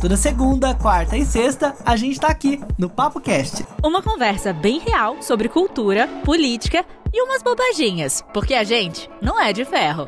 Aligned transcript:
Toda 0.00 0.14
segunda, 0.14 0.74
quarta 0.74 1.16
e 1.16 1.24
sexta, 1.24 1.74
a 1.84 1.96
gente 1.96 2.20
tá 2.20 2.28
aqui 2.28 2.60
no 2.78 2.88
Papo 2.88 3.18
Cast. 3.18 3.64
Uma 3.82 4.02
conversa 4.02 4.52
bem 4.52 4.78
real 4.78 5.22
sobre 5.22 5.48
cultura, 5.48 6.06
política 6.22 6.84
e 7.12 7.22
umas 7.22 7.42
bobaginhas, 7.42 8.22
porque 8.34 8.52
a 8.52 8.62
gente 8.62 9.08
não 9.22 9.40
é 9.40 9.54
de 9.54 9.64
ferro. 9.64 10.06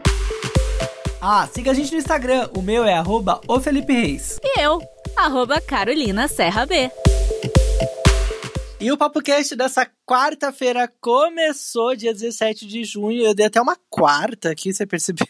Ah, 1.22 1.48
siga 1.52 1.70
a 1.70 1.74
gente 1.74 1.90
no 1.92 1.98
Instagram, 1.98 2.50
o 2.54 2.60
meu 2.60 2.84
é 2.84 2.94
arroba 2.94 3.40
o 3.48 3.58
Felipe 3.60 3.94
Reis. 3.94 4.38
E 4.44 4.60
eu, 4.60 4.78
arroba 5.16 5.58
Carolina 5.58 6.28
Serra 6.28 6.66
B. 6.66 6.90
E 8.80 8.92
o 8.92 8.96
Papo 8.96 9.20
Cast 9.22 9.56
dessa 9.56 9.88
quarta-feira 10.06 10.88
começou 11.00 11.96
dia 11.96 12.12
17 12.12 12.66
de 12.66 12.84
junho. 12.84 13.22
Eu 13.22 13.34
dei 13.34 13.46
até 13.46 13.60
uma 13.60 13.76
quarta 13.90 14.50
aqui, 14.50 14.72
você 14.72 14.86
percebeu? 14.86 15.26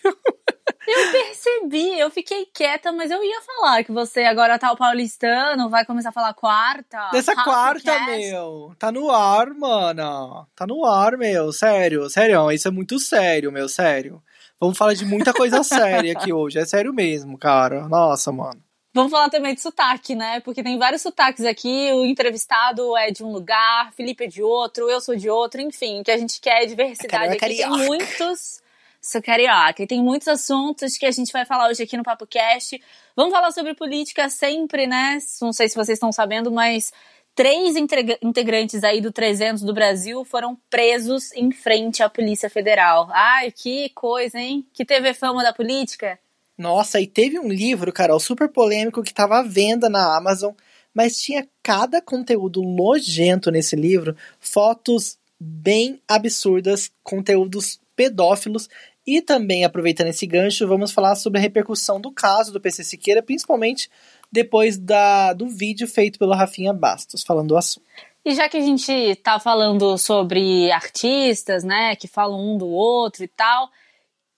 Eu 0.88 1.12
percebi, 1.12 1.98
eu 1.98 2.10
fiquei 2.10 2.46
quieta, 2.46 2.90
mas 2.90 3.10
eu 3.10 3.22
ia 3.22 3.42
falar 3.42 3.84
que 3.84 3.92
você 3.92 4.22
agora 4.24 4.58
tá 4.58 4.72
o 4.72 4.76
paulistano, 4.76 5.68
vai 5.68 5.84
começar 5.84 6.08
a 6.08 6.12
falar 6.12 6.32
quarta. 6.32 7.10
Dessa 7.12 7.34
quarta, 7.44 8.06
meu. 8.06 8.74
Tá 8.78 8.90
no 8.90 9.10
ar, 9.10 9.52
mano. 9.52 10.46
Tá 10.56 10.66
no 10.66 10.86
ar, 10.86 11.18
meu. 11.18 11.52
Sério, 11.52 12.08
sério. 12.08 12.50
Isso 12.50 12.68
é 12.68 12.70
muito 12.70 12.98
sério, 12.98 13.52
meu, 13.52 13.68
sério. 13.68 14.22
Vamos 14.58 14.78
falar 14.78 14.94
de 14.94 15.04
muita 15.04 15.34
coisa 15.34 15.62
séria 15.62 16.12
aqui 16.12 16.32
hoje. 16.32 16.58
É 16.58 16.64
sério 16.64 16.94
mesmo, 16.94 17.36
cara. 17.36 17.86
Nossa, 17.86 18.32
mano. 18.32 18.62
Vamos 18.94 19.12
falar 19.12 19.28
também 19.28 19.54
de 19.54 19.60
sotaque, 19.60 20.14
né? 20.14 20.40
Porque 20.40 20.62
tem 20.62 20.78
vários 20.78 21.02
sotaques 21.02 21.44
aqui. 21.44 21.92
O 21.92 22.06
entrevistado 22.06 22.96
é 22.96 23.10
de 23.10 23.22
um 23.22 23.30
lugar, 23.30 23.92
Felipe 23.92 24.24
é 24.24 24.26
de 24.26 24.42
outro, 24.42 24.88
eu 24.88 25.02
sou 25.02 25.14
de 25.14 25.28
outro, 25.28 25.60
enfim. 25.60 26.00
O 26.00 26.04
que 26.04 26.10
a 26.10 26.16
gente 26.16 26.40
quer 26.40 26.62
é 26.62 26.66
diversidade. 26.66 27.34
É 27.34 27.36
aqui 27.36 27.56
tem 27.58 27.68
muitos 27.68 28.62
sou 29.08 29.22
carioca. 29.22 29.82
E 29.82 29.86
tem 29.86 30.02
muitos 30.02 30.28
assuntos 30.28 30.96
que 30.96 31.06
a 31.06 31.10
gente 31.10 31.32
vai 31.32 31.44
falar 31.44 31.68
hoje 31.68 31.82
aqui 31.82 31.96
no 31.96 32.02
Papo 32.02 32.26
Cast. 32.26 32.80
Vamos 33.16 33.32
falar 33.32 33.50
sobre 33.52 33.74
política 33.74 34.28
sempre, 34.28 34.86
né? 34.86 35.18
Não 35.40 35.52
sei 35.52 35.68
se 35.68 35.74
vocês 35.74 35.96
estão 35.96 36.12
sabendo, 36.12 36.50
mas 36.52 36.92
três 37.34 37.76
integrantes 37.76 38.84
aí 38.84 39.00
do 39.00 39.10
300 39.10 39.62
do 39.62 39.72
Brasil 39.72 40.24
foram 40.24 40.58
presos 40.68 41.32
em 41.32 41.50
frente 41.50 42.02
à 42.02 42.10
Polícia 42.10 42.50
Federal. 42.50 43.08
Ai, 43.12 43.50
que 43.50 43.88
coisa, 43.90 44.38
hein? 44.38 44.66
Que 44.72 44.84
TV 44.84 45.14
fama 45.14 45.42
da 45.42 45.52
política. 45.52 46.18
Nossa, 46.56 47.00
e 47.00 47.06
teve 47.06 47.38
um 47.38 47.48
livro, 47.48 47.92
Carol, 47.92 48.18
super 48.18 48.48
polêmico 48.48 49.02
que 49.02 49.10
estava 49.10 49.38
à 49.38 49.42
venda 49.42 49.88
na 49.88 50.16
Amazon, 50.16 50.52
mas 50.92 51.16
tinha 51.16 51.46
cada 51.62 52.02
conteúdo 52.02 52.62
nojento 52.62 53.50
nesse 53.52 53.76
livro, 53.76 54.16
fotos 54.40 55.16
bem 55.38 56.02
absurdas, 56.08 56.90
conteúdos 57.04 57.78
pedófilos. 57.94 58.68
E 59.10 59.22
também, 59.22 59.64
aproveitando 59.64 60.08
esse 60.08 60.26
gancho, 60.26 60.68
vamos 60.68 60.92
falar 60.92 61.16
sobre 61.16 61.38
a 61.38 61.40
repercussão 61.40 61.98
do 61.98 62.12
caso 62.12 62.52
do 62.52 62.60
PC 62.60 62.84
Siqueira, 62.84 63.22
principalmente 63.22 63.90
depois 64.30 64.76
da, 64.76 65.32
do 65.32 65.48
vídeo 65.48 65.88
feito 65.88 66.18
pelo 66.18 66.34
Rafinha 66.34 66.74
Bastos, 66.74 67.22
falando 67.22 67.48
do 67.48 67.56
assunto. 67.56 67.86
E 68.22 68.34
já 68.34 68.50
que 68.50 68.58
a 68.58 68.60
gente 68.60 69.16
tá 69.22 69.40
falando 69.40 69.96
sobre 69.96 70.70
artistas, 70.70 71.64
né, 71.64 71.96
que 71.96 72.06
falam 72.06 72.38
um 72.38 72.58
do 72.58 72.68
outro 72.68 73.24
e 73.24 73.28
tal, 73.28 73.70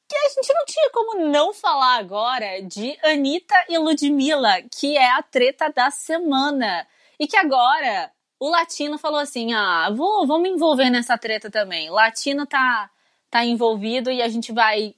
que 0.09 0.17
a 0.17 0.29
gente 0.29 0.55
não 0.55 0.65
tinha 0.65 0.89
como 0.93 1.29
não 1.29 1.53
falar 1.53 1.97
agora 1.97 2.63
de 2.63 2.97
Anitta 3.03 3.57
e 3.69 3.77
Ludmilla, 3.77 4.63
que 4.71 4.97
é 4.97 5.11
a 5.11 5.21
treta 5.21 5.69
da 5.75 5.91
semana. 5.91 6.87
E 7.19 7.27
que 7.27 7.37
agora 7.37 8.13
o 8.39 8.48
Latino 8.48 8.98
falou 8.98 9.19
assim: 9.19 9.53
ah, 9.53 9.91
vou, 9.91 10.29
vou 10.29 10.39
me 10.39 10.48
envolver 10.48 10.91
nessa 10.91 11.19
treta 11.19 11.51
também. 11.51 11.91
O 11.91 11.95
Latino 11.95 12.47
tá 12.47 12.89
está 13.31 13.45
envolvido 13.45 14.11
e 14.11 14.20
a 14.20 14.28
gente 14.28 14.53
vai 14.53 14.92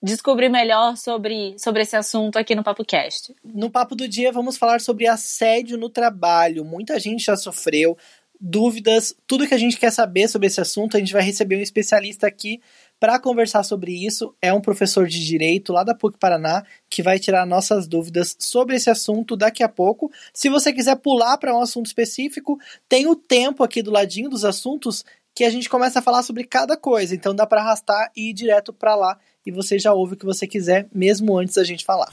descobrir 0.00 0.48
melhor 0.48 0.96
sobre, 0.96 1.56
sobre 1.58 1.82
esse 1.82 1.96
assunto 1.96 2.36
aqui 2.38 2.54
no 2.54 2.62
Papo 2.62 2.84
Cast. 2.84 3.34
No 3.44 3.68
Papo 3.68 3.96
do 3.96 4.06
Dia 4.06 4.30
vamos 4.30 4.56
falar 4.56 4.80
sobre 4.80 5.08
assédio 5.08 5.76
no 5.76 5.90
trabalho. 5.90 6.64
Muita 6.64 6.98
gente 7.00 7.24
já 7.24 7.36
sofreu, 7.36 7.98
dúvidas, 8.40 9.14
tudo 9.26 9.46
que 9.46 9.54
a 9.54 9.58
gente 9.58 9.76
quer 9.76 9.90
saber 9.90 10.28
sobre 10.28 10.46
esse 10.46 10.60
assunto, 10.60 10.96
a 10.96 11.00
gente 11.00 11.12
vai 11.12 11.22
receber 11.22 11.56
um 11.56 11.60
especialista 11.60 12.26
aqui 12.28 12.60
para 12.98 13.18
conversar 13.18 13.64
sobre 13.64 13.92
isso. 13.92 14.34
É 14.40 14.52
um 14.52 14.60
professor 14.60 15.08
de 15.08 15.24
direito 15.24 15.72
lá 15.72 15.82
da 15.82 15.94
PUC 15.94 16.18
Paraná 16.18 16.64
que 16.88 17.02
vai 17.02 17.18
tirar 17.18 17.44
nossas 17.44 17.88
dúvidas 17.88 18.36
sobre 18.38 18.76
esse 18.76 18.88
assunto 18.90 19.36
daqui 19.36 19.62
a 19.62 19.68
pouco. 19.68 20.10
Se 20.32 20.48
você 20.48 20.72
quiser 20.72 20.96
pular 20.96 21.38
para 21.38 21.56
um 21.56 21.60
assunto 21.60 21.86
específico, 21.86 22.58
tem 22.88 23.08
o 23.08 23.16
tempo 23.16 23.64
aqui 23.64 23.82
do 23.82 23.90
ladinho 23.90 24.30
dos 24.30 24.44
assuntos 24.44 25.04
que 25.34 25.44
a 25.44 25.50
gente 25.50 25.68
começa 25.68 25.98
a 25.98 26.02
falar 26.02 26.22
sobre 26.22 26.44
cada 26.44 26.76
coisa. 26.76 27.14
Então 27.14 27.34
dá 27.34 27.46
para 27.46 27.60
arrastar 27.60 28.10
e 28.16 28.30
ir 28.30 28.32
direto 28.32 28.72
para 28.72 28.94
lá 28.94 29.18
e 29.44 29.50
você 29.50 29.78
já 29.78 29.92
ouve 29.92 30.14
o 30.14 30.16
que 30.16 30.26
você 30.26 30.46
quiser 30.46 30.88
mesmo 30.94 31.36
antes 31.38 31.54
da 31.54 31.64
gente 31.64 31.84
falar. 31.84 32.12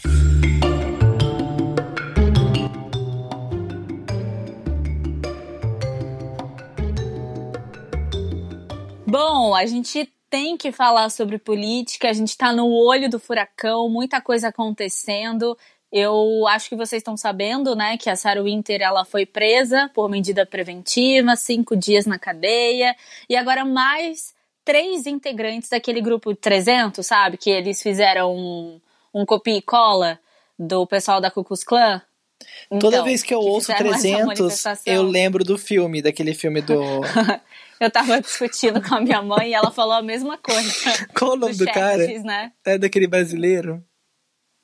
Bom, 9.06 9.56
a 9.56 9.66
gente 9.66 10.12
tem 10.29 10.56
que 10.56 10.72
falar 10.72 11.09
sobre 11.09 11.40
política, 11.40 12.09
a 12.09 12.13
gente 12.13 12.29
está 12.29 12.53
no 12.53 12.68
olho 12.68 13.09
do 13.09 13.19
furacão, 13.19 13.90
muita 13.90 14.22
coisa 14.22 14.50
acontecendo. 14.50 15.58
Eu 15.91 16.45
acho 16.47 16.69
que 16.69 16.75
vocês 16.75 17.00
estão 17.00 17.17
sabendo, 17.17 17.75
né, 17.75 17.97
que 17.97 18.09
a 18.09 18.16
Sarah 18.16 18.44
Winter 18.44 18.79
ela 18.81 19.03
foi 19.03 19.25
presa 19.25 19.89
por 19.94 20.07
medida 20.07 20.45
preventiva, 20.45 21.35
cinco 21.35 21.75
dias 21.75 22.05
na 22.05 22.19
cadeia, 22.19 22.95
e 23.27 23.35
agora 23.35 23.66
mais 23.66 24.33
três 24.63 25.07
integrantes 25.07 25.69
daquele 25.69 25.99
grupo 25.99 26.35
300, 26.35 27.03
sabe, 27.05 27.38
que 27.38 27.49
eles 27.49 27.81
fizeram 27.81 28.35
um, 28.35 28.79
um 29.13 29.25
copia 29.25 29.57
e 29.57 29.61
cola 29.63 30.19
do 30.57 30.85
pessoal 30.85 31.19
da 31.19 31.31
Ku 31.31 31.44
Klux 31.44 31.63
Klan. 31.63 32.01
Então, 32.67 32.79
Toda 32.79 33.03
vez 33.03 33.23
que 33.23 33.33
eu 33.33 33.39
que 33.39 33.47
ouço 33.47 33.73
300, 33.75 34.63
eu 34.85 35.01
lembro 35.01 35.44
do 35.44 35.57
filme, 35.57 36.01
daquele 36.01 36.33
filme 36.33 36.61
do. 36.61 36.79
eu 37.81 37.89
tava 37.89 38.22
discutindo 38.22 38.81
com 38.81 38.95
a 38.95 39.01
minha 39.01 39.22
mãe 39.22 39.49
e 39.49 39.53
ela 39.53 39.72
falou 39.72 39.94
a 39.94 40.01
mesma 40.01 40.38
coisa. 40.38 41.07
Qual 41.17 41.31
o 41.31 41.35
nome 41.35 41.53
do, 41.53 41.66
do 41.66 41.72
cara? 41.72 42.05
Né? 42.23 42.51
É 42.66 42.78
daquele 42.78 43.07
brasileiro? 43.07 43.83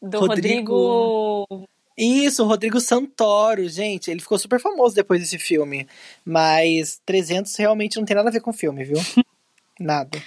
Do 0.01 0.19
Rodrigo... 0.19 1.45
Rodrigo... 1.49 1.67
Isso, 1.97 2.45
Rodrigo 2.45 2.81
Santoro, 2.81 3.69
gente, 3.69 4.11
ele 4.11 4.19
ficou 4.19 4.37
super 4.37 4.59
famoso 4.59 4.93
depois 4.93 5.21
desse 5.21 5.39
filme. 5.39 5.87
Mas 6.25 7.01
300 7.05 7.55
realmente 7.55 7.97
não 7.97 8.05
tem 8.05 8.15
nada 8.15 8.27
a 8.27 8.31
ver 8.31 8.41
com 8.41 8.49
o 8.49 8.53
filme, 8.53 8.83
viu? 8.83 8.97
nada. 9.79 10.21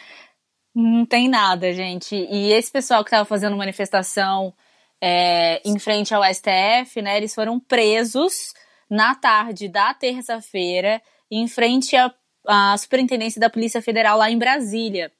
Não 0.75 1.05
tem 1.05 1.29
nada, 1.29 1.73
gente. 1.73 2.15
E 2.15 2.53
esse 2.53 2.71
pessoal 2.71 3.05
que 3.05 3.11
tava 3.11 3.27
fazendo 3.27 3.56
manifestação 3.56 4.55
é, 5.01 5.61
em 5.65 5.79
frente 5.79 6.15
ao 6.15 6.23
STF, 6.25 7.03
né? 7.03 7.17
Eles 7.17 7.35
foram 7.35 7.61
presos 7.61 8.55
na 8.89 9.15
tarde 9.15 9.69
da 9.69 9.93
terça-feira, 9.93 11.03
em 11.31 11.47
frente 11.47 11.95
à, 11.97 12.12
à 12.47 12.77
Superintendência 12.79 13.41
da 13.41 13.50
Polícia 13.50 13.83
Federal 13.83 14.17
lá 14.17 14.31
em 14.31 14.39
Brasília. 14.39 15.12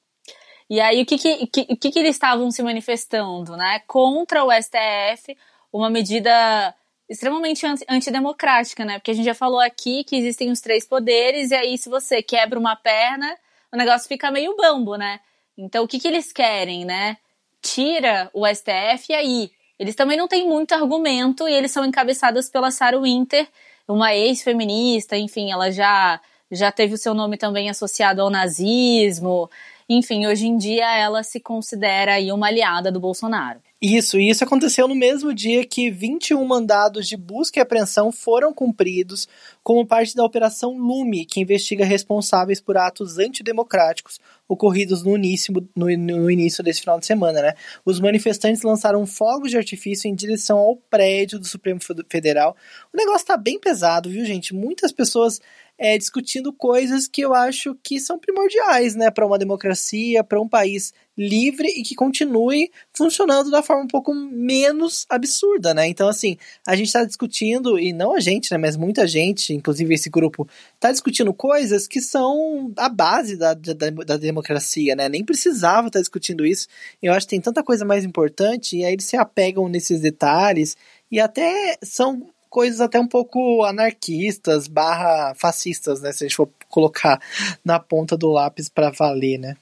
E 0.71 0.81
aí, 0.81 1.03
o 1.03 1.07
que 1.07 1.17
que, 1.17 1.47
que, 1.47 1.91
que, 1.91 1.99
eles 1.99 2.17
estavam 2.17 2.51
se 2.51 2.63
manifestando, 2.63 3.57
né? 3.57 3.81
Contra 3.87 4.45
o 4.45 4.53
STF, 4.53 5.37
uma 5.73 5.89
medida 5.89 6.75
extremamente 7.09 7.65
antidemocrática, 7.89 8.85
né? 8.85 8.99
Porque 8.99 9.13
a 9.13 9.15
gente 9.15 9.25
já 9.25 9.35
falou 9.35 9.61
aqui 9.61 10.05
que 10.05 10.17
existem 10.17 10.51
os 10.51 10.61
três 10.61 10.87
poderes, 10.87 11.51
e 11.51 11.55
aí, 11.55 11.79
se 11.79 11.89
você 11.89 12.23
quebra 12.23 12.59
uma 12.59 12.77
perna, 12.77 13.35
o 13.73 13.77
negócio 13.77 14.07
fica 14.07 14.31
meio 14.31 14.55
bambo, 14.57 14.97
né? 14.97 15.21
Então, 15.57 15.85
o 15.85 15.89
que, 15.89 15.99
que 15.99 16.07
eles 16.07 16.33
querem, 16.33 16.85
né? 16.85 17.17
Tira 17.63 18.31
o 18.35 18.47
STF 18.47 19.11
e 19.11 19.15
aí. 19.15 19.51
Eles 19.79 19.95
também 19.95 20.17
não 20.17 20.29
têm 20.29 20.47
muito 20.47 20.73
argumento 20.73 21.49
e 21.49 21.53
eles 21.55 21.71
são 21.71 21.85
encabeçados 21.85 22.49
pela 22.51 22.71
Sarah 22.71 23.01
Winter, 23.01 23.49
uma 23.87 24.15
ex-feminista, 24.15 25.17
enfim, 25.17 25.51
ela 25.51 25.71
já, 25.71 26.21
já 26.51 26.71
teve 26.73 26.95
o 26.95 26.99
seu 26.99 27.15
nome 27.15 27.37
também 27.37 27.71
associado 27.71 28.21
ao 28.21 28.29
nazismo. 28.29 29.49
Enfim, 29.89 30.27
hoje 30.27 30.47
em 30.47 30.59
dia 30.59 30.99
ela 30.99 31.23
se 31.23 31.41
considera 31.41 32.15
aí 32.15 32.31
uma 32.31 32.47
aliada 32.47 32.93
do 32.93 33.01
Bolsonaro. 33.01 33.61
Isso, 33.81 34.19
e 34.19 34.29
isso 34.29 34.43
aconteceu 34.43 34.89
no 34.89 34.95
mesmo 34.95 35.33
dia 35.33 35.65
que 35.65 35.89
21 35.89 36.45
mandados 36.45 37.07
de 37.07 37.17
busca 37.17 37.61
e 37.61 37.63
apreensão 37.63 38.11
foram 38.11 38.53
cumpridos 38.53 39.29
como 39.63 39.87
parte 39.87 40.17
da 40.17 40.25
Operação 40.25 40.77
Lume, 40.77 41.25
que 41.25 41.41
investiga 41.41 41.85
responsáveis 41.85 42.61
por 42.61 42.77
atos 42.77 43.19
antidemocráticos 43.19 44.19
ocorridos 44.49 45.05
no 45.05 45.17
início, 45.17 45.55
no, 45.77 45.87
no 45.97 46.29
início 46.29 46.65
desse 46.65 46.81
final 46.81 46.99
de 46.99 47.07
semana. 47.07 47.41
Né? 47.41 47.55
Os 47.85 48.01
manifestantes 48.01 48.63
lançaram 48.63 49.07
fogos 49.07 49.53
de 49.53 49.57
artifício 49.57 50.11
em 50.11 50.15
direção 50.15 50.59
ao 50.59 50.75
prédio 50.75 51.39
do 51.39 51.47
Supremo 51.47 51.79
Federal. 52.11 52.57
O 52.93 52.97
negócio 52.97 53.29
tá 53.29 53.37
bem 53.37 53.61
pesado, 53.61 54.11
viu, 54.11 54.25
gente? 54.25 54.55
Muitas 54.55 54.91
pessoas 54.91 55.41
é, 55.79 55.97
discutindo 55.97 56.53
coisas 56.53 57.07
que 57.07 57.21
eu 57.21 57.33
acho 57.33 57.77
que 57.83 58.01
são 58.01 58.19
primordiais, 58.19 58.97
né, 58.97 59.11
para 59.11 59.25
uma 59.25 59.39
democracia, 59.39 60.25
para 60.25 60.41
um 60.41 60.49
país 60.49 60.93
livre 61.17 61.69
e 61.69 61.83
que 61.83 61.95
continue 61.95 62.71
funcionando 62.93 63.51
da 63.51 63.63
forma 63.63 63.83
um 63.85 63.89
pouco 63.89 64.15
menos 64.15 65.05
absurda, 65.09 65.75
né? 65.75 65.89
Então, 65.89 66.09
assim, 66.09 66.37
a 66.67 66.77
gente 66.77 66.87
está 66.87 67.05
discutindo, 67.05 67.79
e 67.79 67.93
não 67.93 68.15
a 68.15 68.21
gente, 68.21 68.53
né, 68.53 68.59
mas 68.59 68.77
muita 68.77 69.07
gente, 69.07 69.53
inclusive 69.53 69.93
esse 69.95 70.09
grupo, 70.09 70.49
está 70.75 70.93
discutindo 70.93 71.35
coisas 71.35 71.89
que 71.89 72.01
são 72.01 72.73
a 72.77 72.89
base 72.89 73.37
da, 73.37 73.53
da, 73.55 73.91
da 73.91 74.17
democracia, 74.17 74.95
né? 74.95 75.09
Nem 75.09 75.25
precisava 75.25 75.89
estar 75.89 75.99
tá 75.99 76.03
discutindo 76.03 76.47
isso. 76.47 76.69
Eu 77.03 77.13
acho 77.13 77.27
que 77.27 77.31
tem 77.31 77.41
tanta 77.41 77.63
coisa 77.63 77.85
mais 77.85 78.05
importante, 78.05 78.77
e 78.77 78.85
aí 78.85 78.93
eles 78.93 79.07
se 79.07 79.17
apegam 79.17 79.69
nesses 79.69 80.01
detalhes 80.01 80.77
e 81.11 81.19
até 81.19 81.77
são 81.83 82.29
coisas 82.49 82.81
até 82.81 82.99
um 82.99 83.07
pouco 83.07 83.65
anarquistas, 83.65 84.67
barra 84.67 85.35
fascistas, 85.35 86.01
né? 86.01 86.13
Se 86.13 86.25
a 86.25 86.29
gente 86.29 86.37
for 86.37 86.49
colocar 86.69 87.21
na 87.65 87.79
ponta 87.79 88.17
do 88.17 88.29
lápis 88.31 88.69
para 88.69 88.91
valer, 88.91 89.39
né? 89.39 89.57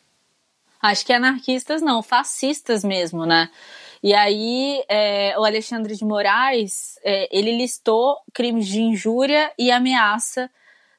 Acho 0.81 1.05
que 1.05 1.13
anarquistas 1.13 1.83
não, 1.83 2.03
fascistas 2.03 2.85
mesmo, 2.85 3.25
né? 3.27 3.51
E 4.03 4.15
aí, 4.15 4.85
é, 4.89 5.35
o 5.39 5.45
Alexandre 5.45 5.97
de 5.97 6.05
Moraes, 6.05 6.99
é, 7.03 7.29
ele 7.37 7.57
listou 7.57 8.19
crimes 8.33 8.67
de 8.67 8.81
injúria 8.81 9.51
e 9.59 9.71
ameaça 9.71 10.51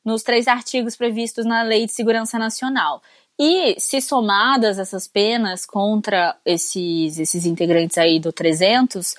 nos 0.04 0.24
três 0.24 0.48
artigos 0.48 0.96
previstos 0.96 1.46
na 1.46 1.64
Lei 1.64 1.86
de 1.86 1.94
Segurança 1.94 2.40
Nacional. 2.40 3.02
E 3.40 3.80
se 3.80 4.02
somadas 4.02 4.80
essas 4.80 5.08
penas 5.08 5.66
contra 5.66 6.36
esses, 6.44 7.20
esses 7.20 7.46
integrantes 7.46 7.98
aí 7.98 8.20
do 8.20 8.32
300, 8.32 9.16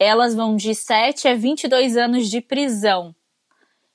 elas 0.00 0.34
vão 0.34 0.56
de 0.56 0.74
7 0.74 1.28
a 1.28 1.34
22 1.34 1.94
anos 1.98 2.30
de 2.30 2.40
prisão. 2.40 3.14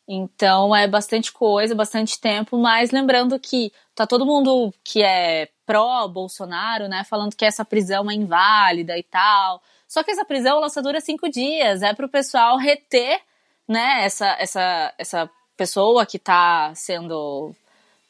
Então 0.07 0.75
é 0.75 0.87
bastante 0.87 1.33
coisa, 1.33 1.73
bastante 1.73 2.21
tempo, 2.21 2.59
mas 2.59 2.91
lembrando 2.91 3.39
que 3.39 3.73
tá 3.95 4.05
todo 4.05 4.23
mundo 4.25 4.71
que 4.83 5.01
é 5.01 5.49
pró-Bolsonaro, 5.65 6.87
né, 6.87 7.03
falando 7.03 7.35
que 7.35 7.43
essa 7.43 7.65
prisão 7.65 8.09
é 8.11 8.13
inválida 8.13 8.95
e 8.95 9.01
tal. 9.01 9.63
Só 9.87 10.03
que 10.03 10.11
essa 10.11 10.23
prisão 10.23 10.57
ela 10.57 10.69
só 10.69 10.79
dura 10.79 11.01
cinco 11.01 11.27
dias, 11.27 11.81
é 11.81 11.91
pro 11.91 12.07
pessoal 12.07 12.55
reter, 12.57 13.19
né, 13.67 14.05
essa, 14.05 14.27
essa, 14.39 14.93
essa 14.99 15.29
pessoa 15.57 16.05
que 16.05 16.19
tá 16.19 16.71
sendo, 16.75 17.51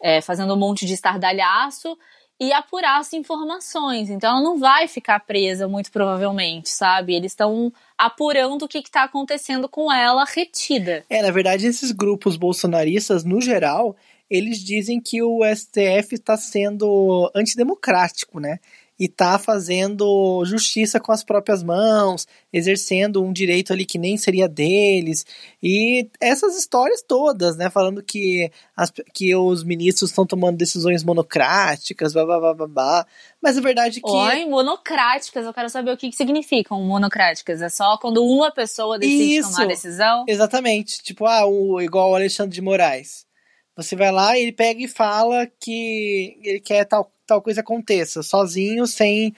é, 0.01 0.19
fazendo 0.19 0.53
um 0.53 0.57
monte 0.57 0.85
de 0.85 0.95
estardalhaço 0.95 1.97
e 2.39 2.51
apurar 2.51 2.99
as 2.99 3.13
informações. 3.13 4.09
Então 4.09 4.29
ela 4.29 4.41
não 4.41 4.57
vai 4.57 4.87
ficar 4.87 5.19
presa, 5.19 5.67
muito 5.67 5.91
provavelmente, 5.91 6.69
sabe? 6.69 7.15
Eles 7.15 7.31
estão 7.31 7.71
apurando 7.97 8.63
o 8.63 8.67
que 8.67 8.79
está 8.79 9.03
acontecendo 9.03 9.69
com 9.69 9.91
ela 9.91 10.25
retida. 10.25 11.05
É, 11.09 11.21
na 11.21 11.31
verdade, 11.31 11.65
esses 11.65 11.91
grupos 11.91 12.35
bolsonaristas, 12.35 13.23
no 13.23 13.41
geral, 13.41 13.95
eles 14.29 14.59
dizem 14.59 14.99
que 14.99 15.21
o 15.21 15.41
STF 15.45 16.15
está 16.15 16.35
sendo 16.35 17.31
antidemocrático, 17.33 18.39
né? 18.39 18.59
E 18.97 19.07
tá 19.09 19.37
fazendo 19.37 20.43
justiça 20.45 20.99
com 20.99 21.11
as 21.11 21.23
próprias 21.23 21.61
mãos, 21.61 22.25
exercendo 22.51 23.21
um 23.21 23.33
direito 23.33 23.73
ali 23.73 23.85
que 23.85 23.97
nem 23.97 24.17
seria 24.17 24.47
deles. 24.47 25.25
E 25.61 26.09
essas 26.21 26.57
histórias 26.57 27.01
todas, 27.01 27.57
né? 27.57 27.69
Falando 27.69 28.01
que, 28.01 28.49
as, 28.75 28.91
que 29.13 29.35
os 29.35 29.63
ministros 29.63 30.11
estão 30.11 30.25
tomando 30.25 30.57
decisões 30.57 31.03
monocráticas, 31.03 32.13
blá, 32.13 32.25
blá, 32.25 32.39
blá, 32.39 32.53
blá, 32.53 32.67
blá. 32.67 33.07
Mas 33.41 33.57
a 33.57 33.61
verdade 33.61 33.99
é 33.99 34.01
que. 34.01 34.09
Oi, 34.09 34.45
monocráticas, 34.45 35.45
eu 35.45 35.53
quero 35.53 35.69
saber 35.69 35.91
o 35.91 35.97
que, 35.97 36.09
que 36.09 36.15
significam 36.15 36.81
monocráticas. 36.81 37.61
É 37.61 37.69
só 37.69 37.97
quando 37.97 38.23
uma 38.23 38.49
pessoa 38.49 38.97
decide 38.97 39.37
Isso, 39.37 39.51
tomar 39.51 39.67
decisão? 39.67 40.23
Exatamente. 40.27 41.03
Tipo, 41.03 41.25
ah, 41.25 41.45
o, 41.45 41.81
igual 41.81 42.11
o 42.11 42.15
Alexandre 42.15 42.55
de 42.55 42.61
Moraes. 42.61 43.24
Você 43.75 43.95
vai 43.95 44.11
lá 44.11 44.37
e 44.37 44.43
ele 44.43 44.51
pega 44.51 44.81
e 44.81 44.87
fala 44.87 45.47
que 45.59 46.37
ele 46.43 46.59
quer 46.59 46.85
tal 46.85 47.11
tal 47.25 47.41
coisa 47.41 47.61
aconteça, 47.61 48.21
sozinho, 48.21 48.85
sem 48.85 49.35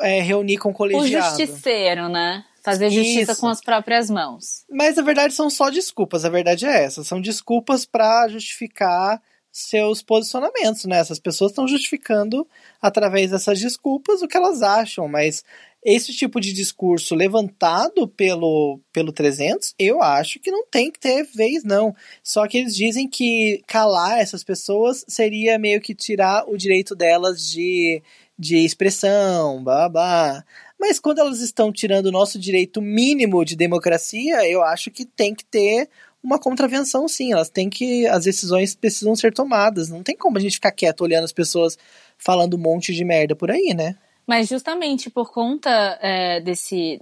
é, 0.00 0.20
reunir 0.20 0.58
com 0.58 0.70
o 0.70 0.74
colegiado. 0.74 1.34
O 1.34 1.38
justiceiro, 1.38 2.08
né? 2.08 2.44
Fazer 2.62 2.90
justiça 2.90 3.32
Isso. 3.32 3.40
com 3.40 3.48
as 3.48 3.60
próprias 3.60 4.10
mãos. 4.10 4.64
Mas 4.68 4.96
na 4.96 5.02
verdade 5.02 5.32
são 5.32 5.48
só 5.48 5.70
desculpas, 5.70 6.24
a 6.24 6.28
verdade 6.28 6.66
é 6.66 6.84
essa. 6.84 7.04
São 7.04 7.20
desculpas 7.20 7.84
para 7.84 8.28
justificar 8.28 9.22
seus 9.50 10.02
posicionamentos, 10.02 10.84
né? 10.84 10.98
Essas 10.98 11.18
pessoas 11.18 11.52
estão 11.52 11.66
justificando 11.66 12.46
através 12.80 13.30
dessas 13.30 13.58
desculpas 13.58 14.22
o 14.22 14.28
que 14.28 14.36
elas 14.36 14.62
acham, 14.62 15.08
mas 15.08 15.44
esse 15.84 16.12
tipo 16.12 16.40
de 16.40 16.52
discurso 16.52 17.14
levantado 17.14 18.08
pelo, 18.08 18.80
pelo 18.92 19.12
300, 19.12 19.74
eu 19.78 20.02
acho 20.02 20.40
que 20.40 20.50
não 20.50 20.66
tem 20.66 20.90
que 20.90 20.98
ter 20.98 21.24
vez, 21.24 21.62
não. 21.62 21.94
Só 22.22 22.46
que 22.46 22.58
eles 22.58 22.74
dizem 22.74 23.08
que 23.08 23.62
calar 23.66 24.18
essas 24.18 24.42
pessoas 24.42 25.04
seria 25.08 25.58
meio 25.58 25.80
que 25.80 25.94
tirar 25.94 26.44
o 26.48 26.56
direito 26.56 26.94
delas 26.96 27.48
de, 27.48 28.02
de 28.38 28.64
expressão, 28.64 29.62
babá. 29.62 30.44
Mas 30.78 30.98
quando 30.98 31.20
elas 31.20 31.40
estão 31.40 31.72
tirando 31.72 32.06
o 32.06 32.12
nosso 32.12 32.38
direito 32.38 32.82
mínimo 32.82 33.44
de 33.44 33.56
democracia, 33.56 34.48
eu 34.48 34.62
acho 34.62 34.90
que 34.90 35.04
tem 35.04 35.34
que 35.34 35.44
ter 35.44 35.88
uma 36.22 36.38
contravenção, 36.38 37.08
sim. 37.08 37.32
Elas 37.32 37.50
têm 37.50 37.70
que. 37.70 38.06
As 38.06 38.24
decisões 38.24 38.74
precisam 38.74 39.14
ser 39.16 39.32
tomadas. 39.32 39.88
Não 39.88 40.02
tem 40.02 40.16
como 40.16 40.38
a 40.38 40.40
gente 40.40 40.54
ficar 40.54 40.72
quieto 40.72 41.02
olhando 41.02 41.24
as 41.24 41.32
pessoas 41.32 41.78
falando 42.16 42.54
um 42.54 42.60
monte 42.60 42.94
de 42.94 43.04
merda 43.04 43.34
por 43.34 43.50
aí, 43.50 43.74
né? 43.74 43.96
Mas 44.28 44.46
justamente 44.46 45.08
por 45.08 45.32
conta 45.32 45.70
é, 46.02 46.38
desse, 46.42 47.00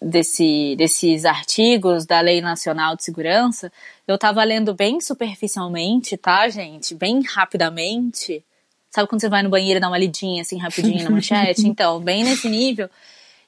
desse, 0.00 0.76
desses 0.76 1.24
artigos 1.24 2.06
da 2.06 2.20
Lei 2.20 2.40
Nacional 2.40 2.94
de 2.94 3.02
Segurança, 3.02 3.72
eu 4.06 4.14
estava 4.14 4.44
lendo 4.44 4.72
bem 4.72 5.00
superficialmente, 5.00 6.16
tá, 6.16 6.48
gente? 6.48 6.94
Bem 6.94 7.20
rapidamente. 7.20 8.44
Sabe 8.92 9.08
quando 9.08 9.20
você 9.20 9.28
vai 9.28 9.42
no 9.42 9.50
banheiro 9.50 9.78
e 9.78 9.80
dá 9.80 9.88
uma 9.88 9.98
lidinha 9.98 10.42
assim 10.42 10.56
rapidinho 10.56 11.02
na 11.02 11.10
manchete? 11.10 11.66
Então, 11.66 11.98
bem 11.98 12.22
nesse 12.22 12.48
nível. 12.48 12.88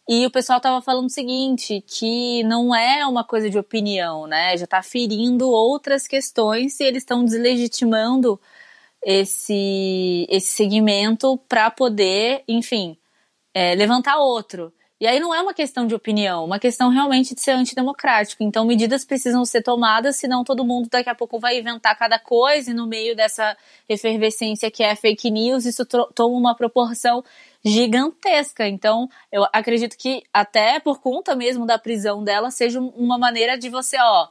E 0.08 0.26
o 0.26 0.30
pessoal 0.32 0.56
estava 0.56 0.82
falando 0.82 1.06
o 1.06 1.10
seguinte, 1.10 1.84
que 1.86 2.42
não 2.42 2.74
é 2.74 3.06
uma 3.06 3.22
coisa 3.22 3.48
de 3.48 3.56
opinião, 3.56 4.26
né? 4.26 4.56
Já 4.56 4.64
está 4.64 4.82
ferindo 4.82 5.48
outras 5.48 6.08
questões 6.08 6.80
e 6.80 6.82
eles 6.82 7.04
estão 7.04 7.24
deslegitimando 7.24 8.40
esse, 9.04 10.26
esse 10.28 10.48
segmento 10.48 11.38
para 11.48 11.70
poder, 11.70 12.42
enfim, 12.48 12.96
é, 13.54 13.74
levantar 13.74 14.18
outro. 14.18 14.72
E 15.00 15.06
aí 15.06 15.18
não 15.18 15.34
é 15.34 15.40
uma 15.40 15.54
questão 15.54 15.86
de 15.86 15.94
opinião, 15.94 16.44
uma 16.44 16.58
questão 16.58 16.90
realmente 16.90 17.34
de 17.34 17.40
ser 17.40 17.52
antidemocrático. 17.52 18.42
Então 18.42 18.66
medidas 18.66 19.02
precisam 19.02 19.46
ser 19.46 19.62
tomadas, 19.62 20.16
senão 20.16 20.44
todo 20.44 20.62
mundo 20.62 20.90
daqui 20.90 21.08
a 21.08 21.14
pouco 21.14 21.38
vai 21.40 21.58
inventar 21.58 21.96
cada 21.96 22.18
coisa 22.18 22.70
e 22.70 22.74
no 22.74 22.86
meio 22.86 23.16
dessa 23.16 23.56
efervescência 23.88 24.70
que 24.70 24.82
é 24.82 24.94
fake 24.94 25.30
news, 25.30 25.64
isso 25.64 25.86
toma 25.86 26.36
uma 26.36 26.54
proporção 26.54 27.24
gigantesca. 27.64 28.68
Então, 28.68 29.08
eu 29.32 29.46
acredito 29.54 29.96
que 29.96 30.22
até 30.34 30.78
por 30.78 31.00
conta 31.00 31.34
mesmo 31.34 31.64
da 31.64 31.78
prisão 31.78 32.22
dela 32.22 32.50
seja 32.50 32.78
uma 32.78 33.16
maneira 33.16 33.56
de 33.56 33.70
você, 33.70 33.96
ó, 33.98 34.28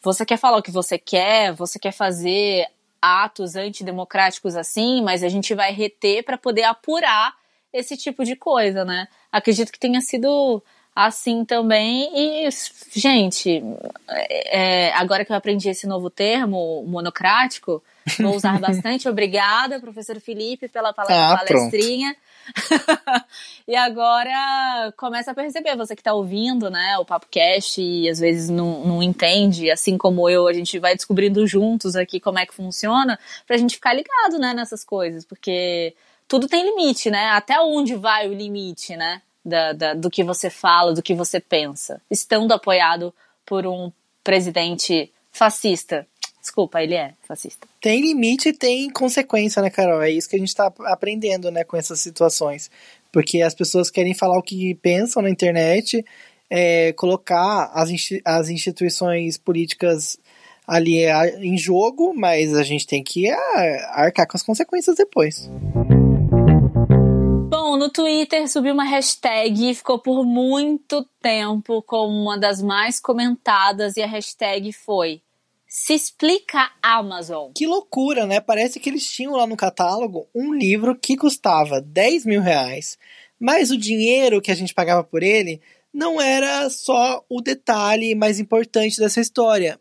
você 0.00 0.24
quer 0.24 0.36
falar 0.36 0.58
o 0.58 0.62
que 0.62 0.70
você 0.70 0.96
quer, 0.96 1.52
você 1.52 1.76
quer 1.76 1.92
fazer 1.92 2.68
atos 3.02 3.56
antidemocráticos 3.56 4.54
assim, 4.54 5.02
mas 5.02 5.24
a 5.24 5.28
gente 5.28 5.54
vai 5.54 5.72
reter 5.72 6.22
para 6.24 6.38
poder 6.38 6.62
apurar 6.62 7.34
esse 7.74 7.96
tipo 7.96 8.24
de 8.24 8.36
coisa, 8.36 8.84
né? 8.84 9.08
Acredito 9.32 9.72
que 9.72 9.78
tenha 9.78 10.00
sido 10.00 10.62
assim 10.94 11.44
também. 11.44 12.08
E, 12.14 12.48
gente, 12.94 13.62
é, 14.46 14.92
agora 14.92 15.24
que 15.24 15.32
eu 15.32 15.36
aprendi 15.36 15.68
esse 15.68 15.86
novo 15.86 16.08
termo, 16.08 16.84
monocrático, 16.86 17.82
vou 18.20 18.36
usar 18.36 18.58
bastante. 18.60 19.08
Obrigada, 19.08 19.80
professor 19.80 20.20
Felipe, 20.20 20.68
pela 20.68 20.90
ah, 20.90 20.94
palestrinha. 20.94 22.14
e 23.66 23.74
agora 23.74 24.92
começa 24.96 25.32
a 25.32 25.34
perceber, 25.34 25.76
você 25.76 25.96
que 25.96 26.00
está 26.00 26.12
ouvindo, 26.12 26.70
né, 26.70 26.96
o 26.98 27.04
Papo 27.04 27.26
Cast 27.28 27.82
e 27.82 28.08
às 28.08 28.20
vezes 28.20 28.48
não, 28.48 28.84
não 28.84 29.02
entende, 29.02 29.70
assim 29.70 29.98
como 29.98 30.28
eu, 30.28 30.46
a 30.46 30.52
gente 30.52 30.78
vai 30.78 30.94
descobrindo 30.94 31.44
juntos 31.46 31.96
aqui 31.96 32.20
como 32.20 32.38
é 32.38 32.46
que 32.46 32.54
funciona, 32.54 33.18
pra 33.46 33.56
gente 33.56 33.76
ficar 33.76 33.94
ligado, 33.94 34.38
né, 34.38 34.52
nessas 34.52 34.84
coisas, 34.84 35.24
porque 35.24 35.94
tudo 36.28 36.48
tem 36.48 36.64
limite, 36.64 37.10
né? 37.10 37.28
Até 37.28 37.60
onde 37.60 37.94
vai 37.94 38.28
o 38.28 38.34
limite, 38.34 38.96
né? 38.96 39.22
Da, 39.44 39.72
da, 39.72 39.94
do 39.94 40.10
que 40.10 40.24
você 40.24 40.48
fala, 40.48 40.94
do 40.94 41.02
que 41.02 41.14
você 41.14 41.38
pensa, 41.38 42.00
estando 42.10 42.52
apoiado 42.52 43.12
por 43.44 43.66
um 43.66 43.92
presidente 44.22 45.12
fascista. 45.30 46.06
Desculpa, 46.40 46.82
ele 46.82 46.94
é 46.94 47.12
fascista. 47.26 47.66
Tem 47.80 48.00
limite 48.00 48.50
e 48.50 48.52
tem 48.52 48.90
consequência, 48.90 49.60
né, 49.60 49.70
Carol? 49.70 50.02
É 50.02 50.10
isso 50.10 50.28
que 50.28 50.36
a 50.36 50.38
gente 50.38 50.54
tá 50.54 50.72
aprendendo, 50.86 51.50
né, 51.50 51.64
com 51.64 51.76
essas 51.76 52.00
situações. 52.00 52.70
Porque 53.12 53.42
as 53.42 53.54
pessoas 53.54 53.90
querem 53.90 54.14
falar 54.14 54.38
o 54.38 54.42
que 54.42 54.74
pensam 54.76 55.22
na 55.22 55.30
internet, 55.30 56.04
é, 56.50 56.92
colocar 56.94 57.70
as, 57.74 57.90
as 58.24 58.48
instituições 58.48 59.38
políticas 59.38 60.18
ali 60.66 61.04
em 61.38 61.56
jogo, 61.58 62.14
mas 62.14 62.54
a 62.54 62.62
gente 62.62 62.86
tem 62.86 63.02
que 63.02 63.30
arcar 63.90 64.26
com 64.26 64.36
as 64.36 64.42
consequências 64.42 64.96
depois. 64.96 65.50
No 67.84 67.90
Twitter 67.90 68.48
subiu 68.48 68.72
uma 68.72 68.84
hashtag 68.84 69.68
e 69.68 69.74
ficou 69.74 69.98
por 69.98 70.24
muito 70.24 71.06
tempo 71.20 71.82
como 71.82 72.14
uma 72.22 72.38
das 72.38 72.62
mais 72.62 72.98
comentadas, 72.98 73.98
e 73.98 74.02
a 74.02 74.06
hashtag 74.06 74.72
foi 74.72 75.20
Se 75.68 75.92
explica 75.92 76.72
Amazon. 76.82 77.52
Que 77.54 77.66
loucura, 77.66 78.24
né? 78.24 78.40
Parece 78.40 78.80
que 78.80 78.88
eles 78.88 79.06
tinham 79.06 79.34
lá 79.34 79.46
no 79.46 79.54
catálogo 79.54 80.26
um 80.34 80.54
livro 80.54 80.96
que 80.98 81.14
custava 81.14 81.78
10 81.78 82.24
mil 82.24 82.40
reais, 82.40 82.96
mas 83.38 83.70
o 83.70 83.76
dinheiro 83.76 84.40
que 84.40 84.50
a 84.50 84.54
gente 84.54 84.72
pagava 84.72 85.04
por 85.04 85.22
ele 85.22 85.60
não 85.92 86.18
era 86.18 86.70
só 86.70 87.22
o 87.28 87.42
detalhe 87.42 88.14
mais 88.14 88.40
importante 88.40 88.98
dessa 88.98 89.20
história 89.20 89.78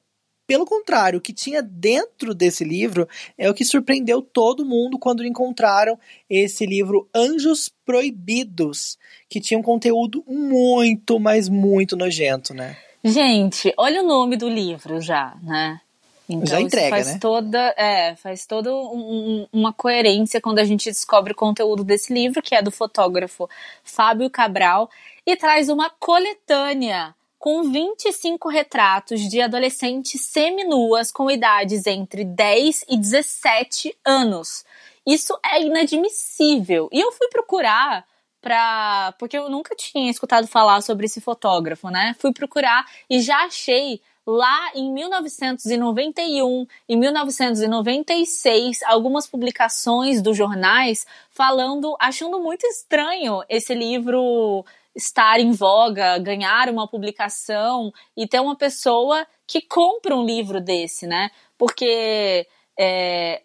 pelo 0.54 0.68
contrário, 0.68 1.18
o 1.18 1.22
que 1.22 1.34
tinha 1.34 1.64
dentro 1.64 2.36
desse 2.36 2.64
livro 2.64 3.10
é 3.36 3.50
o 3.50 3.56
que 3.56 3.66
surpreendeu 3.66 4.22
todo 4.22 4.64
mundo 4.64 5.00
quando 5.00 5.26
encontraram 5.26 5.98
esse 6.30 6.64
livro 6.64 7.10
Anjos 7.12 7.74
Proibidos, 7.84 9.00
que 9.28 9.42
tinha 9.42 9.60
um 9.60 9.64
conteúdo 9.64 10.24
muito, 10.28 11.20
mas 11.20 11.50
muito 11.50 11.98
nojento, 11.98 12.54
né? 12.54 12.78
Gente, 13.04 13.74
olha 13.76 14.04
o 14.04 14.06
nome 14.06 14.38
do 14.38 14.48
livro 14.48 15.02
já, 15.02 15.36
né? 15.42 15.82
Então, 16.30 16.46
já 16.46 16.62
entrega, 16.62 16.90
faz 16.92 17.08
né? 17.08 17.18
Toda, 17.20 17.74
é, 17.76 18.16
faz 18.16 18.46
toda 18.46 18.72
um, 18.72 19.48
uma 19.52 19.74
coerência 19.74 20.40
quando 20.40 20.60
a 20.60 20.64
gente 20.64 20.88
descobre 20.88 21.34
o 21.34 21.36
conteúdo 21.36 21.84
desse 21.84 22.14
livro, 22.14 22.44
que 22.44 22.54
é 22.54 22.62
do 22.62 22.70
fotógrafo 22.70 23.50
Fábio 23.84 24.30
Cabral, 24.30 24.88
e 25.26 25.36
traz 25.36 25.68
uma 25.68 25.90
coletânea 25.90 27.16
com 27.44 27.64
25 27.64 28.48
retratos 28.48 29.20
de 29.20 29.42
adolescentes 29.42 30.22
seminuas 30.28 31.12
com 31.12 31.30
idades 31.30 31.86
entre 31.86 32.24
10 32.24 32.86
e 32.88 32.96
17 32.96 33.94
anos. 34.06 34.64
Isso 35.06 35.38
é 35.46 35.62
inadmissível. 35.62 36.88
E 36.90 37.02
eu 37.02 37.12
fui 37.12 37.28
procurar 37.28 38.06
para 38.42 39.14
porque 39.20 39.38
eu 39.38 39.50
nunca 39.50 39.76
tinha 39.76 40.10
escutado 40.10 40.48
falar 40.48 40.80
sobre 40.80 41.06
esse 41.06 41.20
fotógrafo, 41.20 41.90
né? 41.90 42.16
Fui 42.18 42.32
procurar 42.32 42.86
e 43.10 43.20
já 43.20 43.40
achei 43.40 44.00
lá 44.26 44.72
em 44.74 44.90
1991 44.94 46.66
e 46.88 46.96
1996 46.96 48.84
algumas 48.84 49.28
publicações 49.28 50.22
dos 50.22 50.38
jornais 50.38 51.06
falando, 51.30 51.94
achando 52.00 52.40
muito 52.40 52.66
estranho 52.66 53.44
esse 53.50 53.76
livro 53.76 54.64
estar 54.96 55.40
em 55.40 55.52
voga, 55.52 56.18
ganhar 56.20 56.70
uma 56.70 56.88
publicação 56.88 57.92
e 58.16 58.28
ter 58.28 58.40
uma 58.40 58.56
pessoa 58.56 59.26
que 59.48 59.62
compra 59.62 60.16
um 60.16 60.26
livro 60.26 60.62
desse, 60.62 61.08
né? 61.08 61.30
Porque 61.58 62.48
é, 62.78 63.42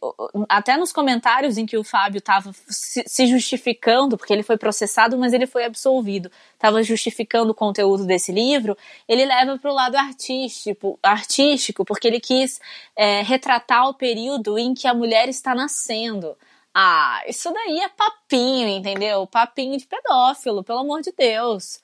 até 0.49 0.77
nos 0.77 0.91
comentários 0.91 1.59
em 1.59 1.67
que 1.67 1.77
o 1.77 1.85
Fábio 1.85 2.19
estava 2.19 2.51
se 2.67 3.27
justificando, 3.27 4.17
porque 4.17 4.33
ele 4.33 4.43
foi 4.43 4.57
processado, 4.57 5.19
mas 5.19 5.33
ele 5.33 5.47
foi 5.47 5.65
absolvido, 5.65 6.31
estava 6.55 6.83
justificando 6.83 7.53
o 7.53 7.55
conteúdo 7.55 8.07
desse 8.07 8.33
livro, 8.33 8.77
ele 9.07 9.27
leva 9.27 9.59
para 9.59 9.71
o 9.71 9.75
lado 9.75 9.97
artístico, 9.97 10.99
artístico, 11.03 11.85
porque 11.85 12.09
ele 12.09 12.21
quis 12.21 12.59
é, 12.97 13.23
retratar 13.23 13.89
o 13.89 13.95
período 13.95 14.59
em 14.59 14.73
que 14.73 14.89
a 14.89 14.95
mulher 14.95 15.29
está 15.29 15.55
nascendo. 15.55 16.35
Ah, 16.81 17.25
isso 17.27 17.53
daí 17.53 17.81
é 17.81 17.89
papinho, 17.89 18.69
entendeu? 18.69 19.27
Papinho 19.27 19.77
de 19.77 19.85
pedófilo, 19.85 20.63
pelo 20.63 20.79
amor 20.79 21.03
de 21.03 21.11
Deus. 21.11 21.81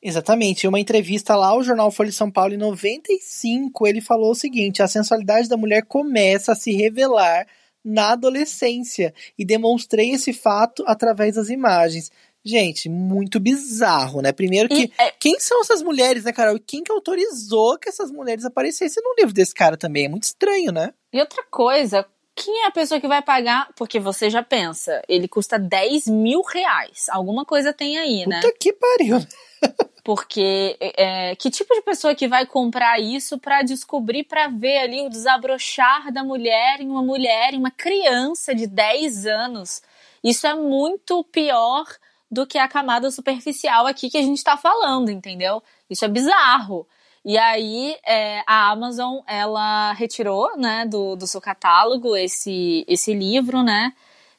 Exatamente. 0.00 0.64
Em 0.64 0.68
uma 0.70 0.80
entrevista 0.80 1.36
lá 1.36 1.48
ao 1.48 1.62
jornal 1.62 1.90
Folha 1.90 2.08
de 2.08 2.16
São 2.16 2.30
Paulo 2.30 2.54
em 2.54 2.56
95, 2.56 3.86
ele 3.86 4.00
falou 4.00 4.30
o 4.30 4.34
seguinte: 4.34 4.82
a 4.82 4.88
sensualidade 4.88 5.46
da 5.46 5.58
mulher 5.58 5.84
começa 5.84 6.52
a 6.52 6.54
se 6.54 6.72
revelar 6.72 7.46
na 7.84 8.12
adolescência 8.12 9.12
e 9.38 9.44
demonstrei 9.44 10.12
esse 10.12 10.32
fato 10.32 10.82
através 10.86 11.34
das 11.34 11.50
imagens. 11.50 12.10
Gente, 12.42 12.88
muito 12.88 13.38
bizarro, 13.38 14.22
né? 14.22 14.32
Primeiro 14.32 14.70
que. 14.70 14.84
E, 14.84 14.92
é... 14.96 15.10
Quem 15.20 15.38
são 15.38 15.60
essas 15.60 15.82
mulheres, 15.82 16.24
né, 16.24 16.32
Carol? 16.32 16.56
E 16.56 16.60
quem 16.60 16.82
que 16.82 16.90
autorizou 16.90 17.78
que 17.78 17.90
essas 17.90 18.10
mulheres 18.10 18.46
aparecessem 18.46 19.02
no 19.02 19.14
livro 19.18 19.34
desse 19.34 19.52
cara 19.52 19.76
também? 19.76 20.06
É 20.06 20.08
muito 20.08 20.22
estranho, 20.22 20.72
né? 20.72 20.94
E 21.12 21.20
outra 21.20 21.44
coisa, 21.50 22.06
quem 22.42 22.64
é 22.64 22.66
a 22.66 22.70
pessoa 22.70 22.98
que 22.98 23.06
vai 23.06 23.20
pagar? 23.20 23.68
Porque 23.76 24.00
você 24.00 24.30
já 24.30 24.42
pensa, 24.42 25.02
ele 25.06 25.28
custa 25.28 25.58
10 25.58 26.06
mil 26.06 26.40
reais. 26.40 27.06
Alguma 27.10 27.44
coisa 27.44 27.70
tem 27.70 27.98
aí, 27.98 28.26
né? 28.26 28.40
Puta 28.40 28.56
que 28.58 28.72
pariu. 28.72 29.18
Porque 30.02 30.76
é, 30.80 31.36
que 31.36 31.50
tipo 31.50 31.74
de 31.74 31.82
pessoa 31.82 32.14
que 32.14 32.26
vai 32.26 32.46
comprar 32.46 32.98
isso 32.98 33.38
para 33.38 33.60
descobrir, 33.60 34.24
para 34.24 34.48
ver 34.48 34.78
ali 34.78 35.02
o 35.02 35.10
desabrochar 35.10 36.10
da 36.10 36.24
mulher 36.24 36.80
em 36.80 36.88
uma 36.88 37.02
mulher, 37.02 37.52
em 37.52 37.58
uma 37.58 37.70
criança 37.70 38.54
de 38.54 38.66
10 38.66 39.26
anos? 39.26 39.82
Isso 40.24 40.46
é 40.46 40.54
muito 40.54 41.22
pior 41.24 41.84
do 42.30 42.46
que 42.46 42.56
a 42.56 42.66
camada 42.66 43.10
superficial 43.10 43.86
aqui 43.86 44.08
que 44.08 44.16
a 44.16 44.22
gente 44.22 44.38
está 44.38 44.56
falando, 44.56 45.10
entendeu? 45.10 45.62
Isso 45.90 46.04
é 46.04 46.08
bizarro. 46.08 46.88
E 47.24 47.36
aí 47.36 47.96
é, 48.06 48.42
a 48.46 48.70
Amazon 48.70 49.18
ela 49.26 49.92
retirou, 49.92 50.56
né, 50.56 50.86
do, 50.86 51.16
do 51.16 51.26
seu 51.26 51.40
catálogo 51.40 52.16
esse 52.16 52.84
esse 52.88 53.12
livro, 53.12 53.62
né? 53.62 53.92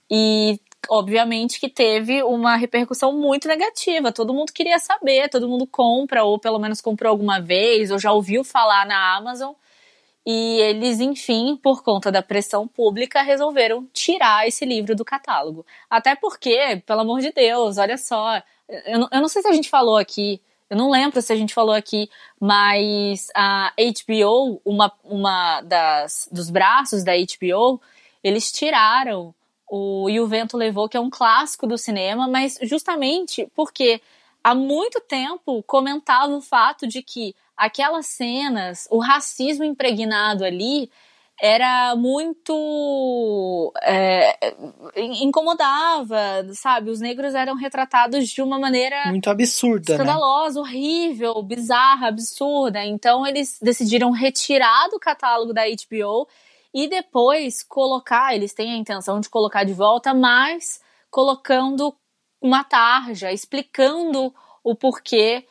E 0.09 0.59
obviamente 0.89 1.59
que 1.59 1.69
teve 1.69 2.23
uma 2.23 2.55
repercussão 2.55 3.13
muito 3.13 3.47
negativa. 3.47 4.11
Todo 4.11 4.33
mundo 4.33 4.51
queria 4.51 4.79
saber, 4.79 5.29
todo 5.29 5.47
mundo 5.47 5.67
compra, 5.67 6.23
ou 6.23 6.39
pelo 6.39 6.59
menos 6.59 6.81
comprou 6.81 7.11
alguma 7.11 7.39
vez, 7.39 7.91
ou 7.91 7.99
já 7.99 8.11
ouviu 8.11 8.43
falar 8.43 8.85
na 8.85 9.15
Amazon. 9.15 9.53
E 10.25 10.59
eles, 10.61 10.99
enfim, 10.99 11.57
por 11.57 11.83
conta 11.83 12.11
da 12.11 12.21
pressão 12.21 12.67
pública, 12.67 13.21
resolveram 13.23 13.87
tirar 13.93 14.47
esse 14.47 14.65
livro 14.65 14.95
do 14.95 15.03
catálogo. 15.05 15.65
Até 15.89 16.15
porque, 16.15 16.81
pelo 16.85 17.01
amor 17.01 17.21
de 17.21 17.31
Deus, 17.31 17.77
olha 17.77 17.97
só, 17.97 18.37
eu 18.69 19.07
eu 19.11 19.21
não 19.21 19.27
sei 19.27 19.41
se 19.41 19.47
a 19.47 19.53
gente 19.53 19.69
falou 19.69 19.97
aqui, 19.97 20.41
eu 20.71 20.77
não 20.77 20.89
lembro 20.89 21.21
se 21.21 21.33
a 21.33 21.35
gente 21.35 21.53
falou 21.53 21.75
aqui, 21.75 22.09
mas 22.39 23.27
a 23.35 23.73
HBO, 23.77 24.61
uma, 24.63 24.89
uma 25.03 25.59
das, 25.63 26.29
dos 26.31 26.49
braços 26.49 27.03
da 27.03 27.11
HBO, 27.11 27.81
eles 28.23 28.53
tiraram 28.53 29.35
o 29.69 30.09
E 30.09 30.17
o 30.21 30.27
Vento 30.27 30.55
Levou, 30.55 30.87
que 30.87 30.95
é 30.95 30.99
um 31.01 31.09
clássico 31.09 31.67
do 31.67 31.77
cinema, 31.77 32.25
mas 32.25 32.57
justamente 32.61 33.45
porque 33.53 34.01
há 34.41 34.55
muito 34.55 35.01
tempo 35.01 35.61
comentava 35.63 36.33
o 36.33 36.41
fato 36.41 36.87
de 36.87 37.03
que 37.03 37.35
aquelas 37.57 38.05
cenas, 38.05 38.87
o 38.89 38.99
racismo 38.99 39.65
impregnado 39.65 40.45
ali, 40.45 40.89
era 41.43 41.95
muito. 41.95 43.73
É, 43.81 44.53
incomodava, 44.95 46.45
sabe? 46.53 46.91
Os 46.91 46.99
negros 46.99 47.33
eram 47.33 47.55
retratados 47.55 48.29
de 48.29 48.43
uma 48.43 48.59
maneira. 48.59 49.07
Muito 49.07 49.27
absurda. 49.27 49.97
Né? 49.97 50.03
Escandalosa, 50.03 50.61
né? 50.61 50.67
horrível, 50.67 51.41
bizarra, 51.41 52.09
absurda. 52.09 52.85
Então 52.85 53.25
eles 53.25 53.57
decidiram 53.59 54.11
retirar 54.11 54.87
do 54.89 54.99
catálogo 54.99 55.51
da 55.51 55.63
HBO 55.63 56.27
e 56.71 56.87
depois 56.87 57.63
colocar, 57.63 58.35
eles 58.35 58.53
têm 58.53 58.73
a 58.73 58.77
intenção 58.77 59.19
de 59.19 59.27
colocar 59.27 59.63
de 59.63 59.73
volta, 59.73 60.13
mas 60.13 60.79
colocando 61.09 61.91
uma 62.39 62.63
tarja, 62.63 63.31
explicando 63.31 64.31
o 64.63 64.75
porquê 64.75 65.43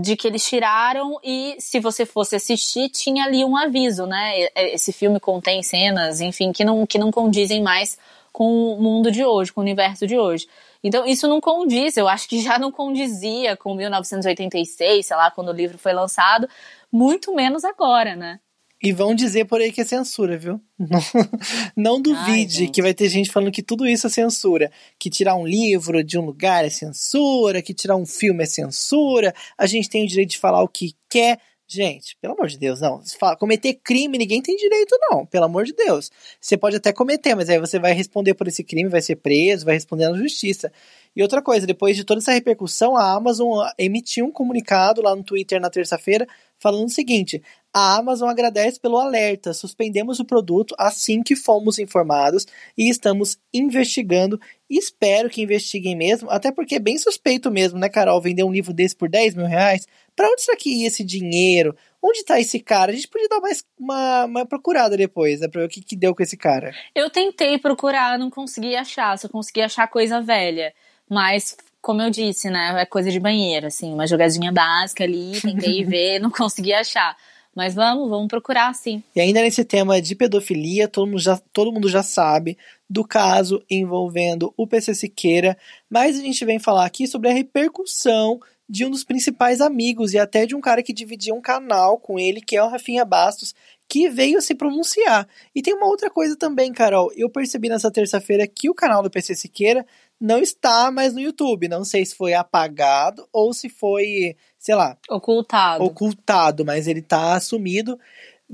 de 0.00 0.16
que 0.16 0.28
eles 0.28 0.44
tiraram 0.44 1.18
e 1.24 1.56
se 1.58 1.80
você 1.80 2.04
fosse 2.04 2.36
assistir 2.36 2.90
tinha 2.90 3.24
ali 3.24 3.42
um 3.42 3.56
aviso, 3.56 4.06
né? 4.06 4.48
Esse 4.54 4.92
filme 4.92 5.18
contém 5.18 5.62
cenas, 5.62 6.20
enfim, 6.20 6.52
que 6.52 6.62
não, 6.64 6.86
que 6.86 6.98
não 6.98 7.10
condizem 7.10 7.62
mais 7.62 7.98
com 8.30 8.74
o 8.74 8.82
mundo 8.82 9.10
de 9.10 9.24
hoje, 9.24 9.52
com 9.52 9.60
o 9.60 9.64
universo 9.64 10.06
de 10.06 10.18
hoje. 10.18 10.46
Então 10.84 11.06
isso 11.06 11.26
não 11.26 11.40
condiz, 11.40 11.96
eu 11.96 12.06
acho 12.06 12.28
que 12.28 12.40
já 12.42 12.58
não 12.58 12.70
condizia 12.70 13.56
com 13.56 13.74
1986, 13.74 15.06
sei 15.06 15.16
lá, 15.16 15.30
quando 15.30 15.48
o 15.48 15.52
livro 15.52 15.78
foi 15.78 15.94
lançado, 15.94 16.46
muito 16.90 17.34
menos 17.34 17.64
agora, 17.64 18.14
né? 18.14 18.40
E 18.82 18.92
vão 18.92 19.14
dizer 19.14 19.44
por 19.44 19.60
aí 19.60 19.70
que 19.70 19.80
é 19.80 19.84
censura, 19.84 20.36
viu? 20.36 20.60
Não, 20.76 21.00
não 21.76 22.02
duvide 22.02 22.64
Ai, 22.64 22.68
que 22.68 22.82
vai 22.82 22.92
ter 22.92 23.08
gente 23.08 23.30
falando 23.30 23.52
que 23.52 23.62
tudo 23.62 23.86
isso 23.86 24.08
é 24.08 24.10
censura. 24.10 24.72
Que 24.98 25.08
tirar 25.08 25.36
um 25.36 25.46
livro 25.46 26.02
de 26.02 26.18
um 26.18 26.24
lugar 26.24 26.64
é 26.64 26.70
censura, 26.70 27.62
que 27.62 27.72
tirar 27.72 27.94
um 27.94 28.04
filme 28.04 28.42
é 28.42 28.46
censura. 28.46 29.32
A 29.56 29.66
gente 29.66 29.88
tem 29.88 30.04
o 30.04 30.08
direito 30.08 30.30
de 30.30 30.38
falar 30.38 30.62
o 30.62 30.68
que 30.68 30.94
quer. 31.08 31.38
Gente, 31.68 32.16
pelo 32.20 32.34
amor 32.34 32.48
de 32.48 32.58
Deus, 32.58 32.80
não. 32.80 33.00
Cometer 33.38 33.74
crime, 33.82 34.18
ninguém 34.18 34.42
tem 34.42 34.56
direito, 34.56 34.94
não. 35.10 35.24
Pelo 35.24 35.44
amor 35.44 35.64
de 35.64 35.72
Deus. 35.72 36.10
Você 36.40 36.56
pode 36.56 36.76
até 36.76 36.92
cometer, 36.92 37.36
mas 37.36 37.48
aí 37.48 37.58
você 37.60 37.78
vai 37.78 37.92
responder 37.92 38.34
por 38.34 38.48
esse 38.48 38.64
crime, 38.64 38.90
vai 38.90 39.00
ser 39.00 39.16
preso, 39.16 39.64
vai 39.64 39.74
responder 39.74 40.08
na 40.08 40.18
justiça. 40.18 40.72
E 41.14 41.22
outra 41.22 41.42
coisa, 41.42 41.66
depois 41.66 41.96
de 41.96 42.04
toda 42.04 42.20
essa 42.20 42.32
repercussão, 42.32 42.96
a 42.96 43.12
Amazon 43.12 43.66
emitiu 43.78 44.26
um 44.26 44.32
comunicado 44.32 45.02
lá 45.02 45.14
no 45.14 45.22
Twitter 45.22 45.60
na 45.60 45.68
terça-feira 45.68 46.26
falando 46.62 46.86
o 46.86 46.90
seguinte: 46.90 47.42
a 47.74 47.96
Amazon 47.96 48.30
agradece 48.30 48.78
pelo 48.78 48.96
alerta. 48.96 49.52
Suspendemos 49.52 50.20
o 50.20 50.24
produto 50.24 50.74
assim 50.78 51.22
que 51.22 51.34
fomos 51.34 51.78
informados 51.78 52.46
e 52.78 52.88
estamos 52.88 53.38
investigando. 53.52 54.40
Espero 54.70 55.28
que 55.28 55.42
investiguem 55.42 55.96
mesmo, 55.96 56.30
até 56.30 56.50
porque 56.50 56.76
é 56.76 56.78
bem 56.78 56.96
suspeito 56.96 57.50
mesmo, 57.50 57.78
né, 57.78 57.88
Carol? 57.90 58.22
Vender 58.22 58.44
um 58.44 58.52
livro 58.52 58.72
desse 58.72 58.96
por 58.96 59.08
10 59.08 59.34
mil 59.34 59.46
reais. 59.46 59.86
Pra 60.14 60.28
onde 60.30 60.42
será 60.42 60.56
que 60.56 60.70
ia 60.70 60.86
esse 60.86 61.02
dinheiro? 61.02 61.76
Onde 62.02 62.24
tá 62.24 62.40
esse 62.40 62.58
cara? 62.58 62.90
A 62.90 62.94
gente 62.94 63.08
podia 63.08 63.28
dar 63.28 63.40
mais 63.40 63.64
uma, 63.78 64.24
uma 64.24 64.46
procurada 64.46 64.96
depois, 64.96 65.40
né? 65.40 65.48
Pra 65.48 65.60
ver 65.60 65.66
o 65.66 65.70
que, 65.70 65.82
que 65.82 65.96
deu 65.96 66.14
com 66.14 66.22
esse 66.22 66.36
cara. 66.36 66.72
Eu 66.94 67.10
tentei 67.10 67.58
procurar, 67.58 68.18
não 68.18 68.30
consegui 68.30 68.74
achar, 68.74 69.18
só 69.18 69.28
consegui 69.28 69.60
achar 69.60 69.86
coisa 69.88 70.20
velha. 70.20 70.74
Mas 71.12 71.54
como 71.82 72.00
eu 72.00 72.08
disse, 72.08 72.48
né? 72.48 72.80
É 72.80 72.86
coisa 72.86 73.10
de 73.10 73.20
banheiro, 73.20 73.66
assim, 73.66 73.92
uma 73.92 74.06
jogadinha 74.06 74.50
básica 74.50 75.04
ali, 75.04 75.38
tentei 75.42 75.84
ver, 75.84 76.20
não 76.20 76.30
consegui 76.30 76.72
achar. 76.72 77.14
Mas 77.54 77.74
vamos, 77.74 78.08
vamos 78.08 78.28
procurar 78.28 78.74
sim. 78.74 79.02
E 79.14 79.20
ainda 79.20 79.42
nesse 79.42 79.62
tema 79.62 80.00
de 80.00 80.14
pedofilia, 80.14 80.88
todo 80.88 81.06
mundo 81.06 81.18
já, 81.18 81.36
todo 81.52 81.70
mundo 81.70 81.86
já 81.86 82.02
sabe 82.02 82.56
do 82.88 83.04
caso 83.04 83.62
envolvendo 83.68 84.54
o 84.56 84.66
PC 84.66 84.94
Siqueira, 84.94 85.58
mas 85.90 86.18
a 86.18 86.22
gente 86.22 86.42
vem 86.46 86.58
falar 86.58 86.86
aqui 86.86 87.06
sobre 87.06 87.28
a 87.28 87.34
repercussão 87.34 88.40
de 88.66 88.86
um 88.86 88.90
dos 88.90 89.04
principais 89.04 89.60
amigos 89.60 90.14
e 90.14 90.18
até 90.18 90.46
de 90.46 90.56
um 90.56 90.62
cara 90.62 90.82
que 90.82 90.94
dividia 90.94 91.34
um 91.34 91.42
canal 91.42 91.98
com 91.98 92.18
ele, 92.18 92.40
que 92.40 92.56
é 92.56 92.62
o 92.62 92.68
Rafinha 92.68 93.04
Bastos, 93.04 93.54
que 93.86 94.08
veio 94.08 94.40
se 94.40 94.54
pronunciar. 94.54 95.28
E 95.54 95.60
tem 95.60 95.74
uma 95.74 95.86
outra 95.86 96.08
coisa 96.08 96.34
também, 96.34 96.72
Carol. 96.72 97.12
Eu 97.14 97.28
percebi 97.28 97.68
nessa 97.68 97.90
terça-feira 97.90 98.46
que 98.46 98.70
o 98.70 98.74
canal 98.74 99.02
do 99.02 99.10
PC 99.10 99.34
Siqueira 99.34 99.84
não 100.22 100.38
está 100.38 100.88
mais 100.92 101.12
no 101.12 101.20
YouTube. 101.20 101.66
Não 101.66 101.84
sei 101.84 102.06
se 102.06 102.14
foi 102.14 102.32
apagado 102.32 103.28
ou 103.32 103.52
se 103.52 103.68
foi, 103.68 104.36
sei 104.56 104.76
lá. 104.76 104.96
Ocultado. 105.10 105.82
Ocultado, 105.82 106.64
mas 106.64 106.86
ele 106.86 107.02
tá 107.02 107.34
assumido. 107.34 107.98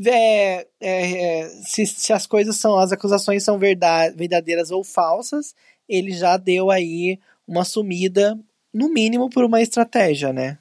É, 0.07 0.67
é, 0.81 1.41
é, 1.41 1.49
se, 1.67 1.85
se, 1.85 2.13
as 2.13 2.27
coisas 2.27 2.57
são, 2.57 2.79
as 2.79 2.91
acusações 2.91 3.45
são 3.45 3.59
verdade, 3.59 4.17
verdadeiras 4.17 4.71
ou 4.71 4.83
falsas, 4.83 5.55
ele 5.87 6.13
já 6.13 6.39
deu 6.39 6.71
aí 6.71 7.19
uma 7.47 7.65
sumida, 7.65 8.39
no 8.73 8.89
mínimo 8.89 9.29
por 9.29 9.45
uma 9.45 9.61
estratégia, 9.61 10.33
né? 10.33 10.59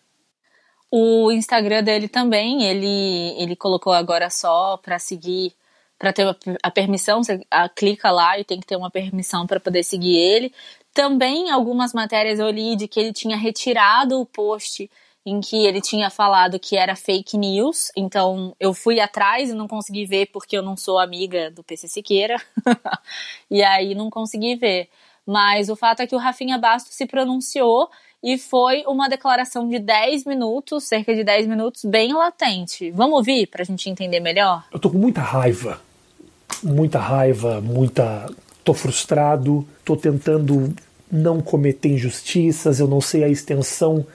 O 0.92 1.32
Instagram 1.32 1.84
dele 1.84 2.08
também, 2.08 2.64
ele, 2.64 3.36
ele 3.42 3.56
colocou 3.56 3.94
agora 3.94 4.30
só 4.30 4.78
para 4.78 4.98
seguir, 4.98 5.54
para 6.00 6.12
ter 6.12 6.26
a 6.64 6.72
permissão, 6.72 7.24
você 7.24 7.46
a, 7.52 7.70
clica 7.70 8.10
lá 8.10 8.40
e 8.40 8.44
tem 8.44 8.60
que 8.60 8.66
ter 8.66 8.78
uma 8.78 8.90
permissão 8.90 9.46
para 9.46 9.60
poder 9.60 9.84
seguir 9.84 10.16
ele. 10.16 10.54
Também 10.98 11.51
algumas 11.51 11.94
matérias 11.94 12.39
eu 12.39 12.50
li 12.50 12.75
de 12.75 12.88
que 12.88 13.00
ele 13.00 13.13
tinha 13.13 13.38
retirado 13.38 14.20
o 14.20 14.25
post 14.25 14.89
em 15.24 15.39
que 15.39 15.56
ele 15.58 15.80
tinha 15.80 16.10
falado 16.10 16.58
que 16.58 16.75
era 16.75 16.96
fake 16.96 17.38
news, 17.38 17.92
então 17.96 18.56
eu 18.60 18.74
fui 18.74 19.00
atrás 19.00 19.51
e 19.51 19.54
não 19.54 19.68
consegui 19.68 20.08
ver 20.08 20.25
porque 20.34 20.58
eu 20.58 20.63
não 20.63 20.75
sou 20.75 20.98
amiga 20.98 21.51
do 21.51 21.63
PC 21.63 21.88
Siqueira, 21.88 22.42
e 23.48 23.62
aí 23.62 23.94
não 23.94 24.10
consegui 24.10 24.56
ver. 24.56 24.89
Mas 25.24 25.70
o 25.70 25.75
fato 25.75 26.00
é 26.00 26.08
que 26.08 26.16
o 26.16 26.18
Rafinha 26.18 26.58
Bastos 26.58 26.96
se 26.96 27.06
pronunciou 27.06 27.92
e 28.24 28.36
foi 28.36 28.84
uma 28.88 29.08
declaração 29.08 29.70
de 29.70 29.77
10 29.77 30.25
minutos, 30.25 30.86
cerca 30.86 31.13
de 31.13 31.24
10 31.24 31.46
minutos, 31.46 31.86
bem 31.86 32.12
latente. 32.12 32.89
Vamos 32.89 33.18
ouvir 33.18 33.46
para 33.46 33.62
a 33.62 33.66
gente 33.66 33.88
entender 33.88 34.20
melhor? 34.20 34.63
Eu 34.72 34.80
tô 34.80 34.89
com 34.89 34.98
muita 34.98 35.22
raiva, 35.22 35.80
muita 36.63 36.98
raiva, 36.98 37.62
muita. 37.62 38.34
tô 38.63 38.74
frustrado, 38.74 39.63
tô 39.86 39.96
tentando 39.96 40.74
não 41.12 41.42
cometer 41.42 41.90
injustiças, 41.90 42.80
eu 42.80 42.88
não 42.88 43.02
sei 43.02 43.24
a 43.24 43.30
extensão 43.30 44.06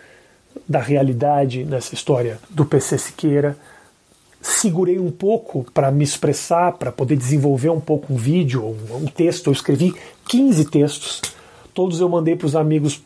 da 0.68 0.80
realidade 0.80 1.64
nessa 1.64 1.94
história 1.94 2.38
do 2.50 2.64
PC 2.64 2.98
Siqueira. 2.98 3.56
Segurei 4.40 4.98
um 4.98 5.10
pouco 5.10 5.64
para 5.72 5.90
me 5.90 6.04
expressar, 6.04 6.72
para 6.72 6.90
poder 6.90 7.16
desenvolver 7.16 7.70
um 7.70 7.80
pouco 7.80 8.12
um 8.12 8.16
vídeo, 8.16 8.64
um, 8.64 8.96
um 8.96 9.06
texto. 9.06 9.46
Eu 9.46 9.52
escrevi 9.52 9.94
15 10.28 10.64
textos, 10.66 11.22
todos 11.72 12.00
eu 12.00 12.08
mandei 12.08 12.36
para 12.36 12.46
os 12.46 12.56
amigos 12.56 13.00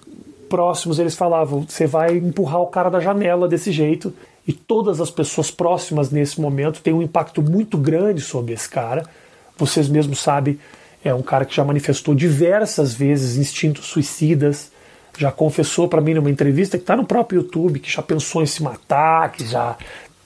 próximos. 0.48 0.98
Eles 0.98 1.14
falavam: 1.14 1.66
você 1.68 1.86
vai 1.86 2.16
empurrar 2.16 2.60
o 2.60 2.68
cara 2.68 2.88
da 2.88 3.00
janela 3.00 3.46
desse 3.46 3.70
jeito. 3.70 4.12
E 4.46 4.52
todas 4.52 5.00
as 5.00 5.10
pessoas 5.10 5.50
próximas 5.50 6.10
nesse 6.10 6.40
momento 6.40 6.80
têm 6.80 6.94
um 6.94 7.02
impacto 7.02 7.42
muito 7.42 7.76
grande 7.76 8.20
sobre 8.20 8.54
esse 8.54 8.68
cara. 8.68 9.04
Vocês 9.58 9.88
mesmos 9.88 10.20
sabem, 10.20 10.58
é 11.06 11.14
um 11.14 11.22
cara 11.22 11.44
que 11.44 11.54
já 11.54 11.64
manifestou 11.64 12.14
diversas 12.14 12.94
vezes 12.94 13.36
instintos 13.36 13.86
suicidas 13.86 14.70
já 15.18 15.32
confessou 15.32 15.88
para 15.88 16.00
mim 16.00 16.14
numa 16.14 16.30
entrevista 16.30 16.76
que 16.76 16.82
está 16.82 16.96
no 16.96 17.04
próprio 17.04 17.40
YouTube, 17.40 17.80
que 17.80 17.90
já 17.90 18.02
pensou 18.02 18.42
em 18.42 18.46
se 18.46 18.62
matar, 18.62 19.32
que 19.32 19.46
já, 19.46 19.76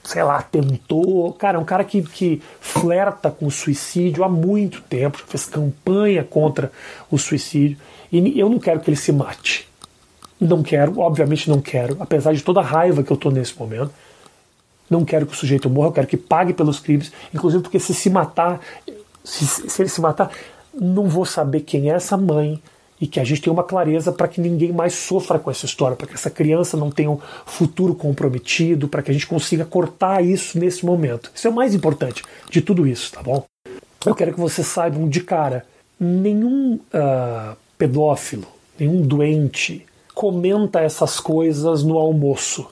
sei 0.03 0.23
lá, 0.23 0.41
tentou. 0.41 1.31
Cara, 1.33 1.57
é 1.57 1.61
um 1.61 1.65
cara 1.65 1.83
que, 1.83 2.01
que 2.01 2.41
flerta 2.59 3.31
com 3.31 3.45
o 3.45 3.51
suicídio 3.51 4.23
há 4.23 4.29
muito 4.29 4.81
tempo, 4.81 5.19
já 5.19 5.25
fez 5.25 5.45
campanha 5.45 6.23
contra 6.23 6.71
o 7.09 7.17
suicídio. 7.17 7.77
E 8.11 8.39
eu 8.39 8.49
não 8.49 8.59
quero 8.59 8.79
que 8.81 8.89
ele 8.89 8.97
se 8.97 9.11
mate. 9.11 9.67
Não 10.39 10.63
quero, 10.63 10.99
obviamente 10.99 11.49
não 11.49 11.61
quero, 11.61 11.97
apesar 11.99 12.33
de 12.33 12.41
toda 12.41 12.59
a 12.59 12.63
raiva 12.63 13.03
que 13.03 13.11
eu 13.11 13.15
estou 13.15 13.31
nesse 13.31 13.57
momento. 13.57 13.91
Não 14.89 15.05
quero 15.05 15.25
que 15.25 15.33
o 15.33 15.35
sujeito 15.35 15.69
morra, 15.69 15.87
eu 15.87 15.93
quero 15.93 16.07
que 16.07 16.17
pague 16.17 16.51
pelos 16.51 16.79
crimes, 16.79 17.13
inclusive 17.33 17.63
porque 17.63 17.79
se 17.79 17.93
se 17.93 18.09
matar, 18.09 18.59
se, 19.23 19.45
se 19.45 19.81
ele 19.81 19.87
se 19.87 20.01
matar, 20.01 20.31
não 20.73 21.07
vou 21.07 21.25
saber 21.25 21.61
quem 21.61 21.89
é 21.89 21.95
essa 21.95 22.17
mãe, 22.17 22.61
e 23.01 23.07
que 23.07 23.19
a 23.19 23.23
gente 23.23 23.41
tenha 23.41 23.51
uma 23.51 23.63
clareza 23.63 24.11
para 24.11 24.27
que 24.27 24.39
ninguém 24.39 24.71
mais 24.71 24.93
sofra 24.93 25.39
com 25.39 25.49
essa 25.49 25.65
história, 25.65 25.97
para 25.97 26.05
que 26.05 26.13
essa 26.13 26.29
criança 26.29 26.77
não 26.77 26.91
tenha 26.91 27.09
um 27.09 27.17
futuro 27.47 27.95
comprometido, 27.95 28.87
para 28.87 29.01
que 29.01 29.09
a 29.09 29.13
gente 29.13 29.25
consiga 29.25 29.65
cortar 29.65 30.23
isso 30.23 30.59
nesse 30.59 30.85
momento. 30.85 31.31
Isso 31.33 31.47
é 31.47 31.49
o 31.49 31.53
mais 31.53 31.73
importante 31.73 32.21
de 32.49 32.61
tudo 32.61 32.85
isso, 32.85 33.11
tá 33.11 33.23
bom? 33.23 33.43
Eu 34.05 34.13
quero 34.13 34.31
que 34.31 34.39
vocês 34.39 34.67
saibam 34.67 35.09
de 35.09 35.21
cara: 35.21 35.65
nenhum 35.99 36.75
uh, 36.75 37.57
pedófilo, 37.75 38.45
nenhum 38.79 39.01
doente 39.01 39.83
comenta 40.13 40.79
essas 40.79 41.19
coisas 41.19 41.83
no 41.83 41.97
almoço. 41.97 42.67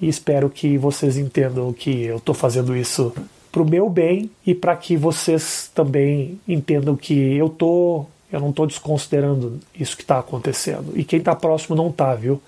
E 0.00 0.08
espero 0.08 0.48
que 0.48 0.78
vocês 0.78 1.16
entendam 1.16 1.72
que 1.72 2.04
eu 2.04 2.18
estou 2.18 2.34
fazendo 2.34 2.76
isso 2.76 3.12
para 3.50 3.62
o 3.62 3.68
meu 3.68 3.88
bem 3.88 4.30
e 4.46 4.54
para 4.54 4.76
que 4.76 4.96
vocês 4.96 5.70
também 5.74 6.40
entendam 6.46 6.96
que 6.96 7.36
eu 7.36 7.46
estou 7.46 8.08
eu 8.30 8.40
não 8.40 8.50
estou 8.50 8.66
desconsiderando 8.66 9.58
isso 9.74 9.96
que 9.96 10.02
está 10.02 10.18
acontecendo. 10.18 10.92
E 10.94 11.02
quem 11.02 11.18
está 11.18 11.34
próximo 11.34 11.74
não 11.74 11.88
está, 11.88 12.14
viu? 12.14 12.40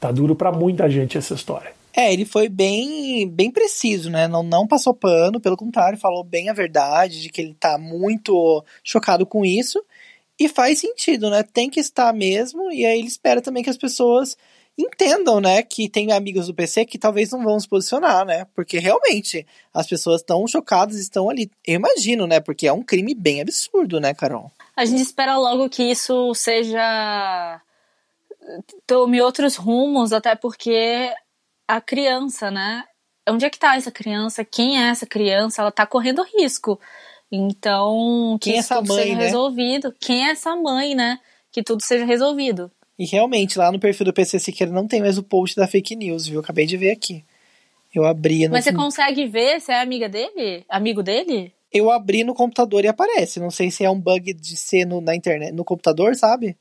Tá 0.00 0.10
duro 0.10 0.34
para 0.34 0.50
muita 0.50 0.90
gente 0.90 1.16
essa 1.16 1.34
história. 1.34 1.72
É, 1.94 2.12
ele 2.12 2.24
foi 2.24 2.48
bem, 2.48 3.28
bem 3.28 3.50
preciso, 3.50 4.10
né? 4.10 4.28
Não, 4.28 4.42
não 4.42 4.66
passou 4.66 4.94
pano, 4.94 5.40
pelo 5.40 5.56
contrário, 5.56 5.98
falou 5.98 6.22
bem 6.22 6.48
a 6.48 6.52
verdade, 6.52 7.22
de 7.22 7.28
que 7.28 7.40
ele 7.40 7.54
tá 7.54 7.78
muito 7.78 8.64
chocado 8.82 9.24
com 9.24 9.44
isso. 9.44 9.82
E 10.38 10.48
faz 10.48 10.78
sentido, 10.78 11.30
né? 11.30 11.42
Tem 11.42 11.68
que 11.68 11.80
estar 11.80 12.12
mesmo, 12.12 12.70
e 12.70 12.84
aí 12.86 12.98
ele 12.98 13.08
espera 13.08 13.42
também 13.42 13.62
que 13.62 13.70
as 13.70 13.76
pessoas 13.76 14.36
entendam, 14.78 15.40
né, 15.40 15.62
que 15.62 15.88
tem 15.88 16.12
amigos 16.12 16.46
do 16.46 16.54
PC 16.54 16.84
que 16.84 16.98
talvez 16.98 17.32
não 17.32 17.42
vão 17.42 17.58
se 17.58 17.68
posicionar, 17.68 18.24
né? 18.24 18.46
Porque 18.54 18.78
realmente 18.78 19.44
as 19.74 19.86
pessoas 19.86 20.20
estão 20.20 20.46
chocadas, 20.46 20.96
estão 20.96 21.28
ali. 21.28 21.50
Eu 21.66 21.74
imagino, 21.74 22.26
né? 22.26 22.38
Porque 22.38 22.68
é 22.68 22.72
um 22.72 22.82
crime 22.82 23.14
bem 23.14 23.40
absurdo, 23.40 23.98
né, 23.98 24.14
Carol? 24.14 24.52
A 24.76 24.84
gente 24.84 25.02
espera 25.02 25.36
logo 25.36 25.68
que 25.68 25.82
isso 25.82 26.32
seja 26.34 27.60
tome 28.86 29.20
outros 29.20 29.56
rumos, 29.56 30.12
até 30.12 30.34
porque 30.34 31.12
a 31.66 31.80
criança, 31.80 32.50
né? 32.50 32.84
Onde 33.28 33.44
é 33.44 33.50
que 33.50 33.58
tá 33.58 33.76
essa 33.76 33.90
criança? 33.90 34.44
Quem 34.44 34.82
é 34.82 34.88
essa 34.88 35.06
criança? 35.06 35.60
Ela 35.60 35.72
tá 35.72 35.86
correndo 35.86 36.22
risco. 36.22 36.80
Então, 37.30 38.38
que 38.40 38.50
Quem 38.50 38.58
é 38.58 38.60
isso 38.60 38.72
é 38.72 38.76
tudo 38.76 38.88
mãe, 38.88 39.02
seja 39.02 39.16
né? 39.16 39.24
resolvido. 39.24 39.94
Quem 40.00 40.28
é 40.28 40.30
essa 40.30 40.56
mãe, 40.56 40.94
né? 40.94 41.20
Que 41.52 41.62
tudo 41.62 41.82
seja 41.82 42.06
resolvido. 42.06 42.70
E 42.98 43.06
realmente, 43.06 43.58
lá 43.58 43.70
no 43.70 43.78
perfil 43.78 44.06
do 44.06 44.12
PC 44.12 44.38
Siqueira 44.38 44.72
não 44.72 44.88
tem 44.88 45.00
mais 45.00 45.18
o 45.18 45.22
post 45.22 45.54
da 45.56 45.68
fake 45.68 45.94
news, 45.94 46.26
viu? 46.26 46.40
Acabei 46.40 46.66
de 46.66 46.76
ver 46.76 46.90
aqui. 46.90 47.24
Eu 47.94 48.04
abri. 48.04 48.46
No... 48.46 48.52
Mas 48.52 48.64
você 48.64 48.72
consegue 48.72 49.26
ver 49.26 49.60
se 49.60 49.70
é 49.70 49.80
amiga 49.80 50.08
dele? 50.08 50.64
Amigo 50.68 51.02
dele? 51.02 51.52
eu 51.72 51.90
abri 51.90 52.24
no 52.24 52.34
computador 52.34 52.84
e 52.84 52.88
aparece. 52.88 53.40
Não 53.40 53.50
sei 53.50 53.70
se 53.70 53.84
é 53.84 53.90
um 53.90 54.00
bug 54.00 54.32
de 54.32 54.56
ser 54.56 54.86
no, 54.86 55.00
na 55.00 55.14
internet, 55.14 55.52
no 55.52 55.64
computador, 55.64 56.14
sabe? 56.16 56.56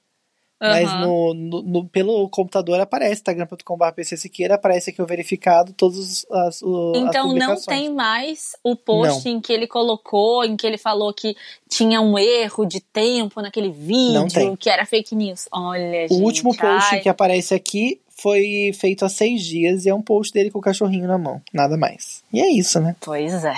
Uhum. 0.60 0.70
Mas 0.70 0.92
no, 1.02 1.34
no, 1.36 1.62
no, 1.62 1.86
pelo 1.88 2.28
computador 2.30 2.80
aparece, 2.80 3.14
instagram.com.br 3.14 3.92
pcsiqueira, 3.96 4.56
aparece 4.56 4.90
aqui 4.90 5.02
o 5.02 5.06
verificado, 5.06 5.72
todos 5.74 6.26
as, 6.32 6.62
o, 6.64 6.94
Então 6.96 7.34
não 7.34 7.56
tem 7.62 7.94
mais 7.94 8.56
o 8.64 8.76
post 8.76 9.28
não. 9.30 9.36
em 9.38 9.40
que 9.40 9.54
ele 9.54 9.68
colocou, 9.68 10.44
em 10.44 10.58
que 10.58 10.66
ele 10.66 10.78
falou 10.80 11.14
que 11.14 11.36
tinha 11.70 12.02
um 12.02 12.18
erro 12.18 12.66
de 12.66 12.80
tempo 12.82 13.40
naquele 13.42 13.70
vídeo, 13.70 14.58
que 14.58 14.70
era 14.70 14.86
fake 14.86 15.16
news. 15.16 15.48
Olha, 15.52 16.06
O 16.06 16.14
gente, 16.16 16.24
último 16.24 16.58
post 16.58 16.96
ai. 16.96 17.02
que 17.02 17.10
aparece 17.10 17.54
aqui 17.54 18.02
foi 18.20 18.72
feito 18.74 19.06
há 19.06 19.10
seis 19.10 19.44
dias 19.44 19.86
e 19.86 19.90
é 19.90 19.94
um 19.94 20.02
post 20.02 20.34
dele 20.34 20.50
com 20.50 20.58
o 20.58 20.62
cachorrinho 20.62 21.08
na 21.08 21.20
mão, 21.20 21.40
nada 21.54 21.78
mais. 21.78 22.24
E 22.34 22.42
é 22.42 22.50
isso, 22.50 22.80
né? 22.80 22.96
Pois 23.00 23.46
é. 23.46 23.54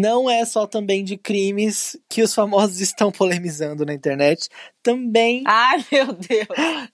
Não 0.00 0.30
é 0.30 0.44
só 0.44 0.66
também 0.66 1.04
de 1.04 1.16
crimes 1.16 1.96
que 2.08 2.22
os 2.22 2.34
famosos 2.34 2.80
estão 2.80 3.12
polemizando 3.12 3.84
na 3.84 3.92
internet. 3.92 4.48
Também. 4.82 5.42
Ai, 5.46 5.84
meu 5.92 6.12
Deus! 6.12 6.48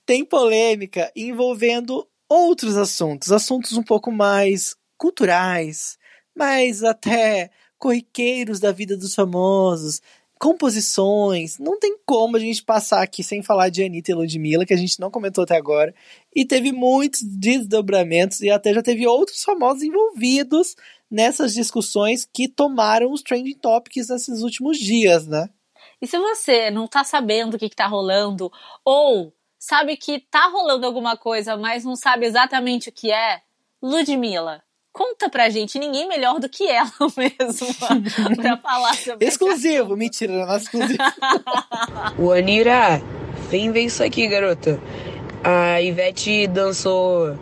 Tem 0.04 0.24
polêmica 0.24 1.10
envolvendo 1.14 2.06
outros 2.28 2.76
assuntos, 2.76 3.30
assuntos 3.30 3.72
um 3.76 3.82
pouco 3.82 4.10
mais 4.10 4.74
culturais, 4.98 5.96
mais 6.36 6.82
até 6.82 7.50
corriqueiros 7.78 8.58
da 8.58 8.72
vida 8.72 8.96
dos 8.96 9.14
famosos, 9.14 10.00
composições. 10.38 11.58
Não 11.58 11.78
tem 11.78 11.96
como 12.04 12.36
a 12.36 12.40
gente 12.40 12.64
passar 12.64 13.02
aqui 13.02 13.22
sem 13.22 13.42
falar 13.42 13.68
de 13.68 13.84
Anitta 13.84 14.10
e 14.10 14.14
Ludmilla, 14.14 14.66
que 14.66 14.74
a 14.74 14.76
gente 14.76 14.98
não 14.98 15.10
comentou 15.10 15.44
até 15.44 15.56
agora. 15.56 15.94
E 16.34 16.44
teve 16.44 16.72
muitos 16.72 17.22
desdobramentos 17.22 18.40
e 18.40 18.50
até 18.50 18.74
já 18.74 18.82
teve 18.82 19.06
outros 19.06 19.42
famosos 19.44 19.82
envolvidos 19.82 20.74
nessas 21.10 21.54
discussões 21.54 22.24
que 22.24 22.48
tomaram 22.48 23.12
os 23.12 23.22
trending 23.22 23.58
topics 23.58 24.08
nesses 24.08 24.42
últimos 24.42 24.78
dias, 24.78 25.26
né? 25.26 25.48
E 26.00 26.06
se 26.06 26.18
você 26.18 26.70
não 26.70 26.86
tá 26.86 27.04
sabendo 27.04 27.54
o 27.54 27.58
que, 27.58 27.68
que 27.68 27.76
tá 27.76 27.86
rolando, 27.86 28.50
ou 28.84 29.32
sabe 29.58 29.96
que 29.96 30.20
tá 30.20 30.48
rolando 30.48 30.86
alguma 30.86 31.16
coisa, 31.16 31.56
mas 31.56 31.84
não 31.84 31.96
sabe 31.96 32.26
exatamente 32.26 32.88
o 32.88 32.92
que 32.92 33.10
é, 33.10 33.40
Ludmilla, 33.82 34.62
conta 34.92 35.28
pra 35.28 35.50
gente, 35.50 35.78
ninguém 35.78 36.08
melhor 36.08 36.38
do 36.40 36.48
que 36.48 36.66
ela 36.66 36.90
mesmo 37.16 37.74
pra 38.36 38.56
falar 38.56 38.94
sobre 38.94 39.26
Exclusivo, 39.26 39.96
mentira, 39.96 40.32
não 40.32 40.52
é 40.52 40.56
exclusivo. 40.56 41.02
o 42.18 42.32
Anira, 42.32 43.02
vem 43.50 43.70
ver 43.70 43.82
isso 43.82 44.02
aqui, 44.02 44.26
garota. 44.26 44.80
A 45.44 45.80
Ivete 45.80 46.46
dançou 46.46 47.38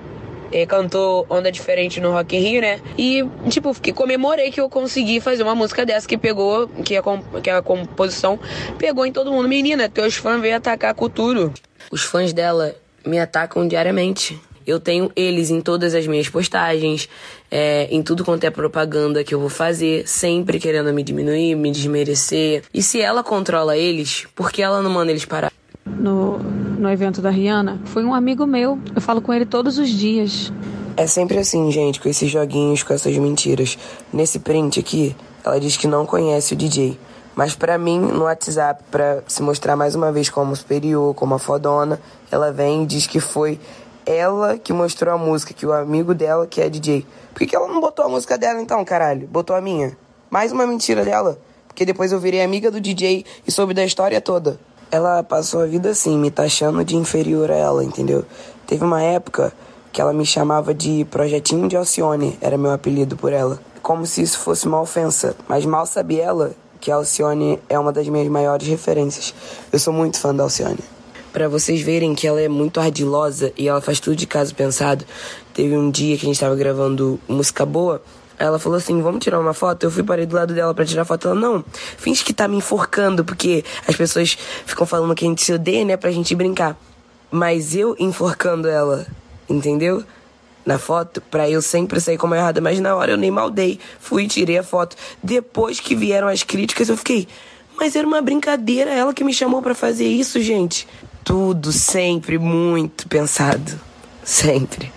é, 0.54 0.64
cantou 0.64 1.26
Onda 1.28 1.50
Diferente 1.50 2.00
no 2.00 2.12
Rock 2.12 2.36
in 2.36 2.38
Rio, 2.38 2.60
né? 2.60 2.80
E, 2.96 3.24
tipo, 3.50 3.74
fiquei, 3.74 3.92
comemorei 3.92 4.52
que 4.52 4.60
eu 4.60 4.70
consegui 4.70 5.20
fazer 5.20 5.42
uma 5.42 5.54
música 5.54 5.84
dessa 5.84 6.06
que 6.06 6.16
pegou, 6.16 6.68
que 6.68 6.96
a, 6.96 7.02
que 7.42 7.50
a 7.50 7.60
composição 7.60 8.38
pegou 8.78 9.04
em 9.04 9.10
todo 9.10 9.32
mundo. 9.32 9.48
Menina, 9.48 9.88
teus 9.88 10.14
fãs 10.14 10.40
veio 10.40 10.56
atacar 10.56 10.92
a 10.92 10.94
cultura. 10.94 11.50
Os 11.90 12.04
fãs 12.04 12.32
dela 12.32 12.72
me 13.04 13.18
atacam 13.18 13.66
diariamente. 13.66 14.40
Eu 14.64 14.78
tenho 14.78 15.10
eles 15.16 15.50
em 15.50 15.60
todas 15.60 15.92
as 15.92 16.06
minhas 16.06 16.28
postagens, 16.28 17.08
é, 17.50 17.88
em 17.90 18.00
tudo 18.02 18.24
quanto 18.24 18.44
é 18.44 18.50
propaganda 18.50 19.24
que 19.24 19.34
eu 19.34 19.40
vou 19.40 19.50
fazer, 19.50 20.06
sempre 20.06 20.60
querendo 20.60 20.90
me 20.92 21.02
diminuir, 21.02 21.56
me 21.56 21.70
desmerecer. 21.72 22.62
E 22.72 22.80
se 22.80 23.00
ela 23.00 23.24
controla 23.24 23.76
eles, 23.76 24.26
por 24.36 24.52
que 24.52 24.62
ela 24.62 24.80
não 24.80 24.90
manda 24.90 25.10
eles 25.10 25.24
parar? 25.24 25.52
No, 25.86 26.38
no 26.38 26.90
evento 26.90 27.20
da 27.20 27.30
Rihanna, 27.30 27.80
foi 27.84 28.04
um 28.04 28.14
amigo 28.14 28.46
meu. 28.46 28.78
Eu 28.94 29.00
falo 29.00 29.20
com 29.20 29.32
ele 29.32 29.44
todos 29.44 29.78
os 29.78 29.88
dias. 29.88 30.52
É 30.96 31.06
sempre 31.06 31.38
assim, 31.38 31.70
gente, 31.70 32.00
com 32.00 32.08
esses 32.08 32.30
joguinhos, 32.30 32.82
com 32.82 32.94
essas 32.94 33.16
mentiras. 33.18 33.76
Nesse 34.12 34.38
print 34.38 34.80
aqui, 34.80 35.16
ela 35.44 35.58
diz 35.58 35.76
que 35.76 35.86
não 35.86 36.06
conhece 36.06 36.54
o 36.54 36.56
DJ. 36.56 36.98
Mas 37.34 37.54
para 37.56 37.76
mim, 37.76 37.98
no 37.98 38.24
WhatsApp, 38.24 38.82
para 38.90 39.24
se 39.26 39.42
mostrar 39.42 39.74
mais 39.74 39.94
uma 39.94 40.12
vez 40.12 40.30
como 40.30 40.54
superior, 40.54 41.14
como 41.14 41.34
a 41.34 41.38
fodona, 41.38 42.00
ela 42.30 42.52
vem 42.52 42.84
e 42.84 42.86
diz 42.86 43.06
que 43.06 43.18
foi 43.18 43.58
ela 44.06 44.56
que 44.56 44.72
mostrou 44.72 45.12
a 45.12 45.18
música, 45.18 45.52
que 45.52 45.66
o 45.66 45.72
amigo 45.72 46.14
dela, 46.14 46.46
que 46.46 46.60
é 46.60 46.68
DJ. 46.68 47.04
Por 47.32 47.40
que, 47.40 47.46
que 47.46 47.56
ela 47.56 47.66
não 47.66 47.80
botou 47.80 48.04
a 48.04 48.08
música 48.08 48.38
dela 48.38 48.60
então, 48.60 48.84
caralho? 48.84 49.26
Botou 49.26 49.56
a 49.56 49.60
minha. 49.60 49.96
Mais 50.30 50.52
uma 50.52 50.66
mentira 50.66 51.04
dela. 51.04 51.38
Porque 51.66 51.84
depois 51.84 52.12
eu 52.12 52.20
virei 52.20 52.40
amiga 52.40 52.70
do 52.70 52.80
DJ 52.80 53.24
e 53.44 53.50
soube 53.50 53.74
da 53.74 53.84
história 53.84 54.20
toda. 54.20 54.60
Ela 54.94 55.24
passou 55.24 55.60
a 55.60 55.66
vida 55.66 55.90
assim, 55.90 56.16
me 56.16 56.30
taxando 56.30 56.84
de 56.84 56.94
inferior 56.94 57.50
a 57.50 57.56
ela, 57.56 57.82
entendeu? 57.82 58.24
Teve 58.64 58.84
uma 58.84 59.02
época 59.02 59.52
que 59.92 60.00
ela 60.00 60.12
me 60.12 60.24
chamava 60.24 60.72
de 60.72 61.04
Projetinho 61.10 61.66
de 61.66 61.76
Alcione, 61.76 62.38
era 62.40 62.56
meu 62.56 62.70
apelido 62.70 63.16
por 63.16 63.32
ela. 63.32 63.58
Como 63.82 64.06
se 64.06 64.22
isso 64.22 64.38
fosse 64.38 64.68
uma 64.68 64.80
ofensa. 64.80 65.34
Mas 65.48 65.66
mal 65.66 65.84
sabia 65.84 66.22
ela 66.22 66.52
que 66.80 66.92
a 66.92 66.94
Alcione 66.94 67.58
é 67.68 67.76
uma 67.76 67.90
das 67.92 68.06
minhas 68.06 68.28
maiores 68.28 68.68
referências. 68.68 69.34
Eu 69.72 69.80
sou 69.80 69.92
muito 69.92 70.16
fã 70.20 70.32
da 70.32 70.44
Alcione 70.44 70.78
para 71.32 71.48
vocês 71.48 71.80
verem 71.80 72.14
que 72.14 72.28
ela 72.28 72.40
é 72.40 72.48
muito 72.48 72.78
ardilosa 72.78 73.52
e 73.58 73.66
ela 73.66 73.80
faz 73.80 73.98
tudo 73.98 74.14
de 74.14 74.24
caso 74.28 74.54
pensado. 74.54 75.04
Teve 75.52 75.76
um 75.76 75.90
dia 75.90 76.16
que 76.16 76.24
a 76.24 76.28
gente 76.28 76.38
tava 76.38 76.54
gravando 76.54 77.18
música 77.26 77.66
boa, 77.66 78.00
ela 78.38 78.58
falou 78.58 78.78
assim: 78.78 79.00
Vamos 79.00 79.22
tirar 79.22 79.40
uma 79.40 79.54
foto? 79.54 79.84
Eu 79.84 79.90
fui 79.90 80.02
parei 80.02 80.26
do 80.26 80.34
lado 80.34 80.54
dela 80.54 80.74
para 80.74 80.84
tirar 80.84 81.04
foto. 81.04 81.28
Ela, 81.28 81.34
não, 81.34 81.64
finge 81.96 82.24
que 82.24 82.32
tá 82.32 82.48
me 82.48 82.56
enforcando, 82.56 83.24
porque 83.24 83.64
as 83.86 83.96
pessoas 83.96 84.36
ficam 84.66 84.86
falando 84.86 85.14
que 85.14 85.24
a 85.24 85.28
gente 85.28 85.42
se 85.42 85.52
odeia, 85.52 85.84
né, 85.84 85.96
pra 85.96 86.10
gente 86.10 86.34
brincar. 86.34 86.76
Mas 87.30 87.74
eu 87.74 87.96
enforcando 87.98 88.68
ela, 88.68 89.06
entendeu? 89.48 90.04
Na 90.64 90.78
foto, 90.78 91.20
pra 91.20 91.50
eu 91.50 91.60
sempre 91.60 92.00
sair 92.00 92.16
como 92.16 92.34
errada. 92.34 92.60
Mas 92.60 92.80
na 92.80 92.94
hora 92.94 93.12
eu 93.12 93.16
nem 93.16 93.30
maldei. 93.30 93.78
Fui 94.00 94.24
e 94.24 94.28
tirei 94.28 94.58
a 94.58 94.62
foto. 94.62 94.96
Depois 95.22 95.78
que 95.78 95.94
vieram 95.94 96.28
as 96.28 96.42
críticas, 96.42 96.88
eu 96.88 96.96
fiquei. 96.96 97.28
Mas 97.76 97.96
era 97.96 98.06
uma 98.06 98.22
brincadeira, 98.22 98.90
ela 98.90 99.12
que 99.12 99.24
me 99.24 99.34
chamou 99.34 99.60
para 99.60 99.74
fazer 99.74 100.06
isso, 100.06 100.40
gente 100.40 100.86
tudo 101.24 101.72
sempre 101.72 102.38
muito 102.38 103.08
pensado. 103.08 103.80
Sempre. 104.22 104.92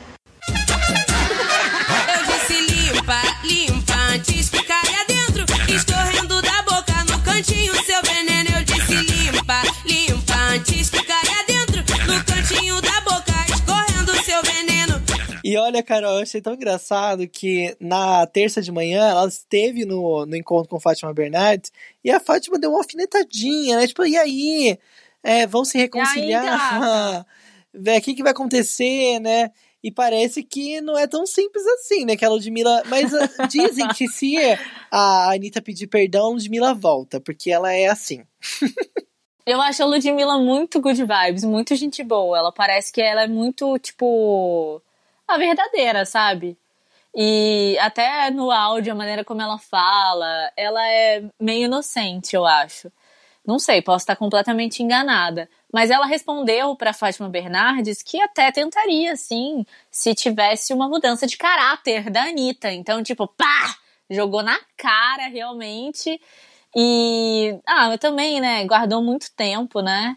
Cantinho, 7.37 7.73
seu 7.85 8.01
veneno. 8.01 8.49
Eu 8.57 8.63
disse 8.63 8.95
limpa, 8.95 9.61
limpa, 9.85 10.35
antes 10.53 10.89
que 10.89 11.03
caia 11.03 11.45
dentro. 11.45 11.83
No 12.07 12.25
cantinho 12.25 12.81
da 12.81 13.01
boca, 13.01 13.33
escorrendo 13.53 14.23
seu 14.23 14.41
veneno. 14.41 14.93
E 15.43 15.55
olha, 15.55 15.83
Carol, 15.83 16.15
eu 16.15 16.23
achei 16.23 16.41
tão 16.41 16.55
engraçado 16.55 17.27
que 17.27 17.75
na 17.79 18.25
terça 18.25 18.59
de 18.59 18.71
manhã 18.71 19.07
ela 19.07 19.27
esteve 19.27 19.85
no, 19.85 20.25
no 20.25 20.35
encontro 20.35 20.69
com 20.69 20.79
Fátima 20.79 21.13
Bernardes 21.13 21.71
e 22.03 22.09
a 22.09 22.19
Fátima 22.19 22.57
deu 22.57 22.71
uma 22.71 22.79
alfinetadinha, 22.79 23.77
né? 23.77 23.87
Tipo, 23.87 24.05
e 24.05 24.17
aí? 24.17 24.79
é, 25.23 25.45
vão 25.45 25.63
se 25.63 25.77
reconciliar. 25.77 27.25
O 27.73 28.01
que, 28.01 28.15
que 28.15 28.23
vai 28.23 28.31
acontecer, 28.31 29.19
né? 29.19 29.51
E 29.87 29.91
parece 29.91 30.43
que 30.43 30.81
não 30.81 30.97
é 30.97 31.07
tão 31.07 31.25
simples 31.25 31.65
assim, 31.65 32.03
né? 32.03 32.17
Que 32.17 32.25
a 32.25 32.29
Ludmilla. 32.29 32.83
Mas 32.87 33.13
ah, 33.13 33.47
dizem 33.47 33.87
que 33.87 34.05
se 34.09 34.35
a 34.91 35.31
Anitta 35.31 35.61
pedir 35.61 35.87
perdão, 35.87 36.25
a 36.25 36.29
Ludmilla 36.31 36.73
volta, 36.73 37.21
porque 37.21 37.49
ela 37.49 37.71
é 37.71 37.87
assim. 37.87 38.21
Eu 39.45 39.61
acho 39.61 39.81
a 39.81 39.85
Ludmilla 39.85 40.37
muito 40.39 40.81
good 40.81 41.01
vibes, 41.01 41.45
muito 41.45 41.73
gente 41.73 42.03
boa. 42.03 42.37
Ela 42.37 42.51
parece 42.51 42.91
que 42.91 43.01
ela 43.01 43.23
é 43.23 43.27
muito, 43.27 43.79
tipo, 43.79 44.81
a 45.25 45.37
verdadeira, 45.37 46.03
sabe? 46.03 46.57
E 47.15 47.77
até 47.79 48.29
no 48.29 48.51
áudio, 48.51 48.91
a 48.91 48.95
maneira 48.95 49.23
como 49.23 49.41
ela 49.41 49.57
fala, 49.57 50.51
ela 50.57 50.85
é 50.85 51.23
meio 51.39 51.63
inocente, 51.63 52.35
eu 52.35 52.45
acho. 52.45 52.91
Não 53.45 53.57
sei, 53.57 53.81
posso 53.81 54.03
estar 54.03 54.17
completamente 54.17 54.83
enganada. 54.83 55.49
Mas 55.73 55.89
ela 55.89 56.05
respondeu 56.05 56.75
para 56.75 56.93
Fátima 56.93 57.29
Bernardes 57.29 58.01
que 58.01 58.21
até 58.21 58.51
tentaria, 58.51 59.15
sim, 59.15 59.65
se 59.91 60.15
tivesse 60.15 60.73
uma 60.73 60.87
mudança 60.87 61.27
de 61.27 61.37
caráter 61.37 62.09
da 62.09 62.23
Anitta. 62.23 62.71
Então, 62.71 63.03
tipo, 63.03 63.27
pá! 63.27 63.75
Jogou 64.09 64.41
na 64.41 64.57
cara, 64.77 65.27
realmente. 65.27 66.19
E, 66.75 67.59
ah, 67.65 67.97
também, 67.97 68.39
né, 68.39 68.63
guardou 68.65 69.01
muito 69.01 69.31
tempo, 69.35 69.81
né? 69.81 70.15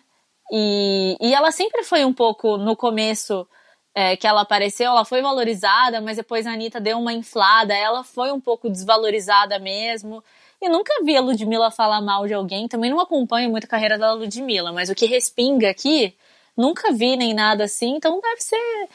E, 0.53 1.17
e 1.21 1.35
ela 1.35 1.51
sempre 1.51 1.85
foi 1.85 2.05
um 2.05 2.13
pouco, 2.13 2.57
no 2.57 2.77
começo 2.77 3.47
é, 3.95 4.17
que 4.17 4.27
ela 4.27 4.43
apareceu, 4.43 4.87
ela 4.91 5.05
foi 5.05 5.23
valorizada, 5.23 6.01
mas 6.01 6.17
depois 6.17 6.47
a 6.47 6.53
Anitta 6.53 6.81
deu 6.81 6.99
uma 6.99 7.13
inflada, 7.13 7.75
ela 7.75 8.05
foi 8.05 8.33
um 8.33 8.41
pouco 8.41 8.69
desvalorizada 8.69 9.59
mesmo. 9.59 10.23
E 10.61 10.69
nunca 10.69 10.93
vi 11.03 11.17
a 11.17 11.21
Ludmilla 11.21 11.71
falar 11.71 12.01
mal 12.01 12.27
de 12.27 12.35
alguém, 12.35 12.69
também 12.69 12.91
não 12.91 13.01
acompanho 13.01 13.51
muito 13.51 13.65
a 13.65 13.69
carreira 13.69 13.99
da 13.99 14.13
Ludmilla, 14.13 14.73
mas 14.73 14.91
o 14.91 14.95
que 14.95 15.07
respinga 15.07 15.71
aqui, 15.71 16.15
nunca 16.57 16.93
vi 16.93 17.17
nem 17.17 17.33
nada 17.33 17.65
assim, 17.65 17.97
então 17.97 18.21
deve 18.21 18.43
ser 18.43 18.89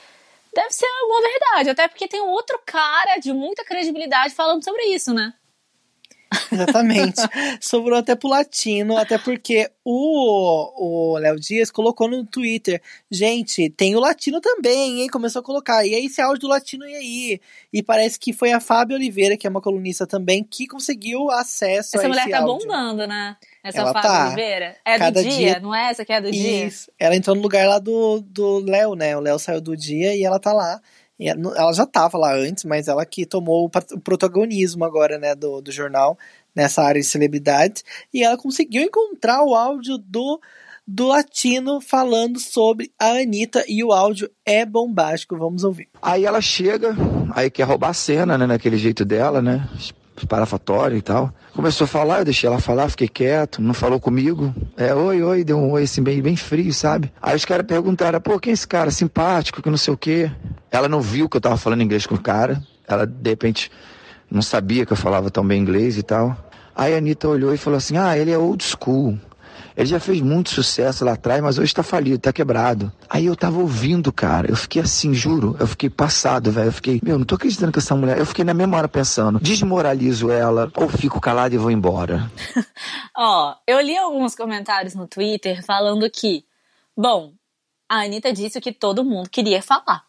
deve 0.54 0.72
ser 0.72 0.86
uma 0.86 1.22
verdade, 1.22 1.70
até 1.72 1.88
porque 1.88 2.08
tem 2.08 2.22
um 2.22 2.30
outro 2.30 2.58
cara 2.66 3.18
de 3.18 3.34
muita 3.34 3.66
credibilidade 3.66 4.34
falando 4.34 4.64
sobre 4.64 4.84
isso, 4.86 5.14
né? 5.14 5.34
Exatamente. 6.52 7.22
Sobrou 7.62 7.98
até 7.98 8.16
pro 8.16 8.30
latino, 8.30 8.98
até 8.98 9.18
porque 9.18 9.70
o, 9.84 11.18
Léo 11.20 11.40
Dias 11.40 11.70
colocou 11.70 12.08
no 12.08 12.26
Twitter. 12.26 12.82
Gente, 13.12 13.70
tem 13.70 13.96
o 13.96 14.00
latino 14.00 14.42
também, 14.42 15.02
hein? 15.02 15.08
Começou 15.08 15.42
a 15.42 15.44
colocar. 15.44 15.86
E 15.86 15.94
aí, 15.94 16.06
esse 16.06 16.22
áudio 16.22 16.42
do 16.42 16.48
latino 16.48 16.86
e 16.86 16.96
aí? 16.96 17.42
E 17.72 17.84
parece 17.84 18.20
que 18.20 18.34
foi 18.34 18.52
a 18.52 18.60
Fábio 18.60 18.96
Oliveira, 18.96 19.38
que 19.38 19.46
é 19.46 19.50
uma 19.50 19.62
colunista 19.62 20.08
também, 20.08 20.44
que 20.44 20.68
conseguiu 20.68 21.30
acesso 21.30 21.98
essa 21.98 22.08
a 22.08 22.10
esse 22.10 22.20
áudio. 22.20 22.20
Essa 22.20 22.26
mulher 22.26 22.40
tá 22.40 22.46
bombando, 22.46 23.08
né? 23.08 23.38
Essa 23.64 23.82
ela 23.82 23.94
Fábio 23.94 24.10
tá. 24.10 24.26
Oliveira. 24.28 24.76
É 24.86 24.98
Cada 24.98 25.22
do 25.22 25.30
dia, 25.30 25.38
dia... 25.38 25.60
não 25.60 25.74
é 25.74 25.90
essa 25.90 26.06
que 26.06 26.14
é 26.14 26.22
do 26.22 26.32
dia? 26.32 26.66
Isso. 26.66 26.92
Ela 27.00 27.16
entrou 27.16 27.36
no 27.36 27.42
lugar 27.42 27.68
lá 27.68 27.80
do, 27.80 28.22
do 28.22 28.60
Léo, 28.60 28.96
né? 28.96 29.16
O 29.16 29.20
Léo 29.20 29.40
saiu 29.40 29.62
do 29.62 29.76
dia 29.76 30.16
e 30.16 30.24
ela 30.24 30.40
tá 30.40 30.52
lá. 30.52 30.82
Ela 31.20 31.74
já 31.74 31.84
estava 31.84 32.18
lá 32.18 32.34
antes, 32.36 32.66
mas 32.66 32.88
ela 32.88 33.06
que 33.06 33.26
tomou 33.26 33.66
o 33.66 34.00
protagonismo 34.00 34.84
agora, 34.84 35.18
né, 35.18 35.34
do, 35.34 35.62
do 35.62 35.72
jornal 35.72 36.18
nessa 36.54 36.84
área 36.84 37.02
de 37.02 37.08
celebridade. 37.08 37.84
E 38.14 38.24
ela 38.24 38.38
conseguiu 38.38 38.84
encontrar 38.84 39.44
o 39.44 39.56
áudio 39.56 39.98
do, 39.98 40.40
do 40.86 41.08
latino 41.08 41.80
falando 41.80 42.40
sobre 42.40 42.92
a 43.00 43.12
Anitta 43.12 43.64
e 43.68 43.84
o 43.84 43.92
áudio 43.92 44.30
é 44.46 44.66
bombástico. 44.66 45.38
Vamos 45.38 45.64
ouvir. 45.64 45.88
Aí 46.02 46.26
ela 46.26 46.42
chega, 46.42 46.96
aí 47.34 47.50
quer 47.50 47.64
roubar 47.64 47.90
a 47.90 47.94
cena, 47.94 48.38
né, 48.38 48.46
naquele 48.46 48.78
jeito 48.78 49.06
dela, 49.06 49.42
né, 49.42 49.68
parafatório 50.28 50.98
e 50.98 51.02
tal. 51.02 51.34
Começou 51.54 51.86
a 51.86 51.88
falar, 51.88 52.20
eu 52.20 52.26
deixei 52.26 52.48
ela 52.48 52.60
falar, 52.60 52.90
fiquei 52.90 53.08
quieto, 53.08 53.62
não 53.62 53.74
falou 53.74 54.00
comigo. 54.00 54.54
É, 54.78 54.94
oi, 54.94 55.22
oi, 55.22 55.44
deu 55.44 55.58
um 55.58 55.72
oi 55.72 55.84
assim 55.84 56.02
bem, 56.02 56.22
bem 56.22 56.36
frio, 56.36 56.74
sabe? 56.74 57.12
Aí 57.22 57.36
os 57.36 57.44
caras 57.44 57.66
perguntaram, 57.66 58.22
pô, 58.22 58.40
quem 58.40 58.52
é 58.52 58.54
esse 58.54 58.68
cara? 58.68 58.92
Simpático, 58.92 59.62
que 59.62 59.70
não 59.70 59.78
sei 59.78 59.94
o 59.94 59.98
quê. 59.98 60.32
Ela 60.72 60.88
não 60.88 61.02
viu 61.02 61.28
que 61.28 61.38
eu 61.38 61.42
tava 61.42 61.58
falando 61.58 61.82
inglês 61.82 62.06
com 62.06 62.16
o 62.16 62.22
cara. 62.22 62.62
Ela, 62.88 63.06
de 63.06 63.30
repente, 63.30 63.72
não 64.30 64.42
sabia 64.42 64.86
que 64.86 64.94
eu 64.94 64.98
falava 64.98 65.30
tão 65.30 65.46
bem 65.46 65.62
inglês 65.62 65.98
e 65.98 66.04
tal. 66.04 66.38
Aí 66.76 66.94
a 66.94 66.98
Anitta 66.98 67.28
olhou 67.28 67.54
e 67.54 67.58
falou 67.58 67.78
assim, 67.78 67.98
ah, 67.98 68.18
ele 68.18 68.32
é 68.32 68.38
old 68.38 68.64
school. 68.64 69.18
Ele 69.76 69.88
já 69.88 70.00
fez 70.00 70.22
muito 70.22 70.50
sucesso 70.50 71.04
lá 71.04 71.14
atrás, 71.14 71.42
mas 71.42 71.58
hoje 71.58 71.74
tá 71.74 71.84
falido, 71.84 72.18
tá 72.18 72.32
quebrado. 72.32 72.92
Aí 73.10 73.26
eu 73.26 73.36
tava 73.36 73.60
ouvindo, 73.60 74.12
cara. 74.12 74.50
Eu 74.50 74.56
fiquei 74.56 74.82
assim, 74.82 75.14
juro. 75.14 75.56
Eu 75.60 75.68
fiquei 75.68 75.90
passado, 75.90 76.52
velho. 76.52 76.70
Eu 76.70 76.74
fiquei, 76.74 77.00
meu, 77.04 77.18
não 77.18 77.26
tô 77.26 77.36
acreditando 77.36 77.72
que 77.72 77.80
essa 77.80 77.96
mulher. 77.96 78.18
Eu 78.18 78.26
fiquei 78.26 78.46
na 78.46 78.54
mesma 78.54 78.78
hora 78.78 78.88
pensando, 78.88 79.40
desmoralizo 79.40 80.32
ela 80.32 80.72
ou 80.76 80.88
fico 80.88 81.20
calado 81.20 81.54
e 81.54 81.58
vou 81.58 81.72
embora. 81.72 82.32
Ó, 83.18 83.56
eu 83.68 83.82
li 83.82 83.98
alguns 83.98 84.34
comentários 84.34 84.96
no 84.96 85.08
Twitter 85.08 85.64
falando 85.66 86.10
que, 86.10 86.46
bom, 86.96 87.34
a 87.90 88.04
Anitta 88.04 88.32
disse 88.32 88.58
o 88.58 88.62
que 88.62 88.72
todo 88.72 89.04
mundo 89.04 89.30
queria 89.30 89.62
falar. 89.62 90.06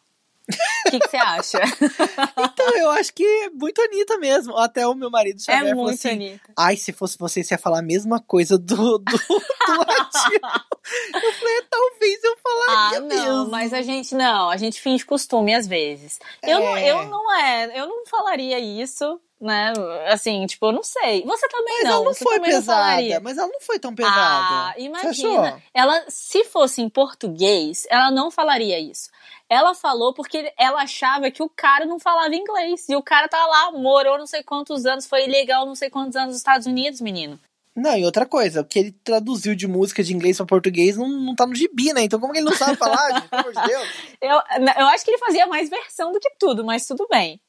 O 0.87 0.89
que, 0.91 0.99
que 0.99 1.09
você 1.09 1.17
acha? 1.17 1.59
Então, 2.37 2.69
eu 2.77 2.89
acho 2.91 3.13
que 3.13 3.23
é 3.23 3.49
muito 3.49 3.81
Anitta 3.81 4.17
mesmo. 4.17 4.55
Até 4.57 4.87
o 4.87 4.93
meu 4.95 5.09
marido 5.09 5.41
Xavier 5.41 5.65
É 5.65 5.69
falou 5.69 5.83
muito 5.85 5.97
assim, 5.99 6.09
Anitta. 6.09 6.51
Ai, 6.57 6.75
se 6.77 6.91
fosse 6.93 7.17
você, 7.17 7.43
você 7.43 7.53
ia 7.53 7.57
falar 7.57 7.79
a 7.79 7.83
mesma 7.83 8.19
coisa 8.19 8.57
do, 8.57 8.97
do, 8.97 8.97
do 8.97 9.07
latino. 9.77 10.49
Eu 11.13 11.33
falei, 11.33 11.61
talvez 11.69 12.23
eu 12.23 12.33
Ah, 12.33 12.39
falaria 12.41 12.99
não, 13.01 13.07
mesmo. 13.07 13.51
mas 13.51 13.73
a 13.73 13.81
gente 13.81 14.15
não, 14.15 14.49
a 14.49 14.57
gente 14.57 14.79
finge 14.81 15.05
costume 15.05 15.53
às 15.53 15.67
vezes. 15.67 16.19
Eu, 16.41 16.59
não, 16.59 16.77
É. 16.77 16.91
eu 16.91 17.05
não 17.07 17.35
é, 17.35 17.79
eu 17.79 17.87
não 17.87 18.05
falaria 18.05 18.59
isso, 18.59 19.19
né? 19.39 19.73
Assim, 20.07 20.45
tipo, 20.45 20.67
eu 20.67 20.71
não 20.71 20.83
sei. 20.83 21.23
Você 21.25 21.47
também 21.49 21.75
Mas 21.75 21.83
não. 21.83 21.91
ela 21.95 22.05
não 22.05 22.13
foi 22.15 22.37
não 22.37 22.43
pesada. 22.45 22.81
falaria. 22.81 23.19
mas 23.19 23.37
ela 23.37 23.47
não 23.47 23.61
foi 23.61 23.79
tão 23.79 23.93
pesada. 23.93 24.17
Ah, 24.19 24.73
imagina. 24.77 25.61
Ela, 25.73 26.05
se 26.07 26.43
fosse 26.45 26.81
em 26.81 26.89
português, 26.89 27.85
ela 27.89 28.09
não 28.11 28.31
falaria 28.31 28.79
isso. 28.79 29.09
Ela 29.49 29.73
falou 29.73 30.13
porque 30.13 30.53
ela 30.57 30.81
achava 30.81 31.31
que 31.31 31.41
o 31.41 31.49
cara 31.49 31.85
não 31.85 31.99
falava 31.99 32.35
inglês. 32.35 32.87
E 32.89 32.95
o 32.95 33.01
cara 33.01 33.27
tá 33.27 33.45
lá, 33.45 33.71
morou 33.71 34.17
não 34.17 34.27
sei 34.27 34.43
quantos 34.43 34.85
anos, 34.85 35.07
foi 35.07 35.25
ilegal 35.25 35.65
não 35.65 35.75
sei 35.75 35.89
quantos 35.89 36.15
anos 36.15 36.29
nos 36.29 36.37
Estados 36.37 36.67
Unidos, 36.67 36.99
menino. 36.99 37.39
Não, 37.77 37.95
e 37.95 38.03
outra 38.03 38.25
coisa, 38.25 38.61
o 38.61 38.65
que 38.65 38.79
ele 38.79 38.91
traduziu 39.03 39.55
de 39.55 39.67
música 39.67 40.03
de 40.03 40.11
inglês 40.11 40.35
pra 40.35 40.47
português 40.47 40.97
não, 40.97 41.07
não 41.07 41.35
tá 41.35 41.45
no 41.45 41.53
gibi, 41.53 41.93
né? 41.93 42.01
Então 42.01 42.19
como 42.19 42.33
que 42.33 42.39
ele 42.39 42.49
não 42.49 42.57
sabe 42.57 42.75
falar, 42.75 43.13
gente? 43.13 43.29
Pelo 43.29 43.41
amor 43.41 43.53
de 43.53 43.67
Deus. 43.67 43.87
Eu, 44.19 44.41
eu 44.79 44.87
acho 44.87 45.05
que 45.05 45.11
ele 45.11 45.19
fazia 45.19 45.45
mais 45.45 45.69
versão 45.69 46.11
do 46.11 46.19
que 46.19 46.31
tudo, 46.39 46.65
mas 46.65 46.87
tudo 46.87 47.07
bem. 47.07 47.39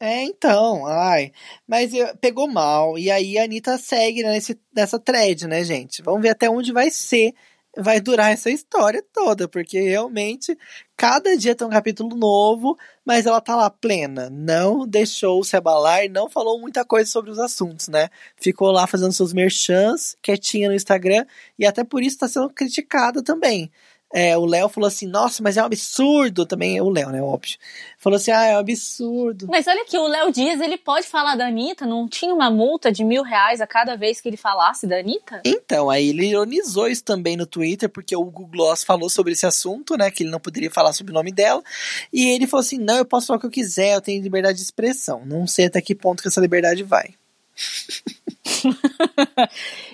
É, 0.00 0.22
então, 0.22 0.86
ai. 0.86 1.32
Mas 1.66 1.92
pegou 2.20 2.48
mal. 2.48 2.98
E 2.98 3.10
aí 3.10 3.38
a 3.38 3.44
Anitta 3.44 3.76
segue 3.76 4.22
né, 4.22 4.32
nesse, 4.32 4.58
nessa 4.74 4.98
thread, 4.98 5.46
né, 5.46 5.62
gente? 5.62 6.02
Vamos 6.02 6.22
ver 6.22 6.30
até 6.30 6.48
onde 6.48 6.72
vai 6.72 6.90
ser, 6.90 7.34
vai 7.76 8.00
durar 8.00 8.32
essa 8.32 8.50
história 8.50 9.04
toda, 9.12 9.48
porque 9.48 9.80
realmente 9.80 10.56
cada 10.96 11.36
dia 11.36 11.54
tem 11.54 11.66
um 11.66 11.70
capítulo 11.70 12.16
novo, 12.16 12.76
mas 13.04 13.26
ela 13.26 13.40
tá 13.40 13.56
lá 13.56 13.68
plena. 13.68 14.30
Não 14.30 14.86
deixou 14.86 15.42
se 15.42 15.56
abalar, 15.56 16.08
não 16.10 16.30
falou 16.30 16.60
muita 16.60 16.84
coisa 16.84 17.10
sobre 17.10 17.30
os 17.30 17.38
assuntos, 17.38 17.88
né? 17.88 18.08
Ficou 18.36 18.70
lá 18.70 18.86
fazendo 18.86 19.12
seus 19.12 19.32
merchans, 19.32 20.16
quietinha 20.22 20.68
no 20.68 20.74
Instagram, 20.74 21.26
e 21.58 21.66
até 21.66 21.84
por 21.84 22.02
isso 22.02 22.18
tá 22.18 22.28
sendo 22.28 22.50
criticada 22.50 23.22
também. 23.22 23.70
É, 24.16 24.38
o 24.38 24.46
Léo 24.46 24.68
falou 24.68 24.86
assim, 24.86 25.08
nossa, 25.08 25.42
mas 25.42 25.56
é 25.56 25.62
um 25.62 25.66
absurdo. 25.66 26.46
Também 26.46 26.78
é 26.78 26.82
o 26.82 26.88
Léo, 26.88 27.10
né? 27.10 27.20
Óbvio. 27.20 27.58
Falou 27.98 28.16
assim, 28.16 28.30
ah, 28.30 28.44
é 28.44 28.54
um 28.54 28.60
absurdo. 28.60 29.48
Mas 29.50 29.66
olha 29.66 29.84
que 29.84 29.98
o 29.98 30.06
Léo 30.06 30.30
Dias, 30.30 30.60
ele 30.60 30.78
pode 30.78 31.08
falar 31.08 31.34
da 31.34 31.48
Anitta? 31.48 31.84
Não 31.84 32.08
tinha 32.08 32.32
uma 32.32 32.48
multa 32.48 32.92
de 32.92 33.02
mil 33.02 33.24
reais 33.24 33.60
a 33.60 33.66
cada 33.66 33.96
vez 33.96 34.20
que 34.20 34.28
ele 34.28 34.36
falasse 34.36 34.86
da 34.86 34.98
Anitta? 34.98 35.42
Então, 35.44 35.90
aí 35.90 36.10
ele 36.10 36.26
ironizou 36.26 36.86
isso 36.86 37.02
também 37.02 37.36
no 37.36 37.44
Twitter, 37.44 37.88
porque 37.88 38.14
o 38.14 38.22
Google 38.22 38.46
Gloss 38.46 38.84
falou 38.84 39.10
sobre 39.10 39.32
esse 39.32 39.46
assunto, 39.46 39.96
né? 39.96 40.12
Que 40.12 40.22
ele 40.22 40.30
não 40.30 40.38
poderia 40.38 40.70
falar 40.70 40.92
sobre 40.92 41.10
o 41.10 41.14
nome 41.14 41.32
dela. 41.32 41.60
E 42.12 42.28
ele 42.28 42.46
falou 42.46 42.62
assim: 42.62 42.78
não, 42.78 42.98
eu 42.98 43.04
posso 43.04 43.26
falar 43.26 43.38
o 43.38 43.40
que 43.40 43.46
eu 43.46 43.50
quiser, 43.50 43.96
eu 43.96 44.00
tenho 44.00 44.22
liberdade 44.22 44.58
de 44.58 44.64
expressão. 44.64 45.24
Não 45.26 45.44
sei 45.44 45.66
até 45.66 45.80
que 45.80 45.92
ponto 45.92 46.22
que 46.22 46.28
essa 46.28 46.40
liberdade 46.40 46.84
vai. 46.84 47.14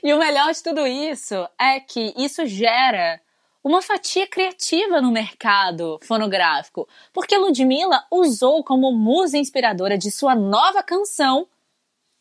E 0.03 0.13
o 0.13 0.19
melhor 0.19 0.53
de 0.53 0.63
tudo 0.63 0.87
isso 0.87 1.35
é 1.59 1.79
que 1.79 2.15
isso 2.17 2.47
gera 2.47 3.21
uma 3.63 3.83
fatia 3.83 4.27
criativa 4.27 5.01
no 5.01 5.11
mercado 5.11 5.99
fonográfico, 6.03 6.89
porque 7.13 7.37
Ludmilla 7.37 8.05
usou 8.11 8.65
como 8.65 8.91
musa 8.93 9.37
inspiradora 9.37 9.99
de 9.99 10.11
sua 10.11 10.35
nova 10.35 10.83
canção 10.83 11.47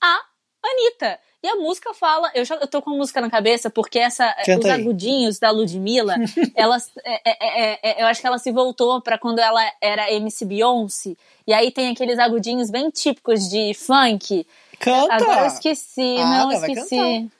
a 0.02 0.20
Anitta. 0.64 1.20
E 1.42 1.48
a 1.48 1.56
música 1.56 1.94
fala, 1.94 2.30
eu 2.36 2.44
já 2.44 2.56
eu 2.56 2.68
tô 2.68 2.82
com 2.82 2.90
a 2.90 2.94
música 2.98 3.22
na 3.22 3.30
cabeça 3.30 3.70
porque 3.70 3.98
essa 3.98 4.30
Canta 4.46 4.60
os 4.60 4.66
aí. 4.66 4.82
agudinhos 4.82 5.40
da 5.40 5.50
Ludmilla, 5.52 6.16
elas 6.54 6.92
é, 7.06 7.22
é, 7.26 7.38
é, 7.72 7.80
é, 7.82 8.04
eu 8.04 8.08
acho 8.08 8.20
que 8.20 8.28
ela 8.28 8.38
se 8.38 8.52
voltou 8.52 9.02
pra 9.02 9.18
quando 9.18 9.40
ela 9.40 9.62
era 9.80 10.12
MC 10.12 10.44
Beyoncé, 10.44 11.16
e 11.48 11.54
aí 11.54 11.72
tem 11.72 11.90
aqueles 11.90 12.20
agudinhos 12.20 12.70
bem 12.70 12.90
típicos 12.90 13.50
de 13.50 13.74
funk. 13.74 14.46
Canta! 14.80 15.14
Agora 15.14 15.42
eu 15.42 15.48
esqueci, 15.48 16.18
Ah, 16.20 16.40
não, 16.40 16.52
esqueci. 16.52 17.32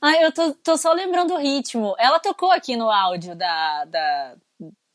Ai, 0.00 0.24
eu 0.24 0.32
tô, 0.32 0.52
tô 0.54 0.76
só 0.76 0.92
lembrando 0.92 1.34
o 1.34 1.38
ritmo. 1.38 1.94
Ela 1.98 2.18
tocou 2.18 2.50
aqui 2.50 2.76
no 2.76 2.90
áudio 2.90 3.34
da, 3.34 3.84
da, 3.84 4.34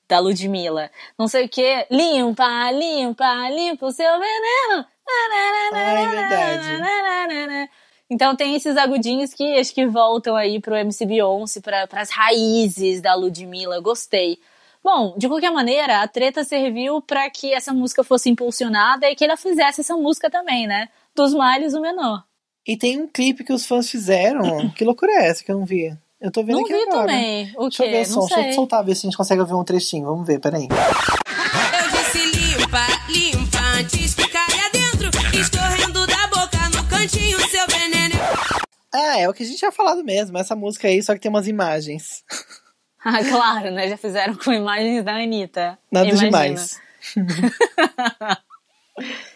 da 0.08 0.20
Ludmilla. 0.20 0.92
Não 1.18 1.28
sei 1.28 1.46
o 1.46 1.50
que. 1.50 1.86
Limpa, 1.92 2.72
limpa, 2.72 3.50
limpa 3.50 3.86
o 3.86 3.92
seu 3.92 4.12
veneno. 4.14 4.86
Ah, 5.08 5.78
é 5.78 6.08
verdade. 6.08 7.70
Então 8.10 8.36
tem 8.36 8.56
esses 8.56 8.78
agudinhos 8.78 9.34
que 9.34 9.60
acho 9.60 9.74
que 9.74 9.86
voltam 9.88 10.36
aí 10.36 10.60
pro 10.60 10.76
MC 10.76 11.06
Beyoncé, 11.06 11.60
pra, 11.60 11.88
pras 11.88 12.10
raízes 12.10 13.02
da 13.02 13.16
Ludmilla. 13.16 13.80
Gostei. 13.82 14.40
Bom, 14.84 15.16
de 15.18 15.28
qualquer 15.28 15.52
maneira, 15.52 16.02
a 16.02 16.08
treta 16.08 16.44
serviu 16.44 17.02
pra 17.02 17.30
que 17.30 17.52
essa 17.54 17.74
música 17.74 18.04
fosse 18.04 18.30
impulsionada 18.30 19.10
e 19.10 19.16
que 19.16 19.24
ela 19.26 19.36
fizesse 19.36 19.82
essa 19.82 19.96
música 19.98 20.30
também, 20.30 20.68
né? 20.68 20.90
Dos 21.16 21.34
males 21.34 21.74
o 21.74 21.82
menor. 21.82 22.24
E 22.68 22.76
tem 22.78 23.00
um 23.02 23.08
clipe 23.08 23.44
que 23.44 23.54
os 23.54 23.66
fãs 23.66 23.90
fizeram. 23.90 24.70
que 24.72 24.84
loucura 24.84 25.12
é 25.12 25.28
essa 25.28 25.44
que 25.44 25.52
eu 25.52 25.58
não 25.60 25.66
vi? 25.66 25.96
Eu 26.20 26.32
tô 26.32 26.44
vendo 26.44 26.56
Não 26.58 26.64
aqui 26.64 26.74
vi 26.74 26.82
agora. 26.84 27.08
também. 27.08 27.54
O 27.58 27.64
Deixa 27.70 27.86
eu 27.86 27.92
ver 27.92 27.96
quê? 27.98 28.02
o 28.02 28.06
som, 28.14 28.20
Não 28.22 28.28
deixa 28.28 28.48
eu 28.50 28.54
soltar, 28.54 28.84
ver 28.84 28.96
se 28.96 29.06
a 29.06 29.10
gente 29.10 29.18
consegue 29.18 29.42
ouvir 29.42 29.54
um 29.54 29.64
trechinho. 29.64 30.06
Vamos 30.06 30.26
ver, 30.26 30.40
peraí. 30.40 30.68
Eu 30.68 31.92
disse 31.92 32.26
limpa, 32.58 32.88
limpa 33.10 33.60
antes 33.78 34.16
que 34.16 34.28
caia 34.30 34.70
dentro. 34.72 35.10
Escorrendo 35.38 36.08
da 36.08 36.28
boca 36.28 36.70
no 36.76 36.88
cantinho, 36.90 37.38
seu 37.50 37.68
veneno. 37.68 38.16
Ah, 38.94 39.20
é 39.20 39.30
o 39.30 39.34
que 39.34 39.44
a 39.44 39.46
gente 39.46 39.60
tinha 39.60 39.72
falado 39.72 40.04
mesmo. 40.04 40.38
Essa 40.38 40.56
música 40.56 40.88
aí, 40.88 41.04
só 41.04 41.14
que 41.14 41.20
tem 41.20 41.30
umas 41.30 41.48
imagens. 41.48 42.24
Ah, 43.08 43.24
claro, 43.24 43.70
né? 43.70 43.88
Já 43.88 43.98
fizeram 43.98 44.34
com 44.36 44.52
imagens 44.52 45.06
da 45.06 45.14
Anitta. 45.14 45.78
Nada 45.92 46.08
Imagina. 46.08 46.26
demais. 46.26 46.82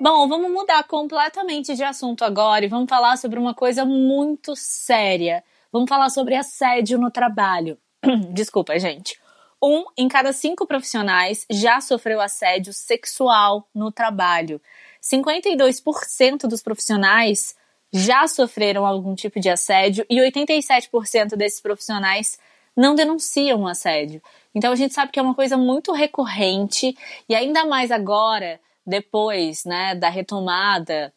Bom, 0.00 0.28
vamos 0.28 0.50
mudar 0.50 0.82
completamente 0.84 1.74
de 1.76 1.84
assunto 1.84 2.24
agora 2.24 2.64
e 2.64 2.68
vamos 2.68 2.88
falar 2.88 3.16
sobre 3.16 3.38
uma 3.38 3.54
coisa 3.54 3.84
muito 3.84 4.56
séria. 4.56 5.44
Vamos 5.70 5.88
falar 5.88 6.10
sobre 6.10 6.34
assédio 6.34 6.98
no 6.98 7.12
trabalho. 7.12 7.78
Desculpa, 8.34 8.76
gente. 8.76 9.20
Um 9.62 9.84
em 9.96 10.08
cada 10.08 10.32
cinco 10.32 10.66
profissionais 10.66 11.46
já 11.48 11.80
sofreu 11.80 12.20
assédio 12.20 12.72
sexual 12.72 13.68
no 13.72 13.92
trabalho. 13.92 14.60
52% 15.00 16.48
dos 16.48 16.60
profissionais 16.60 17.54
já 17.92 18.26
sofreram 18.26 18.84
algum 18.84 19.14
tipo 19.14 19.38
de 19.38 19.48
assédio 19.48 20.04
e 20.10 20.16
87% 20.16 21.36
desses 21.36 21.60
profissionais 21.60 22.36
não 22.76 22.96
denunciam 22.96 23.62
o 23.62 23.68
assédio. 23.68 24.20
Então 24.52 24.72
a 24.72 24.76
gente 24.76 24.92
sabe 24.92 25.12
que 25.12 25.20
é 25.20 25.22
uma 25.22 25.36
coisa 25.36 25.56
muito 25.56 25.92
recorrente 25.92 26.96
e 27.28 27.34
ainda 27.34 27.64
mais 27.64 27.92
agora, 27.92 28.60
depois 28.86 29.64
né, 29.64 29.94
da 29.94 30.08
retomada 30.08 31.12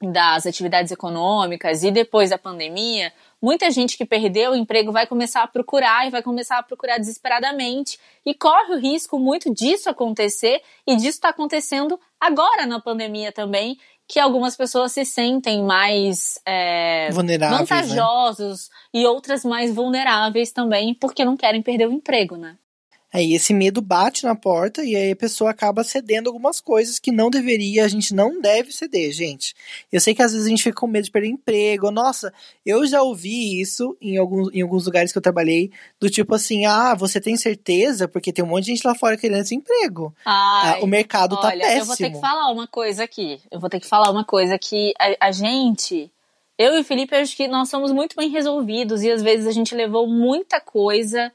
das 0.00 0.46
atividades 0.46 0.92
econômicas 0.92 1.82
e 1.82 1.90
depois 1.90 2.30
da 2.30 2.38
pandemia, 2.38 3.12
muita 3.42 3.68
gente 3.70 3.96
que 3.96 4.06
perdeu 4.06 4.52
o 4.52 4.56
emprego 4.56 4.92
vai 4.92 5.06
começar 5.06 5.42
a 5.42 5.46
procurar 5.48 6.06
e 6.06 6.10
vai 6.10 6.22
começar 6.22 6.58
a 6.58 6.62
procurar 6.62 6.98
desesperadamente 6.98 7.98
e 8.24 8.32
corre 8.32 8.74
o 8.74 8.78
risco 8.78 9.18
muito 9.18 9.52
disso 9.52 9.90
acontecer 9.90 10.62
e 10.86 10.94
disso 10.94 11.08
está 11.08 11.30
acontecendo 11.30 11.98
agora 12.20 12.64
na 12.64 12.80
pandemia 12.80 13.32
também, 13.32 13.76
que 14.06 14.20
algumas 14.20 14.56
pessoas 14.56 14.92
se 14.92 15.04
sentem 15.04 15.62
mais 15.62 16.40
é, 16.46 17.10
Vulneráveis, 17.10 17.60
né? 17.60 17.66
vantajosos 17.66 18.70
e 18.94 19.04
outras 19.04 19.44
mais 19.44 19.74
vulneráveis 19.74 20.52
também 20.52 20.94
porque 20.94 21.24
não 21.24 21.36
querem 21.36 21.60
perder 21.60 21.88
o 21.88 21.92
emprego, 21.92 22.36
né? 22.36 22.56
Aí 23.12 23.32
esse 23.32 23.54
medo 23.54 23.80
bate 23.80 24.24
na 24.24 24.34
porta 24.34 24.84
e 24.84 24.94
aí 24.94 25.12
a 25.12 25.16
pessoa 25.16 25.50
acaba 25.50 25.82
cedendo 25.82 26.28
algumas 26.28 26.60
coisas 26.60 26.98
que 26.98 27.10
não 27.10 27.30
deveria, 27.30 27.84
a 27.84 27.88
gente 27.88 28.14
não 28.14 28.38
deve 28.38 28.70
ceder, 28.70 29.10
gente. 29.12 29.54
Eu 29.90 29.98
sei 29.98 30.14
que 30.14 30.22
às 30.22 30.32
vezes 30.32 30.46
a 30.46 30.50
gente 30.50 30.62
fica 30.62 30.78
com 30.78 30.86
medo 30.86 31.04
de 31.04 31.10
perder 31.10 31.28
emprego. 31.28 31.90
Nossa, 31.90 32.30
eu 32.66 32.86
já 32.86 33.02
ouvi 33.02 33.60
isso 33.60 33.96
em 34.00 34.18
alguns, 34.18 34.52
em 34.54 34.60
alguns 34.60 34.84
lugares 34.84 35.10
que 35.10 35.16
eu 35.16 35.22
trabalhei, 35.22 35.70
do 35.98 36.10
tipo 36.10 36.34
assim, 36.34 36.66
ah, 36.66 36.94
você 36.94 37.18
tem 37.18 37.34
certeza? 37.36 38.06
Porque 38.06 38.30
tem 38.32 38.44
um 38.44 38.48
monte 38.48 38.64
de 38.66 38.72
gente 38.72 38.86
lá 38.86 38.94
fora 38.94 39.16
querendo 39.16 39.40
esse 39.40 39.54
emprego. 39.54 40.14
Ai, 40.26 40.80
Ah, 40.80 40.84
o 40.84 40.86
mercado 40.86 41.34
tá 41.40 41.48
Olha, 41.48 41.60
péssimo. 41.60 41.80
eu 41.80 41.86
vou 41.86 41.96
ter 41.96 42.10
que 42.10 42.20
falar 42.20 42.52
uma 42.52 42.66
coisa 42.66 43.04
aqui. 43.04 43.40
Eu 43.50 43.58
vou 43.58 43.70
ter 43.70 43.80
que 43.80 43.86
falar 43.86 44.10
uma 44.10 44.24
coisa 44.24 44.58
que 44.58 44.92
a, 45.00 45.28
a 45.28 45.32
gente, 45.32 46.10
eu 46.58 46.76
e 46.76 46.80
o 46.80 46.84
Felipe, 46.84 47.14
acho 47.14 47.34
que 47.34 47.48
nós 47.48 47.70
somos 47.70 47.90
muito 47.90 48.14
bem 48.16 48.28
resolvidos 48.28 49.02
e 49.02 49.10
às 49.10 49.22
vezes 49.22 49.46
a 49.46 49.52
gente 49.52 49.74
levou 49.74 50.06
muita 50.06 50.60
coisa 50.60 51.32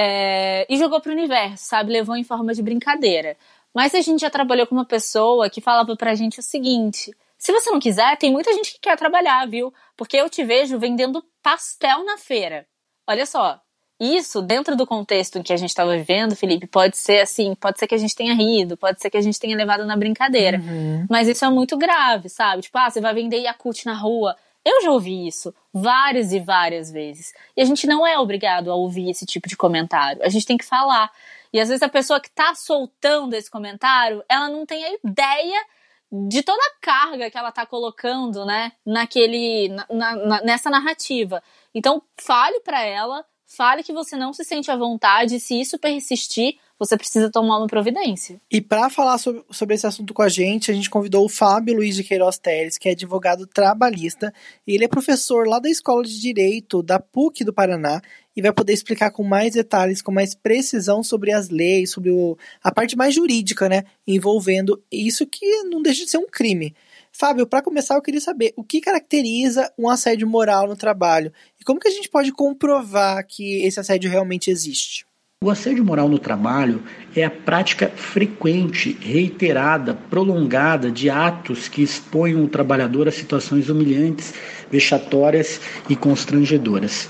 é, 0.00 0.64
e 0.68 0.78
jogou 0.78 1.00
pro 1.00 1.10
universo, 1.10 1.64
sabe? 1.64 1.90
Levou 1.90 2.16
em 2.16 2.22
forma 2.22 2.54
de 2.54 2.62
brincadeira. 2.62 3.36
Mas 3.74 3.92
a 3.96 4.00
gente 4.00 4.20
já 4.20 4.30
trabalhou 4.30 4.64
com 4.64 4.76
uma 4.76 4.84
pessoa 4.84 5.50
que 5.50 5.60
falava 5.60 5.96
pra 5.96 6.14
gente 6.14 6.38
o 6.38 6.42
seguinte: 6.42 7.12
se 7.36 7.50
você 7.50 7.68
não 7.68 7.80
quiser, 7.80 8.16
tem 8.16 8.30
muita 8.30 8.52
gente 8.52 8.74
que 8.74 8.78
quer 8.78 8.96
trabalhar, 8.96 9.44
viu? 9.48 9.74
Porque 9.96 10.16
eu 10.16 10.30
te 10.30 10.44
vejo 10.44 10.78
vendendo 10.78 11.24
pastel 11.42 12.04
na 12.04 12.16
feira. 12.16 12.64
Olha 13.08 13.26
só, 13.26 13.60
isso, 14.00 14.40
dentro 14.40 14.76
do 14.76 14.86
contexto 14.86 15.40
em 15.40 15.42
que 15.42 15.52
a 15.52 15.56
gente 15.56 15.70
estava 15.70 15.96
vivendo, 15.96 16.36
Felipe, 16.36 16.68
pode 16.68 16.96
ser 16.96 17.20
assim, 17.20 17.56
pode 17.56 17.80
ser 17.80 17.88
que 17.88 17.94
a 17.96 17.98
gente 17.98 18.14
tenha 18.14 18.34
rido, 18.34 18.76
pode 18.76 19.00
ser 19.00 19.10
que 19.10 19.16
a 19.16 19.20
gente 19.20 19.40
tenha 19.40 19.56
levado 19.56 19.84
na 19.84 19.96
brincadeira. 19.96 20.58
Uhum. 20.58 21.06
Mas 21.10 21.26
isso 21.26 21.44
é 21.44 21.50
muito 21.50 21.76
grave, 21.76 22.28
sabe? 22.28 22.62
Tipo, 22.62 22.78
ah, 22.78 22.88
você 22.88 23.00
vai 23.00 23.12
vender 23.12 23.38
Yakult 23.38 23.84
na 23.84 23.94
rua. 23.94 24.36
Eu 24.64 24.82
já 24.82 24.90
ouvi 24.90 25.26
isso 25.26 25.54
várias 25.72 26.32
e 26.32 26.40
várias 26.40 26.90
vezes. 26.90 27.32
E 27.56 27.62
a 27.62 27.64
gente 27.64 27.86
não 27.86 28.06
é 28.06 28.18
obrigado 28.18 28.70
a 28.70 28.74
ouvir 28.74 29.10
esse 29.10 29.24
tipo 29.24 29.48
de 29.48 29.56
comentário. 29.56 30.22
A 30.22 30.28
gente 30.28 30.46
tem 30.46 30.58
que 30.58 30.64
falar. 30.64 31.10
E 31.52 31.60
às 31.60 31.68
vezes 31.68 31.82
a 31.82 31.88
pessoa 31.88 32.20
que 32.20 32.28
está 32.28 32.54
soltando 32.54 33.34
esse 33.34 33.50
comentário, 33.50 34.22
ela 34.28 34.48
não 34.48 34.66
tem 34.66 34.84
a 34.84 34.98
ideia 35.04 35.64
de 36.10 36.42
toda 36.42 36.60
a 36.62 36.80
carga 36.80 37.30
que 37.30 37.36
ela 37.36 37.50
está 37.50 37.66
colocando, 37.66 38.44
né, 38.46 38.72
naquele, 38.84 39.68
na, 39.68 39.86
na, 40.16 40.42
nessa 40.42 40.70
narrativa. 40.70 41.42
Então, 41.74 42.02
fale 42.16 42.60
para 42.60 42.82
ela, 42.82 43.24
fale 43.48 43.82
que 43.82 43.94
você 43.94 44.14
não 44.14 44.32
se 44.32 44.44
sente 44.44 44.70
à 44.70 44.76
vontade, 44.76 45.36
e 45.36 45.40
se 45.40 45.58
isso 45.58 45.78
persistir, 45.78 46.56
você 46.78 46.96
precisa 46.96 47.30
tomar 47.30 47.58
uma 47.58 47.66
providência. 47.66 48.40
E 48.50 48.60
para 48.60 48.90
falar 48.90 49.16
sobre, 49.16 49.42
sobre 49.50 49.74
esse 49.74 49.86
assunto 49.86 50.12
com 50.12 50.22
a 50.22 50.28
gente, 50.28 50.70
a 50.70 50.74
gente 50.74 50.90
convidou 50.90 51.24
o 51.24 51.28
Fábio 51.28 51.74
Luiz 51.74 51.96
de 51.96 52.04
Queiroz 52.04 52.38
Teres, 52.38 52.76
que 52.76 52.88
é 52.88 52.92
advogado 52.92 53.46
trabalhista, 53.46 54.32
ele 54.66 54.84
é 54.84 54.88
professor 54.88 55.48
lá 55.48 55.58
da 55.58 55.68
Escola 55.68 56.04
de 56.04 56.20
Direito 56.20 56.82
da 56.82 57.00
PUC 57.00 57.42
do 57.42 57.52
Paraná 57.52 58.00
e 58.36 58.42
vai 58.42 58.52
poder 58.52 58.74
explicar 58.74 59.10
com 59.10 59.24
mais 59.24 59.54
detalhes, 59.54 60.02
com 60.02 60.12
mais 60.12 60.34
precisão 60.34 61.02
sobre 61.02 61.32
as 61.32 61.48
leis, 61.48 61.90
sobre 61.90 62.10
o, 62.10 62.38
a 62.62 62.70
parte 62.70 62.96
mais 62.96 63.14
jurídica, 63.14 63.68
né, 63.68 63.82
envolvendo 64.06 64.80
isso 64.92 65.26
que 65.26 65.64
não 65.64 65.82
deixa 65.82 66.04
de 66.04 66.10
ser 66.10 66.18
um 66.18 66.28
crime. 66.30 66.76
Fábio, 67.12 67.46
para 67.46 67.62
começar, 67.62 67.94
eu 67.94 68.02
queria 68.02 68.20
saber 68.20 68.52
o 68.56 68.62
que 68.62 68.80
caracteriza 68.80 69.72
um 69.78 69.88
assédio 69.88 70.28
moral 70.28 70.66
no 70.66 70.76
trabalho 70.76 71.32
e 71.60 71.64
como 71.64 71.80
que 71.80 71.88
a 71.88 71.90
gente 71.90 72.08
pode 72.08 72.32
comprovar 72.32 73.26
que 73.26 73.62
esse 73.64 73.80
assédio 73.80 74.10
realmente 74.10 74.50
existe. 74.50 75.06
O 75.40 75.50
assédio 75.50 75.84
moral 75.84 76.08
no 76.08 76.18
trabalho 76.18 76.82
é 77.14 77.22
a 77.24 77.30
prática 77.30 77.88
frequente, 77.88 78.98
reiterada, 79.00 79.94
prolongada 79.94 80.90
de 80.90 81.08
atos 81.08 81.68
que 81.68 81.80
expõem 81.80 82.34
o 82.34 82.48
trabalhador 82.48 83.06
a 83.06 83.12
situações 83.12 83.68
humilhantes, 83.68 84.34
vexatórias 84.70 85.60
e 85.88 85.96
constrangedoras. 85.96 87.08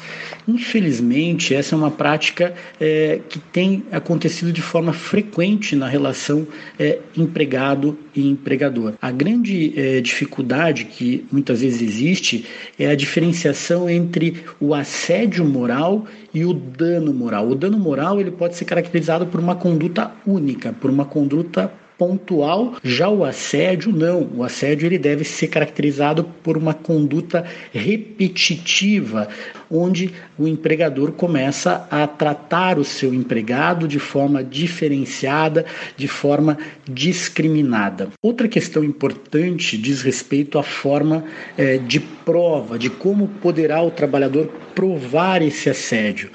Infelizmente, 0.48 1.54
essa 1.54 1.74
é 1.74 1.78
uma 1.78 1.90
prática 1.90 2.54
é, 2.80 3.20
que 3.28 3.38
tem 3.38 3.84
acontecido 3.92 4.50
de 4.50 4.62
forma 4.62 4.94
frequente 4.94 5.76
na 5.76 5.86
relação 5.86 6.46
é, 6.78 7.00
empregado 7.14 7.98
e 8.16 8.26
empregador. 8.26 8.94
A 9.00 9.10
grande 9.10 9.74
é, 9.78 10.00
dificuldade 10.00 10.86
que 10.86 11.26
muitas 11.30 11.60
vezes 11.60 11.82
existe 11.82 12.46
é 12.78 12.86
a 12.86 12.94
diferenciação 12.94 13.90
entre 13.90 14.42
o 14.58 14.74
assédio 14.74 15.44
moral 15.44 16.06
e 16.32 16.46
o 16.46 16.54
dano 16.54 17.12
moral. 17.12 17.50
O 17.50 17.54
dano 17.54 17.78
moral 17.78 18.18
ele 18.18 18.30
pode 18.30 18.56
ser 18.56 18.64
caracterizado 18.64 19.26
por 19.26 19.40
uma 19.40 19.54
conduta 19.54 20.10
única, 20.26 20.72
por 20.72 20.90
uma 20.90 21.04
conduta 21.04 21.70
pontual. 21.98 22.76
Já 22.82 23.08
o 23.08 23.24
assédio, 23.24 23.92
não. 23.92 24.30
O 24.36 24.44
assédio 24.44 24.86
ele 24.86 24.96
deve 24.96 25.24
ser 25.24 25.48
caracterizado 25.48 26.24
por 26.42 26.56
uma 26.56 26.72
conduta 26.72 27.44
repetitiva, 27.72 29.28
onde 29.68 30.12
o 30.38 30.46
empregador 30.46 31.12
começa 31.12 31.86
a 31.90 32.06
tratar 32.06 32.78
o 32.78 32.84
seu 32.84 33.12
empregado 33.12 33.88
de 33.88 33.98
forma 33.98 34.42
diferenciada, 34.42 35.66
de 35.96 36.06
forma 36.06 36.56
discriminada. 36.88 38.08
Outra 38.22 38.46
questão 38.46 38.84
importante 38.84 39.76
diz 39.76 40.00
respeito 40.00 40.58
à 40.58 40.62
forma 40.62 41.24
é, 41.56 41.76
de 41.78 41.98
prova, 41.98 42.78
de 42.78 42.88
como 42.88 43.28
poderá 43.42 43.82
o 43.82 43.90
trabalhador 43.90 44.50
provar 44.74 45.42
esse 45.42 45.68
assédio. 45.68 46.30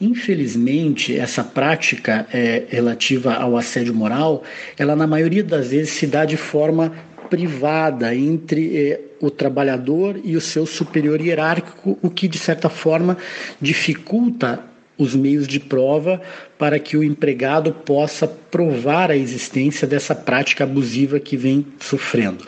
Infelizmente, 0.00 1.18
essa 1.18 1.42
prática 1.42 2.26
é, 2.32 2.64
relativa 2.68 3.34
ao 3.34 3.56
assédio 3.56 3.94
moral, 3.94 4.44
ela 4.78 4.94
na 4.94 5.06
maioria 5.06 5.42
das 5.42 5.70
vezes 5.70 5.90
se 5.90 6.06
dá 6.06 6.24
de 6.24 6.36
forma 6.36 6.92
privada 7.28 8.14
entre 8.14 8.76
é, 8.76 9.00
o 9.20 9.30
trabalhador 9.30 10.20
e 10.22 10.36
o 10.36 10.40
seu 10.40 10.66
superior 10.66 11.20
hierárquico, 11.20 11.98
o 12.00 12.10
que 12.10 12.28
de 12.28 12.38
certa 12.38 12.68
forma 12.68 13.16
dificulta 13.60 14.64
os 14.96 15.14
meios 15.14 15.46
de 15.46 15.60
prova 15.60 16.20
para 16.58 16.78
que 16.78 16.96
o 16.96 17.04
empregado 17.04 17.72
possa 17.72 18.26
provar 18.26 19.10
a 19.10 19.16
existência 19.16 19.86
dessa 19.86 20.14
prática 20.14 20.64
abusiva 20.64 21.20
que 21.20 21.36
vem 21.36 21.66
sofrendo. 21.78 22.44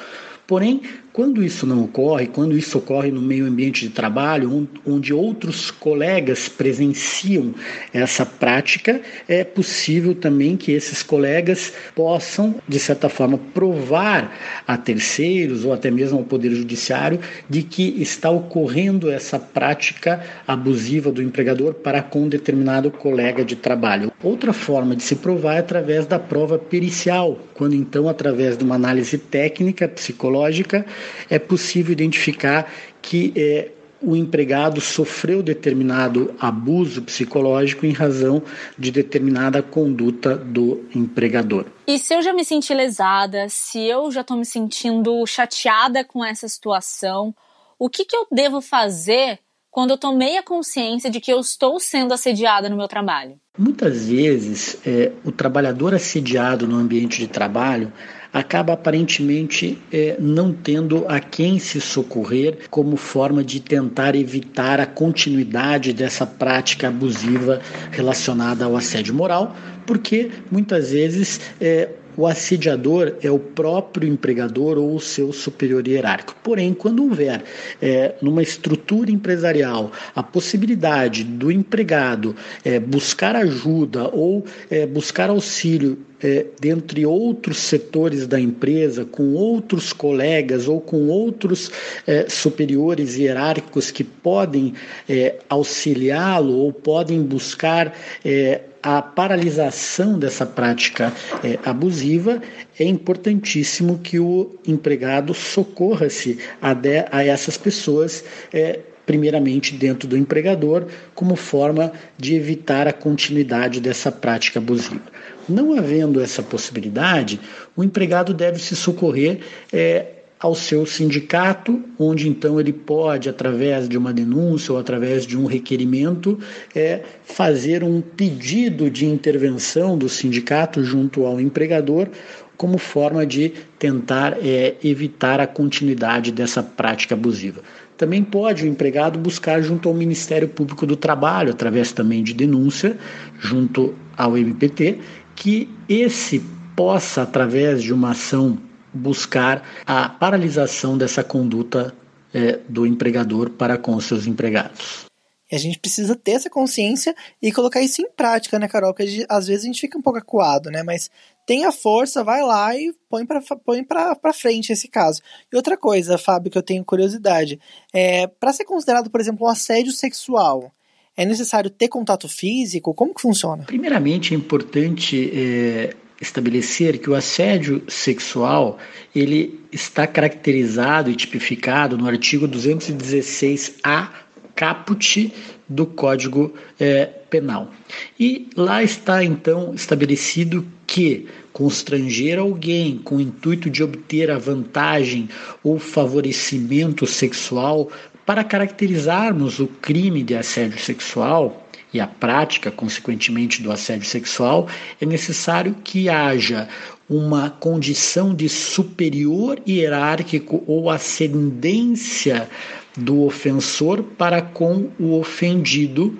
Porém, 0.46 0.82
quando 1.12 1.42
isso 1.42 1.66
não 1.66 1.84
ocorre, 1.84 2.26
quando 2.26 2.56
isso 2.56 2.78
ocorre 2.78 3.10
no 3.10 3.20
meio 3.20 3.46
ambiente 3.46 3.86
de 3.86 3.90
trabalho, 3.90 4.68
onde 4.86 5.12
outros 5.12 5.70
colegas 5.70 6.48
presenciam 6.48 7.54
essa 7.92 8.24
prática, 8.24 9.00
é 9.28 9.42
possível 9.42 10.14
também 10.14 10.56
que 10.56 10.72
esses 10.72 11.02
colegas 11.02 11.72
possam, 11.94 12.54
de 12.68 12.78
certa 12.78 13.08
forma, 13.08 13.38
provar 13.52 14.36
a 14.66 14.76
terceiros 14.76 15.64
ou 15.64 15.72
até 15.72 15.90
mesmo 15.90 16.18
ao 16.18 16.24
Poder 16.24 16.50
Judiciário 16.52 17.18
de 17.48 17.62
que 17.62 18.00
está 18.00 18.30
ocorrendo 18.30 19.10
essa 19.10 19.38
prática 19.38 20.24
abusiva 20.46 21.10
do 21.10 21.22
empregador 21.22 21.74
para 21.74 22.02
com 22.02 22.28
determinado 22.28 22.90
colega 22.90 23.44
de 23.44 23.56
trabalho. 23.56 24.12
Outra 24.22 24.52
forma 24.52 24.94
de 24.94 25.02
se 25.02 25.16
provar 25.16 25.56
é 25.56 25.58
através 25.58 26.06
da 26.06 26.18
prova 26.18 26.58
pericial, 26.58 27.38
quando 27.54 27.74
então, 27.74 28.08
através 28.08 28.56
de 28.56 28.64
uma 28.64 28.74
análise 28.74 29.18
técnica, 29.18 29.88
psicológica, 29.88 30.86
é 31.28 31.38
possível 31.38 31.92
identificar 31.92 32.72
que 33.00 33.32
é, 33.36 33.70
o 34.02 34.16
empregado 34.16 34.80
sofreu 34.80 35.42
determinado 35.42 36.34
abuso 36.40 37.02
psicológico 37.02 37.84
em 37.84 37.92
razão 37.92 38.42
de 38.78 38.90
determinada 38.90 39.62
conduta 39.62 40.36
do 40.36 40.88
empregador. 40.94 41.66
E 41.86 41.98
se 41.98 42.14
eu 42.14 42.22
já 42.22 42.32
me 42.32 42.44
senti 42.44 42.72
lesada, 42.72 43.48
se 43.48 43.78
eu 43.80 44.10
já 44.10 44.22
estou 44.22 44.36
me 44.36 44.46
sentindo 44.46 45.26
chateada 45.26 46.02
com 46.02 46.24
essa 46.24 46.48
situação, 46.48 47.34
o 47.78 47.88
que, 47.88 48.04
que 48.04 48.16
eu 48.16 48.26
devo 48.30 48.60
fazer 48.60 49.38
quando 49.70 49.90
eu 49.90 49.98
tomei 49.98 50.36
a 50.36 50.42
consciência 50.42 51.10
de 51.10 51.20
que 51.20 51.32
eu 51.32 51.38
estou 51.38 51.78
sendo 51.78 52.12
assediada 52.12 52.68
no 52.68 52.76
meu 52.76 52.88
trabalho? 52.88 53.38
Muitas 53.56 54.08
vezes, 54.08 54.78
é, 54.86 55.12
o 55.24 55.30
trabalhador 55.30 55.94
assediado 55.94 56.66
no 56.66 56.76
ambiente 56.76 57.18
de 57.18 57.28
trabalho 57.28 57.92
acaba 58.32 58.72
aparentemente 58.72 59.78
é, 59.92 60.16
não 60.18 60.52
tendo 60.52 61.04
a 61.08 61.18
quem 61.20 61.58
se 61.58 61.80
socorrer 61.80 62.68
como 62.70 62.96
forma 62.96 63.42
de 63.42 63.60
tentar 63.60 64.14
evitar 64.14 64.80
a 64.80 64.86
continuidade 64.86 65.92
dessa 65.92 66.24
prática 66.26 66.88
abusiva 66.88 67.60
relacionada 67.90 68.64
ao 68.64 68.76
assédio 68.76 69.14
moral, 69.14 69.56
porque 69.86 70.30
muitas 70.50 70.92
vezes 70.92 71.40
é, 71.60 71.88
o 72.16 72.26
assediador 72.26 73.14
é 73.22 73.30
o 73.30 73.38
próprio 73.38 74.08
empregador 74.08 74.78
ou 74.78 74.94
o 74.94 75.00
seu 75.00 75.32
superior 75.32 75.86
hierárquico. 75.86 76.38
Porém, 76.42 76.74
quando 76.74 77.02
houver 77.04 77.42
é, 77.80 78.14
numa 78.20 78.42
estrutura 78.42 79.10
empresarial 79.10 79.92
a 80.14 80.22
possibilidade 80.22 81.24
do 81.24 81.50
empregado 81.50 82.34
é, 82.64 82.78
buscar 82.78 83.36
ajuda 83.36 84.08
ou 84.08 84.44
é, 84.70 84.86
buscar 84.86 85.30
auxílio 85.30 85.98
é, 86.22 86.46
dentre 86.60 87.06
outros 87.06 87.58
setores 87.58 88.26
da 88.26 88.38
empresa, 88.38 89.04
com 89.04 89.32
outros 89.32 89.92
colegas 89.92 90.68
ou 90.68 90.80
com 90.80 91.08
outros 91.08 91.70
é, 92.06 92.28
superiores 92.28 93.16
hierárquicos 93.16 93.90
que 93.90 94.04
podem 94.04 94.74
é, 95.08 95.36
auxiliá-lo 95.48 96.56
ou 96.58 96.72
podem 96.72 97.22
buscar 97.22 97.96
é, 98.24 98.60
a 98.82 99.02
paralisação 99.02 100.18
dessa 100.18 100.46
prática 100.46 101.12
é, 101.44 101.58
abusiva, 101.64 102.40
é 102.78 102.84
importantíssimo 102.84 103.98
que 103.98 104.18
o 104.18 104.58
empregado 104.66 105.34
socorra-se 105.34 106.38
a, 106.60 106.74
a, 107.10 107.24
essas 107.24 107.56
pessoas. 107.56 108.24
É, 108.52 108.80
primeiramente 109.06 109.74
dentro 109.74 110.06
do 110.06 110.16
empregador, 110.16 110.86
como 111.16 111.34
forma 111.34 111.90
de 112.16 112.36
evitar 112.36 112.86
a 112.86 112.92
continuidade 112.92 113.80
dessa 113.80 114.12
prática 114.12 114.60
abusiva. 114.60 115.02
Não 115.48 115.76
havendo 115.76 116.20
essa 116.20 116.44
possibilidade, 116.44 117.40
o 117.74 117.82
empregado 117.82 118.32
deve 118.32 118.60
se 118.60 118.76
socorrer 118.76 119.40
é, 119.72 120.19
ao 120.40 120.54
seu 120.54 120.86
sindicato, 120.86 121.82
onde 121.98 122.26
então 122.26 122.58
ele 122.58 122.72
pode, 122.72 123.28
através 123.28 123.86
de 123.86 123.98
uma 123.98 124.10
denúncia 124.10 124.72
ou 124.72 124.78
através 124.78 125.26
de 125.26 125.38
um 125.38 125.44
requerimento, 125.44 126.38
é, 126.74 127.02
fazer 127.22 127.84
um 127.84 128.00
pedido 128.00 128.90
de 128.90 129.04
intervenção 129.04 129.98
do 129.98 130.08
sindicato 130.08 130.82
junto 130.82 131.26
ao 131.26 131.38
empregador, 131.38 132.08
como 132.56 132.78
forma 132.78 133.26
de 133.26 133.52
tentar 133.78 134.38
é, 134.42 134.76
evitar 134.82 135.40
a 135.40 135.46
continuidade 135.46 136.32
dessa 136.32 136.62
prática 136.62 137.14
abusiva. 137.14 137.62
Também 137.98 138.24
pode 138.24 138.64
o 138.64 138.66
empregado 138.66 139.18
buscar 139.18 139.62
junto 139.62 139.90
ao 139.90 139.94
Ministério 139.94 140.48
Público 140.48 140.86
do 140.86 140.96
Trabalho, 140.96 141.50
através 141.50 141.92
também 141.92 142.22
de 142.22 142.32
denúncia, 142.32 142.96
junto 143.38 143.94
ao 144.16 144.38
MPT, 144.38 144.98
que 145.36 145.68
esse 145.86 146.42
possa, 146.74 147.22
através 147.22 147.82
de 147.82 147.92
uma 147.92 148.12
ação 148.12 148.58
buscar 148.92 149.62
a 149.86 150.08
paralisação 150.08 150.96
dessa 150.96 151.22
conduta 151.22 151.94
é, 152.32 152.58
do 152.68 152.86
empregador 152.86 153.50
para 153.50 153.76
com 153.76 153.98
seus 154.00 154.26
empregados. 154.26 155.10
E 155.50 155.56
a 155.56 155.58
gente 155.58 155.80
precisa 155.80 156.14
ter 156.14 156.32
essa 156.32 156.48
consciência 156.48 157.14
e 157.42 157.50
colocar 157.50 157.82
isso 157.82 158.00
em 158.00 158.08
prática, 158.08 158.58
né, 158.58 158.68
Carol? 158.68 158.94
Porque 158.94 159.26
às 159.28 159.48
vezes 159.48 159.64
a 159.64 159.66
gente 159.66 159.80
fica 159.80 159.98
um 159.98 160.02
pouco 160.02 160.18
acuado, 160.18 160.70
né? 160.70 160.84
Mas 160.84 161.10
tenha 161.44 161.72
força, 161.72 162.22
vai 162.22 162.40
lá 162.42 162.76
e 162.76 162.94
põe 163.08 163.26
pra, 163.26 163.42
põe 163.64 163.82
pra, 163.82 164.14
pra 164.14 164.32
frente 164.32 164.72
esse 164.72 164.86
caso. 164.86 165.20
E 165.52 165.56
outra 165.56 165.76
coisa, 165.76 166.16
Fábio, 166.16 166.52
que 166.52 166.58
eu 166.58 166.62
tenho 166.62 166.84
curiosidade. 166.84 167.58
É, 167.92 168.28
para 168.28 168.52
ser 168.52 168.64
considerado, 168.64 169.10
por 169.10 169.20
exemplo, 169.20 169.44
um 169.44 169.50
assédio 169.50 169.90
sexual, 169.92 170.72
é 171.16 171.24
necessário 171.24 171.68
ter 171.68 171.88
contato 171.88 172.28
físico? 172.28 172.94
Como 172.94 173.12
que 173.12 173.20
funciona? 173.20 173.64
Primeiramente, 173.64 174.32
é 174.32 174.36
importante 174.36 175.30
é, 175.34 175.96
estabelecer 176.20 176.98
que 176.98 177.08
o 177.08 177.14
assédio 177.14 177.82
sexual 177.88 178.78
ele 179.14 179.60
está 179.72 180.06
caracterizado 180.06 181.10
e 181.10 181.16
tipificado 181.16 181.96
no 181.96 182.06
artigo 182.06 182.46
216A 182.46 184.08
caput 184.54 185.32
do 185.68 185.86
Código 185.86 186.52
é, 186.78 187.06
Penal. 187.06 187.70
E 188.18 188.48
lá 188.56 188.82
está 188.82 189.24
então 189.24 189.72
estabelecido 189.74 190.66
que 190.86 191.26
constranger 191.52 192.38
alguém 192.38 192.98
com 192.98 193.16
o 193.16 193.20
intuito 193.20 193.70
de 193.70 193.82
obter 193.82 194.30
a 194.30 194.38
vantagem 194.38 195.28
ou 195.62 195.78
favorecimento 195.78 197.06
sexual 197.06 197.90
para 198.26 198.44
caracterizarmos 198.44 199.58
o 199.58 199.66
crime 199.66 200.22
de 200.22 200.34
assédio 200.34 200.78
sexual 200.78 201.59
e 201.92 202.00
a 202.00 202.06
prática, 202.06 202.70
consequentemente, 202.70 203.62
do 203.62 203.72
assédio 203.72 204.06
sexual, 204.06 204.68
é 205.00 205.06
necessário 205.06 205.74
que 205.82 206.08
haja 206.08 206.68
uma 207.08 207.50
condição 207.50 208.32
de 208.34 208.48
superior 208.48 209.60
hierárquico 209.66 210.62
ou 210.66 210.88
ascendência 210.88 212.48
do 212.96 213.24
ofensor 213.24 214.02
para 214.16 214.40
com 214.40 214.90
o 214.98 215.18
ofendido, 215.18 216.16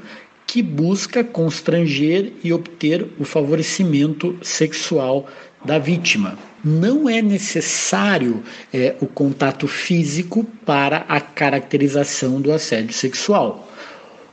que 0.47 0.63
busca 0.63 1.23
constranger 1.23 2.33
e 2.43 2.53
obter 2.53 3.07
o 3.21 3.25
favorecimento 3.25 4.37
sexual 4.43 5.29
da 5.65 5.79
vítima. 5.79 6.37
Não 6.65 7.09
é 7.09 7.23
necessário 7.23 8.43
é, 8.73 8.97
o 9.01 9.07
contato 9.07 9.69
físico 9.69 10.45
para 10.67 11.05
a 11.09 11.21
caracterização 11.21 12.41
do 12.41 12.53
assédio 12.53 12.93
sexual. 12.93 13.70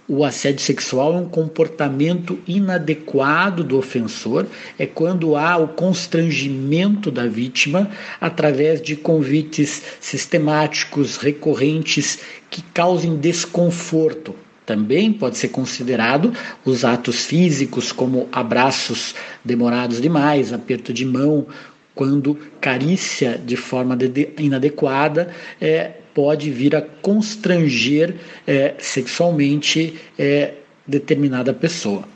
O 0.10 0.24
assédio 0.24 0.62
sexual 0.62 1.16
é 1.16 1.18
um 1.18 1.28
comportamento 1.28 2.40
inadequado 2.48 3.62
do 3.62 3.78
ofensor, 3.78 4.46
é 4.80 4.86
quando 4.86 5.36
há 5.36 5.58
o 5.58 5.68
constrangimento 5.68 7.12
da 7.12 7.28
vítima 7.28 7.92
através 8.22 8.82
de 8.82 8.96
convites 8.96 9.84
sistemáticos, 10.00 11.18
recorrentes, 11.18 12.20
que 12.50 12.62
causem 12.62 13.18
desconforto. 13.18 14.34
Também 14.66 15.12
pode 15.12 15.38
ser 15.38 15.50
considerado 15.50 16.32
os 16.64 16.86
atos 16.86 17.26
físicos, 17.26 17.92
como 17.92 18.30
abraços 18.32 19.14
demorados 19.44 20.00
demais, 20.00 20.54
aperto 20.54 20.94
de 20.94 21.06
mão, 21.06 21.48
quando 21.94 22.36
carícia 22.62 23.38
de 23.38 23.58
forma 23.58 23.98
inadequada, 24.38 25.34
é, 25.60 25.94
pode 26.18 26.50
vir 26.50 26.76
a 26.76 26.82
constranger 26.82 28.20
é, 28.48 28.74
sexualmente 28.80 30.02
é, 30.18 30.56
determinada 30.88 31.54
pessoa. 31.54 32.10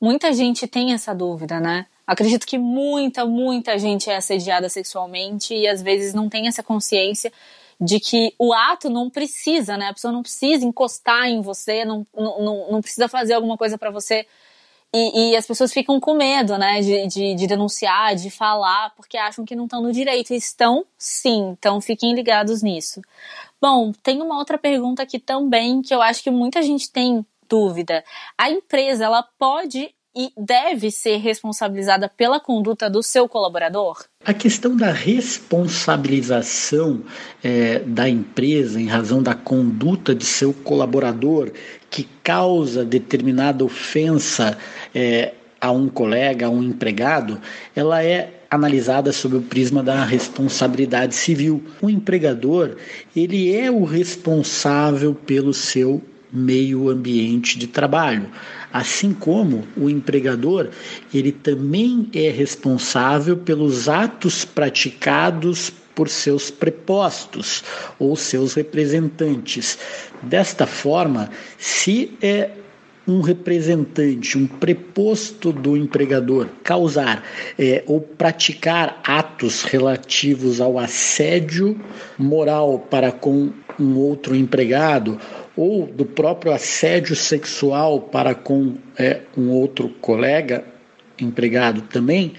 Muita 0.00 0.32
gente 0.32 0.66
tem 0.66 0.94
essa 0.94 1.14
dúvida, 1.14 1.60
né? 1.60 1.84
Acredito 2.06 2.46
que 2.46 2.56
muita, 2.56 3.26
muita 3.26 3.78
gente 3.78 4.08
é 4.08 4.16
assediada 4.16 4.70
sexualmente 4.70 5.52
e 5.52 5.68
às 5.68 5.82
vezes 5.82 6.14
não 6.14 6.30
tem 6.30 6.48
essa 6.48 6.62
consciência 6.62 7.30
de 7.78 8.00
que 8.00 8.32
o 8.38 8.54
ato 8.54 8.88
não 8.88 9.10
precisa, 9.10 9.76
né? 9.76 9.88
A 9.88 9.92
pessoa 9.92 10.14
não 10.14 10.22
precisa 10.22 10.64
encostar 10.64 11.26
em 11.26 11.42
você, 11.42 11.84
não, 11.84 12.06
não, 12.16 12.72
não 12.72 12.80
precisa 12.80 13.06
fazer 13.06 13.34
alguma 13.34 13.58
coisa 13.58 13.76
para 13.76 13.90
você 13.90 14.26
e, 14.96 15.32
e, 15.32 15.36
as 15.36 15.46
pessoas 15.46 15.72
ficam 15.72 16.00
com 16.00 16.14
medo, 16.14 16.56
né, 16.56 16.80
de, 16.80 17.06
de, 17.06 17.34
de, 17.34 17.46
denunciar, 17.46 18.14
de 18.14 18.30
falar, 18.30 18.94
porque 18.96 19.18
acham 19.18 19.44
que 19.44 19.54
não 19.54 19.64
estão 19.64 19.82
no 19.82 19.92
direito. 19.92 20.32
Estão 20.32 20.86
sim, 20.96 21.54
então 21.58 21.80
fiquem 21.80 22.14
ligados 22.14 22.62
nisso. 22.62 23.02
Bom, 23.60 23.92
tem 24.02 24.22
uma 24.22 24.38
outra 24.38 24.56
pergunta 24.56 25.02
aqui 25.02 25.18
também 25.18 25.82
que 25.82 25.94
eu 25.94 26.00
acho 26.00 26.22
que 26.22 26.30
muita 26.30 26.62
gente 26.62 26.90
tem 26.90 27.24
dúvida. 27.48 28.02
A 28.38 28.50
empresa, 28.50 29.04
ela 29.04 29.22
pode 29.38 29.94
e 30.16 30.32
deve 30.34 30.90
ser 30.90 31.18
responsabilizada 31.18 32.08
pela 32.08 32.40
conduta 32.40 32.88
do 32.88 33.02
seu 33.02 33.28
colaborador? 33.28 34.02
A 34.24 34.32
questão 34.32 34.74
da 34.74 34.90
responsabilização 34.90 37.02
é, 37.44 37.80
da 37.80 38.08
empresa 38.08 38.80
em 38.80 38.86
razão 38.86 39.22
da 39.22 39.34
conduta 39.34 40.14
de 40.14 40.24
seu 40.24 40.54
colaborador 40.54 41.52
que 41.90 42.04
causa 42.22 42.82
determinada 42.82 43.62
ofensa 43.62 44.56
é, 44.96 45.34
a 45.60 45.70
um 45.70 45.90
colega, 45.90 46.46
a 46.46 46.50
um 46.50 46.62
empregado, 46.62 47.38
ela 47.74 48.02
é 48.02 48.32
analisada 48.50 49.12
sob 49.12 49.36
o 49.36 49.42
prisma 49.42 49.82
da 49.82 50.02
responsabilidade 50.02 51.14
civil. 51.14 51.62
O 51.82 51.90
empregador, 51.90 52.76
ele 53.14 53.54
é 53.54 53.70
o 53.70 53.84
responsável 53.84 55.14
pelo 55.14 55.52
seu 55.52 56.02
meio 56.32 56.88
ambiente 56.88 57.58
de 57.58 57.66
trabalho. 57.66 58.30
Assim 58.72 59.12
como 59.12 59.68
o 59.76 59.90
empregador, 59.90 60.70
ele 61.12 61.30
também 61.30 62.08
é 62.14 62.30
responsável 62.30 63.36
pelos 63.36 63.90
atos 63.90 64.46
praticados 64.46 65.70
por 65.94 66.08
seus 66.08 66.50
prepostos 66.50 67.62
ou 67.98 68.16
seus 68.16 68.54
representantes. 68.54 69.78
Desta 70.22 70.66
forma, 70.66 71.30
se 71.58 72.12
é 72.22 72.50
um 73.06 73.20
representante, 73.20 74.36
um 74.36 74.46
preposto 74.46 75.52
do 75.52 75.76
empregador 75.76 76.48
causar 76.64 77.22
é, 77.58 77.82
ou 77.86 78.00
praticar 78.00 79.00
atos 79.04 79.62
relativos 79.62 80.60
ao 80.60 80.78
assédio 80.78 81.78
moral 82.18 82.80
para 82.90 83.12
com 83.12 83.50
um 83.78 83.96
outro 83.96 84.34
empregado 84.34 85.18
ou 85.56 85.86
do 85.86 86.04
próprio 86.04 86.52
assédio 86.52 87.14
sexual 87.14 88.00
para 88.00 88.34
com 88.34 88.74
é, 88.98 89.20
um 89.36 89.50
outro 89.50 89.88
colega 90.00 90.64
empregado 91.18 91.82
também, 91.82 92.34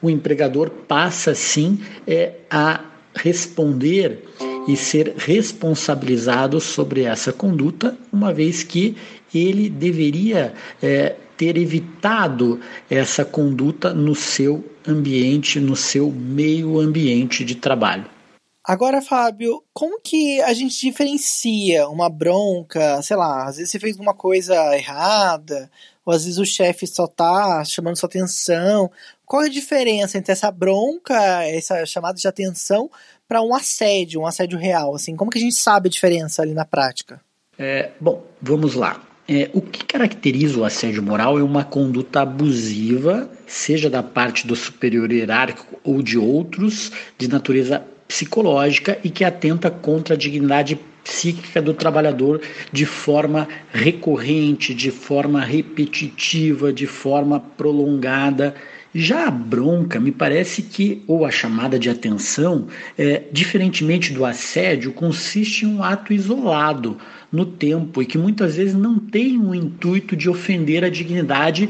o 0.00 0.08
empregador 0.08 0.70
passa 0.70 1.34
sim 1.34 1.80
é, 2.06 2.32
a 2.50 2.80
responder 3.14 4.24
e 4.66 4.76
ser 4.76 5.14
responsabilizado 5.16 6.58
sobre 6.58 7.02
essa 7.02 7.32
conduta, 7.32 7.96
uma 8.10 8.32
vez 8.32 8.62
que 8.62 8.96
ele 9.38 9.68
deveria 9.68 10.54
é, 10.82 11.16
ter 11.36 11.56
evitado 11.56 12.60
essa 12.88 13.24
conduta 13.24 13.92
no 13.92 14.14
seu 14.14 14.64
ambiente, 14.86 15.58
no 15.60 15.76
seu 15.76 16.10
meio 16.10 16.78
ambiente 16.78 17.44
de 17.44 17.54
trabalho. 17.54 18.06
Agora, 18.66 19.02
Fábio, 19.02 19.62
como 19.74 20.00
que 20.00 20.40
a 20.40 20.54
gente 20.54 20.80
diferencia 20.80 21.86
uma 21.88 22.08
bronca, 22.08 23.02
sei 23.02 23.14
lá, 23.14 23.46
às 23.46 23.56
vezes 23.56 23.70
você 23.70 23.78
fez 23.78 23.98
uma 23.98 24.14
coisa 24.14 24.54
errada, 24.74 25.70
ou 26.04 26.14
às 26.14 26.24
vezes 26.24 26.38
o 26.38 26.46
chefe 26.46 26.86
só 26.86 27.06
tá 27.06 27.62
chamando 27.64 27.96
sua 27.96 28.08
atenção. 28.08 28.90
Qual 29.26 29.42
é 29.42 29.46
a 29.46 29.50
diferença 29.50 30.16
entre 30.16 30.32
essa 30.32 30.50
bronca, 30.50 31.14
essa 31.44 31.84
chamada 31.84 32.18
de 32.18 32.26
atenção, 32.26 32.90
para 33.28 33.42
um 33.42 33.54
assédio, 33.54 34.22
um 34.22 34.26
assédio 34.26 34.58
real? 34.58 34.94
Assim, 34.94 35.14
como 35.14 35.30
que 35.30 35.38
a 35.38 35.42
gente 35.42 35.56
sabe 35.56 35.88
a 35.88 35.90
diferença 35.90 36.40
ali 36.40 36.54
na 36.54 36.64
prática? 36.64 37.20
É, 37.58 37.90
bom, 38.00 38.22
vamos 38.40 38.74
lá. 38.74 39.02
É, 39.26 39.48
o 39.54 39.62
que 39.62 39.84
caracteriza 39.86 40.60
o 40.60 40.64
assédio 40.64 41.02
moral 41.02 41.38
é 41.38 41.42
uma 41.42 41.64
conduta 41.64 42.20
abusiva, 42.20 43.30
seja 43.46 43.88
da 43.88 44.02
parte 44.02 44.46
do 44.46 44.54
superior 44.54 45.10
hierárquico 45.10 45.80
ou 45.82 46.02
de 46.02 46.18
outros, 46.18 46.92
de 47.16 47.26
natureza 47.26 47.82
psicológica 48.06 48.98
e 49.02 49.08
que 49.08 49.24
atenta 49.24 49.70
contra 49.70 50.14
a 50.14 50.18
dignidade 50.18 50.78
psíquica 51.02 51.62
do 51.62 51.72
trabalhador 51.72 52.40
de 52.70 52.84
forma 52.84 53.48
recorrente, 53.72 54.74
de 54.74 54.90
forma 54.90 55.40
repetitiva, 55.40 56.70
de 56.70 56.86
forma 56.86 57.40
prolongada. 57.40 58.54
Já 58.94 59.26
a 59.26 59.30
bronca, 59.30 59.98
me 59.98 60.12
parece 60.12 60.62
que, 60.62 61.02
ou 61.06 61.24
a 61.24 61.30
chamada 61.30 61.78
de 61.78 61.90
atenção, 61.90 62.68
é, 62.96 63.22
diferentemente 63.32 64.12
do 64.12 64.24
assédio, 64.24 64.92
consiste 64.92 65.64
em 65.64 65.68
um 65.68 65.82
ato 65.82 66.12
isolado 66.12 66.96
no 67.34 67.44
tempo 67.44 68.00
e 68.00 68.06
que 68.06 68.16
muitas 68.16 68.56
vezes 68.56 68.74
não 68.74 68.98
tem 68.98 69.36
o 69.36 69.54
intuito 69.54 70.14
de 70.14 70.30
ofender 70.30 70.84
a 70.84 70.88
dignidade 70.88 71.68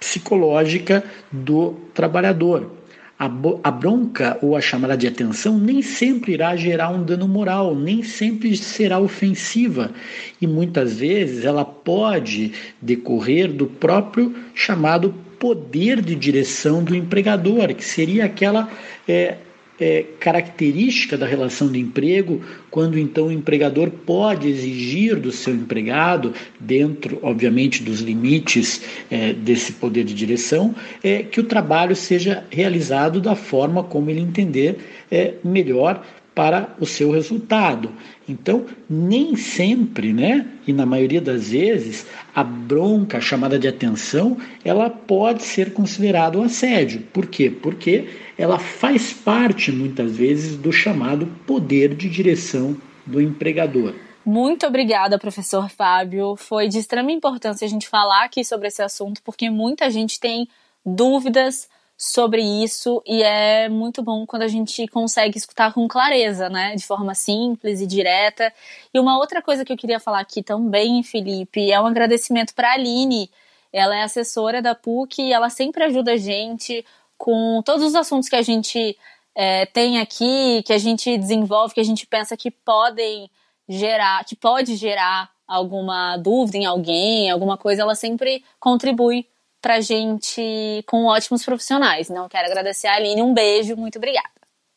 psicológica 0.00 1.04
do 1.30 1.74
trabalhador. 1.94 2.72
A, 3.16 3.26
a, 3.62 3.70
bronca 3.70 4.36
ou 4.42 4.56
a 4.56 4.60
chamada 4.60 4.96
de 4.96 5.06
atenção 5.06 5.56
nem 5.56 5.80
sempre 5.82 6.32
irá 6.32 6.56
gerar 6.56 6.90
um 6.90 7.04
dano 7.04 7.28
moral, 7.28 7.76
nem 7.76 8.02
sempre 8.02 8.56
será 8.56 8.98
ofensiva 8.98 9.92
e 10.40 10.48
muitas 10.48 10.98
vezes 10.98 11.44
ela 11.44 11.64
pode 11.64 12.52
decorrer 12.82 13.52
do 13.52 13.66
próprio 13.66 14.34
chamado 14.52 15.14
poder 15.38 16.02
de 16.02 16.16
direção 16.16 16.82
do 16.82 16.94
empregador, 16.94 17.72
que 17.72 17.84
seria 17.84 18.24
aquela 18.24 18.68
é, 19.06 19.36
é, 19.80 20.04
característica 20.20 21.16
da 21.16 21.26
relação 21.26 21.70
de 21.70 21.78
emprego, 21.78 22.40
quando 22.70 22.98
então 22.98 23.26
o 23.26 23.32
empregador 23.32 23.90
pode 23.90 24.48
exigir 24.48 25.16
do 25.16 25.32
seu 25.32 25.54
empregado, 25.54 26.32
dentro, 26.58 27.18
obviamente, 27.22 27.82
dos 27.82 28.00
limites 28.00 28.82
é, 29.10 29.32
desse 29.32 29.72
poder 29.72 30.04
de 30.04 30.14
direção, 30.14 30.74
é, 31.02 31.22
que 31.22 31.40
o 31.40 31.44
trabalho 31.44 31.96
seja 31.96 32.44
realizado 32.50 33.20
da 33.20 33.34
forma 33.34 33.82
como 33.82 34.10
ele 34.10 34.20
entender 34.20 34.78
é, 35.10 35.34
melhor 35.42 36.04
para 36.34 36.74
o 36.80 36.86
seu 36.86 37.10
resultado. 37.10 37.92
Então, 38.28 38.66
nem 38.88 39.36
sempre, 39.36 40.12
né, 40.12 40.46
e 40.66 40.72
na 40.72 40.84
maioria 40.84 41.20
das 41.20 41.50
vezes, 41.50 42.06
a 42.34 42.42
bronca, 42.42 43.18
a 43.18 43.20
chamada 43.20 43.58
de 43.58 43.68
atenção, 43.68 44.36
ela 44.64 44.90
pode 44.90 45.42
ser 45.42 45.72
considerada 45.72 46.38
um 46.38 46.42
assédio. 46.42 47.02
Por 47.12 47.26
quê? 47.26 47.50
Porque 47.50 48.08
ela 48.36 48.58
faz 48.58 49.12
parte, 49.12 49.70
muitas 49.70 50.16
vezes, 50.16 50.56
do 50.56 50.72
chamado 50.72 51.26
poder 51.46 51.94
de 51.94 52.08
direção 52.08 52.76
do 53.06 53.20
empregador. 53.20 53.94
Muito 54.24 54.66
obrigada, 54.66 55.18
professor 55.18 55.68
Fábio. 55.68 56.34
Foi 56.34 56.66
de 56.66 56.78
extrema 56.78 57.12
importância 57.12 57.66
a 57.66 57.68
gente 57.68 57.86
falar 57.86 58.24
aqui 58.24 58.42
sobre 58.42 58.68
esse 58.68 58.82
assunto, 58.82 59.20
porque 59.22 59.50
muita 59.50 59.90
gente 59.90 60.18
tem 60.18 60.48
dúvidas 60.84 61.68
sobre 61.96 62.42
isso 62.42 63.02
e 63.06 63.22
é 63.22 63.68
muito 63.68 64.02
bom 64.02 64.26
quando 64.26 64.42
a 64.42 64.48
gente 64.48 64.86
consegue 64.88 65.38
escutar 65.38 65.72
com 65.72 65.86
clareza, 65.86 66.48
né, 66.48 66.74
de 66.74 66.84
forma 66.84 67.14
simples 67.14 67.80
e 67.80 67.86
direta. 67.86 68.52
E 68.92 68.98
uma 68.98 69.18
outra 69.18 69.40
coisa 69.40 69.64
que 69.64 69.72
eu 69.72 69.76
queria 69.76 70.00
falar 70.00 70.20
aqui 70.20 70.42
também, 70.42 71.02
Felipe, 71.02 71.70
é 71.70 71.80
um 71.80 71.86
agradecimento 71.86 72.54
para 72.54 72.70
a 72.70 72.72
Aline. 72.74 73.30
Ela 73.72 73.96
é 73.96 74.02
assessora 74.02 74.60
da 74.60 74.74
PUC 74.74 75.22
e 75.22 75.32
ela 75.32 75.50
sempre 75.50 75.84
ajuda 75.84 76.12
a 76.12 76.16
gente 76.16 76.84
com 77.16 77.62
todos 77.64 77.84
os 77.84 77.94
assuntos 77.94 78.28
que 78.28 78.36
a 78.36 78.42
gente 78.42 78.96
é, 79.34 79.66
tem 79.66 79.98
aqui, 79.98 80.62
que 80.64 80.72
a 80.72 80.78
gente 80.78 81.16
desenvolve, 81.16 81.74
que 81.74 81.80
a 81.80 81.84
gente 81.84 82.06
pensa 82.06 82.36
que 82.36 82.50
podem 82.50 83.30
gerar, 83.68 84.24
que 84.24 84.36
pode 84.36 84.76
gerar 84.76 85.30
alguma 85.46 86.16
dúvida 86.16 86.58
em 86.58 86.66
alguém, 86.66 87.30
alguma 87.30 87.56
coisa, 87.56 87.82
ela 87.82 87.94
sempre 87.94 88.44
contribui 88.58 89.26
pra 89.64 89.80
gente 89.80 90.84
com 90.86 91.06
ótimos 91.06 91.42
profissionais. 91.42 92.10
Então, 92.10 92.28
quero 92.28 92.44
agradecer 92.44 92.86
a 92.86 92.96
Aline. 92.96 93.22
Um 93.22 93.32
beijo, 93.32 93.74
muito 93.74 93.96
obrigada. 93.96 94.28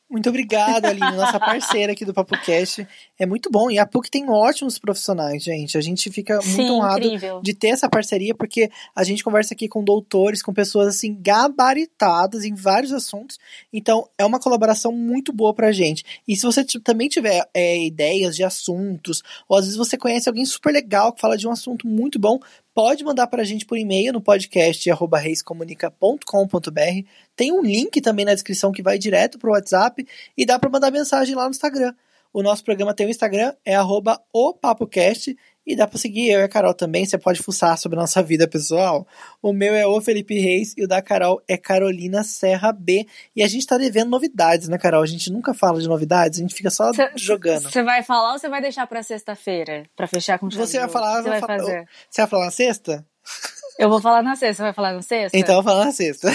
Muito 0.09 0.29
obrigado, 0.29 0.85
Aline, 0.85 1.11
nossa 1.17 1.37
parceira 1.37 1.91
aqui 1.91 2.05
do 2.05 2.13
PapoCast. 2.13 2.87
É 3.19 3.25
muito 3.25 3.49
bom. 3.51 3.69
E 3.69 3.77
a 3.77 3.85
PUC 3.85 4.09
tem 4.09 4.29
ótimos 4.29 4.79
profissionais, 4.79 5.43
gente. 5.43 5.77
A 5.77 5.81
gente 5.81 6.09
fica 6.09 6.41
Sim, 6.41 6.55
muito 6.55 6.73
honrado 6.75 7.05
incrível. 7.05 7.41
de 7.41 7.53
ter 7.53 7.67
essa 7.67 7.89
parceria, 7.89 8.33
porque 8.33 8.71
a 8.95 9.03
gente 9.03 9.21
conversa 9.21 9.53
aqui 9.53 9.67
com 9.67 9.83
doutores, 9.83 10.41
com 10.41 10.53
pessoas 10.53 10.87
assim, 10.87 11.17
gabaritadas 11.19 12.45
em 12.45 12.55
vários 12.55 12.93
assuntos. 12.93 13.37
Então, 13.73 14.07
é 14.17 14.25
uma 14.25 14.39
colaboração 14.39 14.93
muito 14.93 15.33
boa 15.33 15.53
pra 15.53 15.73
gente. 15.73 16.05
E 16.25 16.37
se 16.37 16.45
você 16.45 16.63
também 16.81 17.09
tiver 17.09 17.45
é, 17.53 17.83
ideias 17.83 18.37
de 18.37 18.45
assuntos, 18.45 19.21
ou 19.49 19.57
às 19.57 19.65
vezes 19.65 19.77
você 19.77 19.97
conhece 19.97 20.29
alguém 20.29 20.45
super 20.45 20.71
legal 20.71 21.11
que 21.11 21.19
fala 21.19 21.37
de 21.37 21.45
um 21.45 21.51
assunto 21.51 21.85
muito 21.85 22.17
bom, 22.17 22.39
pode 22.77 23.03
mandar 23.03 23.25
pra 23.25 23.43
gente 23.43 23.65
por 23.65 23.75
e-mail 23.75 24.13
no 24.13 24.21
podcast 24.21 24.87
reiscomunica.com.br. 24.87 27.07
Tem 27.35 27.51
um 27.51 27.63
link 27.63 27.99
também 28.01 28.23
na 28.23 28.35
descrição 28.35 28.71
que 28.71 28.83
vai 28.83 28.99
direto 28.99 29.39
pro 29.39 29.53
WhatsApp 29.53 30.07
e 30.37 30.45
dá 30.45 30.59
pra 30.59 30.69
mandar 30.69 30.91
mensagem 30.91 31.33
lá 31.33 31.45
no 31.45 31.49
Instagram. 31.49 31.95
O 32.31 32.43
nosso 32.43 32.63
programa 32.63 32.93
tem 32.93 33.07
o 33.07 33.09
Instagram, 33.09 33.55
é 33.65 33.73
arroba 33.73 34.21
o 34.31 34.53
PapoCast, 34.53 35.35
e 35.67 35.75
dá 35.75 35.85
pra 35.85 35.99
seguir 35.99 36.29
eu 36.29 36.39
e 36.39 36.43
a 36.43 36.47
Carol 36.47 36.73
também, 36.73 37.05
você 37.05 37.17
pode 37.17 37.43
fuçar 37.43 37.77
sobre 37.77 37.97
a 37.97 38.01
nossa 38.01 38.23
vida 38.23 38.47
pessoal. 38.47 39.05
O 39.41 39.51
meu 39.51 39.75
é 39.75 39.85
o 39.85 39.99
Felipe 39.99 40.39
Reis 40.39 40.73
e 40.77 40.85
o 40.85 40.87
da 40.87 41.01
Carol 41.01 41.41
é 41.45 41.57
Carolina 41.57 42.23
Serra 42.23 42.71
B. 42.71 43.05
E 43.35 43.43
a 43.43 43.47
gente 43.47 43.67
tá 43.67 43.77
devendo 43.77 44.09
novidades, 44.09 44.69
né, 44.69 44.77
Carol? 44.77 45.03
A 45.03 45.05
gente 45.05 45.29
nunca 45.29 45.53
fala 45.53 45.81
de 45.81 45.87
novidades, 45.87 46.39
a 46.39 46.41
gente 46.41 46.55
fica 46.55 46.69
só 46.69 46.91
jogando. 47.15 47.69
Você 47.69 47.83
vai 47.83 48.01
falar 48.01 48.31
ou 48.31 48.39
você 48.39 48.47
vai 48.47 48.61
deixar 48.61 48.87
pra 48.87 49.03
sexta-feira? 49.03 49.83
Pra 49.95 50.07
fechar 50.07 50.39
com 50.39 50.49
Você 50.49 50.79
vai 50.79 50.87
falar? 50.87 51.21
Você 51.21 51.29
vai 51.29 51.41
fazer? 51.41 51.85
Você 52.09 52.21
vai 52.21 52.29
falar 52.29 52.45
na 52.45 52.51
sexta? 52.51 53.05
Eu 53.77 53.89
vou 53.89 54.01
falar 54.01 54.23
na 54.23 54.35
sexta. 54.35 54.55
Você 54.55 54.63
vai 54.63 54.73
falar 54.73 54.93
na 54.93 55.01
sexta? 55.01 55.37
Então 55.37 55.55
eu 55.55 55.61
vou 55.61 55.71
falar 55.71 55.85
na 55.85 55.91
sexta. 55.91 56.29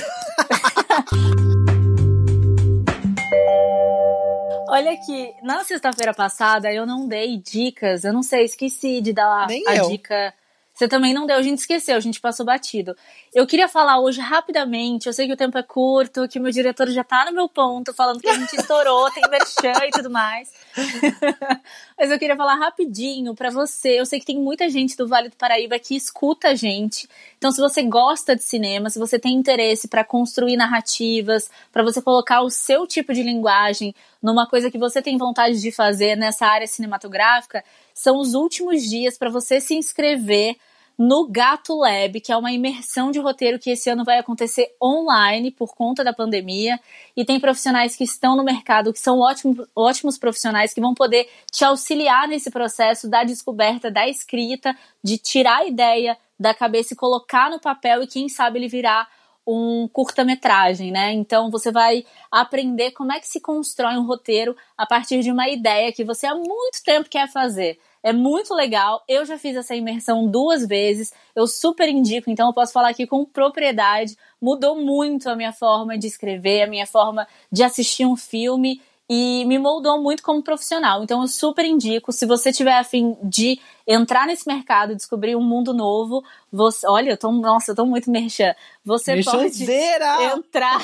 Olha 4.74 4.92
aqui, 4.92 5.34
na 5.42 5.62
sexta-feira 5.64 6.14
passada 6.14 6.72
eu 6.72 6.86
não 6.86 7.06
dei 7.06 7.36
dicas, 7.36 8.04
eu 8.04 8.12
não 8.14 8.22
sei, 8.22 8.46
esqueci 8.46 9.02
de 9.02 9.12
dar 9.12 9.46
Nem 9.46 9.68
a 9.68 9.76
eu. 9.76 9.90
dica. 9.90 10.32
Você 10.72 10.88
também 10.88 11.12
não 11.12 11.26
deu, 11.26 11.36
a 11.36 11.42
gente 11.42 11.58
esqueceu, 11.58 11.94
a 11.94 12.00
gente 12.00 12.18
passou 12.18 12.46
batido. 12.46 12.96
Eu 13.34 13.46
queria 13.46 13.66
falar 13.66 13.98
hoje 13.98 14.20
rapidamente, 14.20 15.06
eu 15.06 15.12
sei 15.14 15.26
que 15.26 15.32
o 15.32 15.36
tempo 15.36 15.56
é 15.56 15.62
curto, 15.62 16.28
que 16.28 16.38
meu 16.38 16.52
diretor 16.52 16.90
já 16.90 17.02
tá 17.02 17.24
no 17.24 17.32
meu 17.32 17.48
ponto, 17.48 17.94
falando 17.94 18.20
que 18.20 18.28
a 18.28 18.34
gente 18.34 18.54
estourou, 18.54 19.10
tem 19.10 19.22
merchan 19.30 19.86
e 19.86 19.90
tudo 19.90 20.10
mais. 20.10 20.52
Mas 21.96 22.10
eu 22.10 22.18
queria 22.18 22.36
falar 22.36 22.56
rapidinho 22.56 23.34
pra 23.34 23.48
você. 23.48 23.98
Eu 23.98 24.04
sei 24.04 24.20
que 24.20 24.26
tem 24.26 24.38
muita 24.38 24.68
gente 24.68 24.94
do 24.98 25.08
Vale 25.08 25.30
do 25.30 25.36
Paraíba 25.36 25.78
que 25.78 25.96
escuta 25.96 26.48
a 26.48 26.54
gente. 26.54 27.08
Então, 27.38 27.50
se 27.50 27.58
você 27.58 27.82
gosta 27.82 28.36
de 28.36 28.42
cinema, 28.42 28.90
se 28.90 28.98
você 28.98 29.18
tem 29.18 29.32
interesse 29.32 29.88
pra 29.88 30.04
construir 30.04 30.56
narrativas, 30.56 31.50
pra 31.72 31.82
você 31.82 32.02
colocar 32.02 32.42
o 32.42 32.50
seu 32.50 32.86
tipo 32.86 33.14
de 33.14 33.22
linguagem 33.22 33.94
numa 34.22 34.46
coisa 34.46 34.70
que 34.70 34.76
você 34.76 35.00
tem 35.00 35.16
vontade 35.16 35.58
de 35.58 35.72
fazer 35.72 36.18
nessa 36.18 36.44
área 36.46 36.66
cinematográfica, 36.66 37.64
são 37.94 38.18
os 38.18 38.34
últimos 38.34 38.82
dias 38.82 39.16
pra 39.16 39.30
você 39.30 39.58
se 39.58 39.74
inscrever 39.74 40.56
no 40.98 41.28
Gato 41.28 41.74
Lab, 41.76 42.20
que 42.20 42.32
é 42.32 42.36
uma 42.36 42.52
imersão 42.52 43.10
de 43.10 43.18
roteiro 43.18 43.58
que 43.58 43.70
esse 43.70 43.90
ano 43.90 44.04
vai 44.04 44.18
acontecer 44.18 44.74
online 44.82 45.50
por 45.50 45.74
conta 45.74 46.04
da 46.04 46.12
pandemia. 46.12 46.78
E 47.16 47.24
tem 47.24 47.40
profissionais 47.40 47.96
que 47.96 48.04
estão 48.04 48.36
no 48.36 48.44
mercado, 48.44 48.92
que 48.92 48.98
são 48.98 49.18
ótimos, 49.18 49.66
ótimos 49.74 50.18
profissionais, 50.18 50.72
que 50.72 50.80
vão 50.80 50.94
poder 50.94 51.28
te 51.50 51.64
auxiliar 51.64 52.28
nesse 52.28 52.50
processo 52.50 53.08
da 53.08 53.24
descoberta, 53.24 53.90
da 53.90 54.08
escrita, 54.08 54.76
de 55.02 55.18
tirar 55.18 55.58
a 55.58 55.66
ideia 55.66 56.16
da 56.38 56.52
cabeça 56.52 56.94
e 56.94 56.96
colocar 56.96 57.50
no 57.50 57.60
papel 57.60 58.02
e 58.02 58.06
quem 58.06 58.28
sabe 58.28 58.58
ele 58.58 58.68
virar 58.68 59.08
um 59.46 59.88
curta-metragem, 59.88 60.92
né? 60.92 61.12
Então 61.12 61.50
você 61.50 61.72
vai 61.72 62.04
aprender 62.30 62.92
como 62.92 63.12
é 63.12 63.18
que 63.18 63.26
se 63.26 63.40
constrói 63.40 63.94
um 63.94 64.06
roteiro 64.06 64.56
a 64.76 64.86
partir 64.86 65.20
de 65.20 65.32
uma 65.32 65.48
ideia 65.48 65.92
que 65.92 66.04
você 66.04 66.26
há 66.26 66.34
muito 66.34 66.82
tempo 66.84 67.08
quer 67.08 67.28
fazer. 67.28 67.78
É 68.02 68.12
muito 68.12 68.54
legal. 68.54 69.02
Eu 69.08 69.24
já 69.24 69.38
fiz 69.38 69.56
essa 69.56 69.74
imersão 69.74 70.26
duas 70.26 70.66
vezes. 70.66 71.12
Eu 71.34 71.46
super 71.46 71.88
indico, 71.88 72.30
então 72.30 72.48
eu 72.48 72.52
posso 72.52 72.72
falar 72.72 72.88
aqui 72.88 73.06
com 73.06 73.24
propriedade. 73.24 74.16
Mudou 74.40 74.76
muito 74.76 75.30
a 75.30 75.36
minha 75.36 75.52
forma 75.52 75.96
de 75.96 76.06
escrever, 76.06 76.62
a 76.62 76.66
minha 76.66 76.86
forma 76.86 77.26
de 77.50 77.62
assistir 77.62 78.04
um 78.04 78.16
filme 78.16 78.80
e 79.14 79.44
me 79.44 79.58
moldou 79.58 80.00
muito 80.00 80.22
como 80.22 80.42
profissional. 80.42 81.02
Então 81.02 81.20
eu 81.20 81.28
super 81.28 81.66
indico. 81.66 82.12
Se 82.12 82.24
você 82.24 82.50
tiver 82.50 82.78
afim 82.78 83.14
de 83.22 83.60
entrar 83.86 84.26
nesse 84.26 84.48
mercado, 84.48 84.96
descobrir 84.96 85.36
um 85.36 85.42
mundo 85.42 85.74
novo, 85.74 86.24
você, 86.50 86.86
olha, 86.88 87.10
eu 87.10 87.16
tô, 87.18 87.30
nossa, 87.30 87.72
eu 87.72 87.74
tô 87.74 87.84
muito 87.84 88.10
merchan. 88.10 88.54
Você 88.84 89.22
pode 89.22 89.38
Merchanzeira! 89.38 90.34
entrar. 90.34 90.80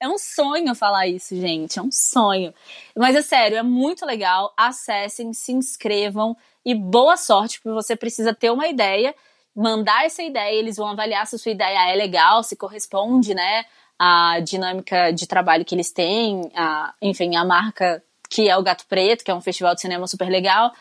É 0.00 0.08
um 0.08 0.18
sonho 0.18 0.74
falar 0.74 1.06
isso, 1.06 1.36
gente. 1.36 1.78
É 1.78 1.82
um 1.82 1.92
sonho. 1.92 2.52
Mas 2.96 3.14
é 3.14 3.22
sério, 3.22 3.58
é 3.58 3.62
muito 3.62 4.06
legal. 4.06 4.52
Acessem, 4.56 5.32
se 5.32 5.52
inscrevam 5.52 6.36
e 6.64 6.74
boa 6.74 7.16
sorte, 7.16 7.60
porque 7.60 7.74
você 7.74 7.94
precisa 7.94 8.34
ter 8.34 8.50
uma 8.50 8.66
ideia, 8.66 9.14
mandar 9.54 10.06
essa 10.06 10.22
ideia, 10.22 10.58
eles 10.58 10.76
vão 10.76 10.88
avaliar 10.88 11.26
se 11.26 11.36
a 11.36 11.38
sua 11.38 11.52
ideia 11.52 11.92
é 11.92 11.94
legal, 11.94 12.42
se 12.42 12.56
corresponde, 12.56 13.34
né? 13.34 13.66
A 13.98 14.40
dinâmica 14.40 15.12
de 15.12 15.26
trabalho 15.26 15.64
que 15.64 15.74
eles 15.74 15.92
têm, 15.92 16.50
a, 16.54 16.92
enfim, 17.00 17.36
a 17.36 17.44
marca 17.44 18.02
que 18.28 18.48
é 18.48 18.56
o 18.56 18.62
Gato 18.62 18.86
Preto, 18.88 19.24
que 19.24 19.30
é 19.30 19.34
um 19.34 19.40
festival 19.40 19.74
de 19.74 19.80
cinema 19.80 20.06
super 20.06 20.28
legal. 20.28 20.72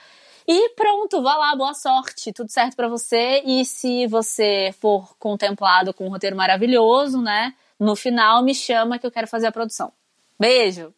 E 0.47 0.69
pronto, 0.69 1.21
vá 1.21 1.35
lá, 1.35 1.55
boa 1.55 1.73
sorte, 1.73 2.33
tudo 2.33 2.51
certo 2.51 2.75
pra 2.75 2.87
você. 2.87 3.41
E 3.45 3.63
se 3.63 4.07
você 4.07 4.73
for 4.79 5.15
contemplado 5.17 5.93
com 5.93 6.05
um 6.05 6.09
roteiro 6.09 6.35
maravilhoso, 6.35 7.21
né? 7.21 7.53
No 7.79 7.95
final, 7.95 8.43
me 8.43 8.55
chama 8.55 8.97
que 8.97 9.05
eu 9.05 9.11
quero 9.11 9.27
fazer 9.27 9.47
a 9.47 9.51
produção. 9.51 9.91
Beijo! 10.39 10.93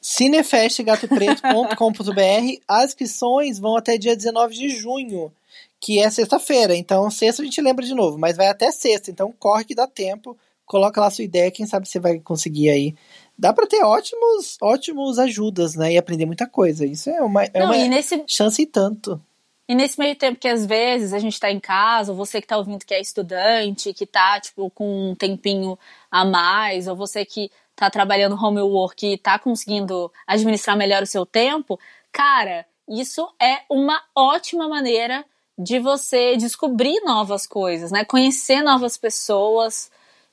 cinefestgatopreto.com.br 0.00 2.62
As 2.66 2.86
inscrições 2.86 3.58
vão 3.58 3.76
até 3.76 3.98
dia 3.98 4.16
19 4.16 4.54
de 4.54 4.70
junho, 4.70 5.30
que 5.78 6.00
é 6.00 6.10
sexta-feira. 6.10 6.74
Então, 6.74 7.10
sexta 7.10 7.42
a 7.42 7.44
gente 7.44 7.60
lembra 7.60 7.84
de 7.84 7.94
novo, 7.94 8.18
mas 8.18 8.36
vai 8.36 8.48
até 8.48 8.72
sexta. 8.72 9.10
Então, 9.10 9.32
corre 9.38 9.64
que 9.64 9.74
dá 9.74 9.86
tempo. 9.86 10.36
Coloca 10.70 11.00
lá 11.00 11.08
a 11.08 11.10
sua 11.10 11.24
ideia, 11.24 11.50
quem 11.50 11.66
sabe 11.66 11.88
você 11.88 11.98
vai 11.98 12.20
conseguir 12.20 12.70
aí. 12.70 12.94
Dá 13.36 13.52
pra 13.52 13.66
ter 13.66 13.82
ótimos, 13.82 14.56
ótimos 14.62 15.18
ajudas, 15.18 15.74
né? 15.74 15.94
E 15.94 15.98
aprender 15.98 16.26
muita 16.26 16.46
coisa. 16.46 16.86
Isso 16.86 17.10
é 17.10 17.20
uma, 17.20 17.42
é 17.42 17.58
Não, 17.58 17.66
uma 17.66 17.76
e 17.76 17.88
nesse, 17.88 18.22
chance 18.24 18.62
e 18.62 18.66
tanto. 18.66 19.20
E 19.68 19.74
nesse 19.74 19.98
meio 19.98 20.14
tempo 20.14 20.38
que 20.38 20.46
às 20.46 20.64
vezes 20.64 21.12
a 21.12 21.18
gente 21.18 21.40
tá 21.40 21.50
em 21.50 21.58
casa, 21.58 22.12
ou 22.12 22.16
você 22.16 22.40
que 22.40 22.46
tá 22.46 22.56
ouvindo 22.56 22.86
que 22.86 22.94
é 22.94 23.00
estudante, 23.00 23.92
que 23.92 24.06
tá, 24.06 24.38
tipo, 24.38 24.70
com 24.70 25.10
um 25.10 25.14
tempinho 25.16 25.76
a 26.08 26.24
mais, 26.24 26.86
ou 26.86 26.94
você 26.94 27.24
que 27.24 27.50
tá 27.74 27.90
trabalhando 27.90 28.36
homework 28.36 29.04
e 29.04 29.18
tá 29.18 29.40
conseguindo 29.40 30.12
administrar 30.24 30.76
melhor 30.76 31.02
o 31.02 31.06
seu 31.06 31.26
tempo, 31.26 31.80
cara, 32.12 32.64
isso 32.88 33.28
é 33.42 33.62
uma 33.68 34.00
ótima 34.14 34.68
maneira 34.68 35.24
de 35.58 35.80
você 35.80 36.36
descobrir 36.36 37.00
novas 37.04 37.44
coisas, 37.44 37.90
né? 37.90 38.04
Conhecer 38.04 38.62
novas 38.62 38.96
pessoas 38.96 39.90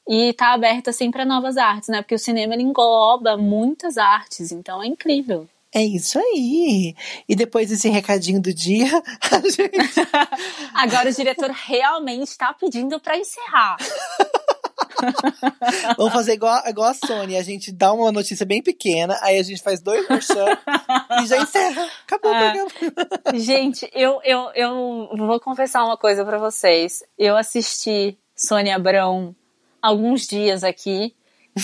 e 0.08 0.34
tá 0.34 0.54
aberta 0.54 0.90
assim 0.92 1.12
para 1.12 1.26
novas 1.26 1.58
artes, 1.58 1.90
né? 1.90 2.02
Porque 2.02 2.16
o 2.16 2.20
cinema 2.20 2.54
ele 2.54 2.64
engloba 2.64 3.36
muitas 3.38 3.98
artes, 3.98 4.52
então 4.52 4.82
é 4.82 4.88
incrível. 4.88 5.48
É 5.76 5.84
isso 5.84 6.18
aí. 6.18 6.96
E 7.28 7.36
depois 7.36 7.70
desse 7.70 7.90
recadinho 7.90 8.42
do 8.42 8.54
dia, 8.54 8.88
a 9.30 9.40
gente... 9.42 9.78
Agora 10.74 11.10
o 11.10 11.14
diretor 11.14 11.52
realmente 11.52 12.30
está 12.30 12.54
pedindo 12.54 13.00
para 13.00 13.18
encerrar. 13.18 13.76
Vamos 15.98 16.14
fazer 16.14 16.34
igual, 16.34 16.62
igual 16.68 16.90
a 16.90 16.94
Sony. 16.94 17.36
A 17.36 17.44
gente 17.44 17.72
dá 17.72 17.92
uma 17.94 18.12
notícia 18.12 18.46
bem 18.46 18.64
pequena, 18.64 19.18
aí 19.22 19.38
a 19.38 19.44
gente 19.44 19.62
faz 19.62 19.82
dois 19.82 20.08
merchan 20.08 20.46
e 21.22 21.28
já 21.28 21.38
encerra. 21.38 21.88
Acabou 22.06 22.34
É. 22.34 22.64
o 22.64 22.68
programa. 22.68 23.40
Gente, 23.40 23.90
eu, 23.94 24.20
eu, 24.24 24.50
eu 24.56 25.10
vou 25.18 25.40
confessar 25.40 25.84
uma 25.84 25.98
coisa 25.98 26.24
pra 26.26 26.38
vocês. 26.38 27.04
Eu 27.18 27.36
assisti 27.38 28.18
Sônia 28.36 28.76
Abrão 28.76 29.36
alguns 29.82 30.28
dias 30.28 30.64
aqui 30.64 31.14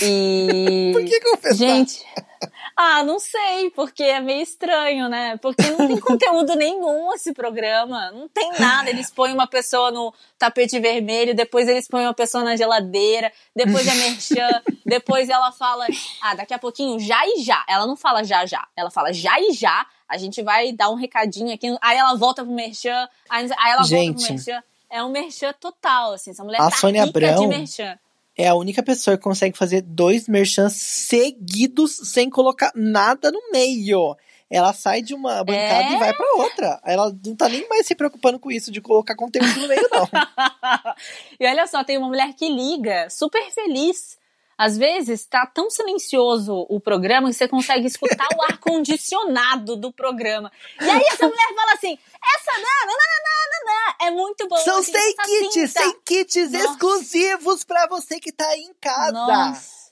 e. 0.02 0.92
Por 0.94 1.04
que 1.06 1.20
confessar? 1.22 1.56
Gente. 1.56 2.04
Ah, 2.76 3.04
não 3.04 3.20
sei, 3.20 3.70
porque 3.70 4.04
é 4.04 4.20
meio 4.20 4.42
estranho, 4.42 5.08
né? 5.08 5.38
Porque 5.38 5.62
não 5.62 5.88
tem 5.88 6.00
conteúdo 6.00 6.56
nenhum 6.56 7.14
esse 7.14 7.32
programa. 7.32 8.12
Não 8.12 8.28
tem 8.28 8.52
nada. 8.60 8.90
Eles 8.90 9.12
põem 9.12 9.32
uma 9.32 9.46
pessoa 9.46 9.92
no 9.92 10.12
tapete 10.40 10.80
vermelho, 10.80 11.36
depois 11.36 11.68
eles 11.68 11.88
põem 11.88 12.06
uma 12.06 12.16
pessoa 12.16 12.44
na 12.44 12.56
geladeira, 12.56 13.32
depois 13.56 13.88
é 13.88 13.94
merchan, 13.94 14.62
depois 14.84 15.30
ela 15.30 15.52
fala, 15.52 15.86
ah, 16.20 16.34
daqui 16.34 16.54
a 16.54 16.60
pouquinho 16.60 17.00
já 17.00 17.22
e 17.28 17.44
já. 17.44 17.64
Ela 17.70 17.86
não 17.86 17.96
fala 17.96 18.24
já 18.24 18.44
já, 18.46 18.68
ela 18.76 18.90
fala 18.90 19.14
já 19.14 19.40
e 19.40 19.54
já. 19.54 19.86
A 20.10 20.18
gente 20.18 20.42
vai 20.42 20.72
dar 20.72 20.90
um 20.90 20.96
recadinho 20.96 21.54
aqui, 21.54 21.68
aí 21.80 21.98
ela 21.98 22.16
volta 22.16 22.44
pro 22.44 22.54
merchan, 22.54 23.08
aí 23.30 23.48
ela 23.56 23.78
volta 23.78 23.86
Gente. 23.86 24.26
pro 24.26 24.34
merchan. 24.34 24.64
É 24.90 25.04
um 25.04 25.10
merchan 25.10 25.54
total, 25.60 26.14
assim. 26.14 26.32
Essa 26.32 26.44
mulher 26.44 26.62
A 26.62 26.70
tá 26.70 26.78
Sônia 26.78 27.06
rica 27.06 27.20
de 27.20 27.26
Abrão 27.26 27.48
merchan. 27.48 27.98
É 28.38 28.48
a 28.48 28.56
única 28.56 28.82
pessoa 28.82 29.18
que 29.18 29.24
consegue 29.24 29.58
fazer 29.58 29.82
dois 29.82 30.28
merchans 30.28 30.74
seguidos 30.74 31.92
sem 32.04 32.30
colocar 32.30 32.72
nada 32.76 33.32
no 33.32 33.40
meio. 33.52 34.16
Ela 34.50 34.74
sai 34.74 35.02
de 35.02 35.14
uma 35.16 35.44
bancada 35.44 35.84
É? 35.84 35.94
e 35.94 35.98
vai 35.98 36.14
pra 36.14 36.34
outra. 36.36 36.80
Ela 36.86 37.16
não 37.26 37.36
tá 37.36 37.50
nem 37.50 37.68
mais 37.68 37.88
se 37.88 37.96
preocupando 37.96 38.40
com 38.40 38.52
isso 38.52 38.72
de 38.72 38.82
colocar 38.82 39.16
conteúdo 39.16 39.60
no 39.60 39.68
meio, 39.68 39.90
não. 39.92 40.08
e 41.40 41.48
olha 41.48 41.66
só, 41.68 41.84
tem 41.84 41.98
uma 41.98 42.08
mulher 42.08 42.34
que 42.34 42.48
liga, 42.50 43.10
super 43.10 43.44
feliz. 43.52 44.18
Às 44.58 44.78
vezes 44.78 45.26
tá 45.26 45.46
tão 45.46 45.70
silencioso 45.70 46.66
o 46.70 46.80
programa 46.80 47.30
que 47.30 47.34
você 47.34 47.48
consegue 47.48 47.88
escutar 47.88 48.28
o 48.38 48.44
ar-condicionado 48.44 49.76
do 49.76 49.92
programa. 49.92 50.52
E 50.80 50.90
aí 50.90 51.04
essa 51.12 51.28
mulher 51.28 51.56
fala 51.56 51.74
assim: 51.74 51.98
essa 52.36 52.52
não, 52.58 52.88
não, 52.88 52.96
não, 52.96 53.24
não, 53.24 53.50
não, 53.52 53.74
não. 53.74 54.08
É 54.08 54.12
muito 54.12 54.48
bom. 54.48 54.58
São 54.58 54.78
assim, 54.78 54.92
100 54.92 55.02
essa 55.02 55.24
kits, 55.24 55.54
cinta. 55.54 55.80
100 55.82 56.02
kits 56.06 56.52
Nossa. 56.52 56.66
exclusivos 56.66 57.64
pra 57.64 57.88
você 57.88 58.20
que 58.20 58.32
tá 58.32 58.48
aí 58.48 58.62
em 58.62 58.74
casa. 58.80 59.12
Nossa. 59.12 59.83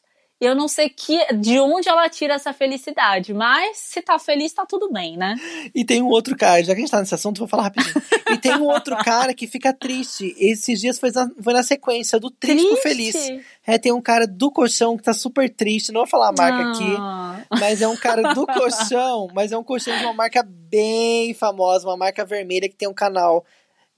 Eu 0.42 0.56
não 0.56 0.68
sei 0.68 0.90
que, 0.90 1.24
de 1.36 1.60
onde 1.60 1.88
ela 1.88 2.10
tira 2.10 2.34
essa 2.34 2.52
felicidade, 2.52 3.32
mas 3.32 3.78
se 3.78 4.02
tá 4.02 4.18
feliz, 4.18 4.52
tá 4.52 4.66
tudo 4.66 4.92
bem, 4.92 5.16
né? 5.16 5.36
E 5.74 5.86
tem 5.86 6.02
um 6.02 6.08
outro 6.08 6.36
cara, 6.36 6.64
já 6.64 6.74
que 6.74 6.80
a 6.80 6.82
gente 6.82 6.90
tá 6.90 7.00
nesse 7.00 7.14
assunto, 7.14 7.38
vou 7.38 7.48
falar 7.48 7.64
rapidinho. 7.66 7.94
e 8.34 8.38
tem 8.40 8.58
um 8.58 8.64
outro 8.64 8.98
cara 9.06 9.36
que 9.36 9.46
fica 9.46 9.72
triste. 9.72 10.36
Esses 10.40 10.82
dias 10.82 10.98
foi 10.98 11.12
na, 11.12 11.30
foi 11.40 11.54
na 11.54 11.62
sequência 11.62 12.20
do 12.20 12.32
triste, 12.32 12.68
pro 12.68 12.78
feliz. 12.78 13.16
É, 13.68 13.78
tem 13.78 13.92
um 13.92 14.02
cara 14.02 14.26
do 14.26 14.50
colchão 14.50 14.98
que 14.98 15.04
tá 15.04 15.14
super 15.14 15.48
triste. 15.48 15.92
Não 15.92 16.02
vou 16.02 16.08
falar 16.08 16.30
a 16.30 16.34
marca 16.36 16.72
aqui. 16.72 16.96
Ah. 16.98 17.44
Mas 17.60 17.80
é 17.80 17.88
um 17.88 17.96
cara 17.96 18.34
do 18.34 18.48
colchão, 18.48 19.28
mas 19.36 19.52
é 19.52 19.58
um 19.58 19.64
colchão 19.64 19.96
de 19.96 20.04
uma 20.04 20.14
marca 20.14 20.42
bem 20.44 21.36
famosa, 21.36 21.88
uma 21.88 21.98
marca 21.98 22.26
vermelha 22.26 22.68
que 22.68 22.76
tem 22.76 22.90
um 22.90 22.96
canal 22.96 23.46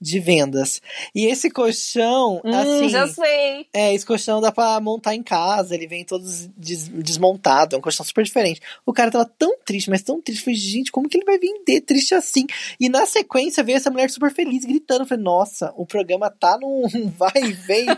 de 0.00 0.18
vendas. 0.20 0.82
E 1.14 1.24
esse 1.26 1.50
colchão, 1.50 2.40
Hum, 2.44 2.54
assim. 2.54 2.88
já 2.90 3.06
sei. 3.08 3.66
É, 3.72 3.94
esse 3.94 4.04
colchão 4.04 4.40
dá 4.40 4.52
pra 4.52 4.78
montar 4.80 5.14
em 5.14 5.22
casa, 5.22 5.74
ele 5.74 5.86
vem 5.86 6.04
todo 6.04 6.24
des- 6.56 6.88
desmontado, 6.88 7.74
é 7.74 7.78
um 7.78 7.82
colchão 7.82 8.04
super 8.04 8.22
diferente. 8.24 8.60
O 8.84 8.92
cara 8.92 9.10
tava 9.10 9.24
tão 9.24 9.56
triste, 9.64 9.88
mas 9.88 10.02
tão 10.02 10.20
triste. 10.20 10.44
Falei, 10.44 10.58
gente, 10.58 10.92
como 10.92 11.08
que 11.08 11.16
ele 11.16 11.24
vai 11.24 11.38
vender 11.38 11.80
triste 11.80 12.14
assim? 12.14 12.46
E 12.78 12.88
na 12.88 13.06
sequência 13.06 13.62
veio 13.64 13.76
essa 13.76 13.90
mulher 13.90 14.10
super 14.10 14.30
feliz, 14.32 14.64
gritando. 14.64 15.06
Falei, 15.06 15.24
nossa, 15.24 15.72
o 15.76 15.86
programa 15.86 16.28
tá 16.30 16.58
num 16.60 16.82
vai 17.16 17.32
e 17.42 17.52
vem. 17.52 17.86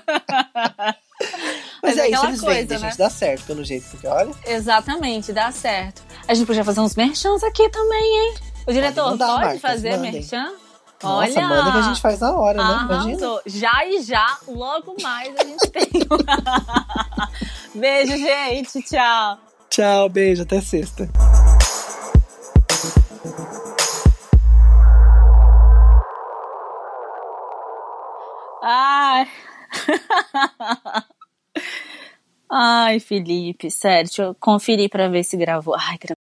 Mas, 1.83 1.97
Mas 1.97 1.99
é 1.99 2.01
é 2.09 2.11
isso, 2.11 2.27
eles 2.27 2.41
coisa, 2.41 2.61
vendem, 2.61 2.79
né? 2.79 2.89
gente, 2.91 2.99
dá 2.99 3.09
certo 3.11 3.47
pelo 3.47 3.65
jeito, 3.65 3.87
porque 3.91 4.07
olha. 4.07 4.35
Exatamente, 4.47 5.33
dá 5.33 5.51
certo. 5.51 6.03
A 6.29 6.35
gente 6.35 6.47
podia 6.47 6.65
fazer 6.65 6.81
uns 6.81 6.95
merchans 6.95 7.43
aqui 7.43 7.69
também, 7.71 8.03
hein? 8.29 8.35
O 8.67 8.73
diretor 8.73 9.05
pode 9.17 9.19
Marcas, 9.19 9.61
fazer 9.61 9.97
mandem. 9.97 10.13
merchan? 10.13 10.53
Nossa, 11.03 11.39
Olha, 11.39 11.49
manda 11.49 11.73
que 11.73 11.79
a 11.79 11.83
gente 11.83 12.01
faz 12.01 12.21
na 12.21 12.33
hora, 12.33 12.57
né? 12.57 12.81
Imagina. 12.85 13.41
Já 13.45 13.87
e 13.87 14.03
já, 14.03 14.39
logo 14.49 14.97
mais 15.03 15.35
a 15.39 15.45
gente 15.45 15.71
tem. 15.71 15.87
Beijo, 17.75 18.17
gente. 18.17 18.83
Tchau. 18.83 19.39
Tchau, 19.69 20.09
beijo, 20.09 20.43
até 20.43 20.61
sexta. 20.61 21.09
Ai. 28.63 29.29
Ai, 32.51 33.01
Felipe, 33.01 33.71
sério, 33.71 34.07
deixa 34.07 34.23
eu 34.23 34.35
conferir 34.35 34.89
pra 34.89 35.09
ver 35.09 35.25
se 35.25 35.37
gravou. 35.37 35.75
Ai, 35.75 35.99
gravou. 35.99 36.16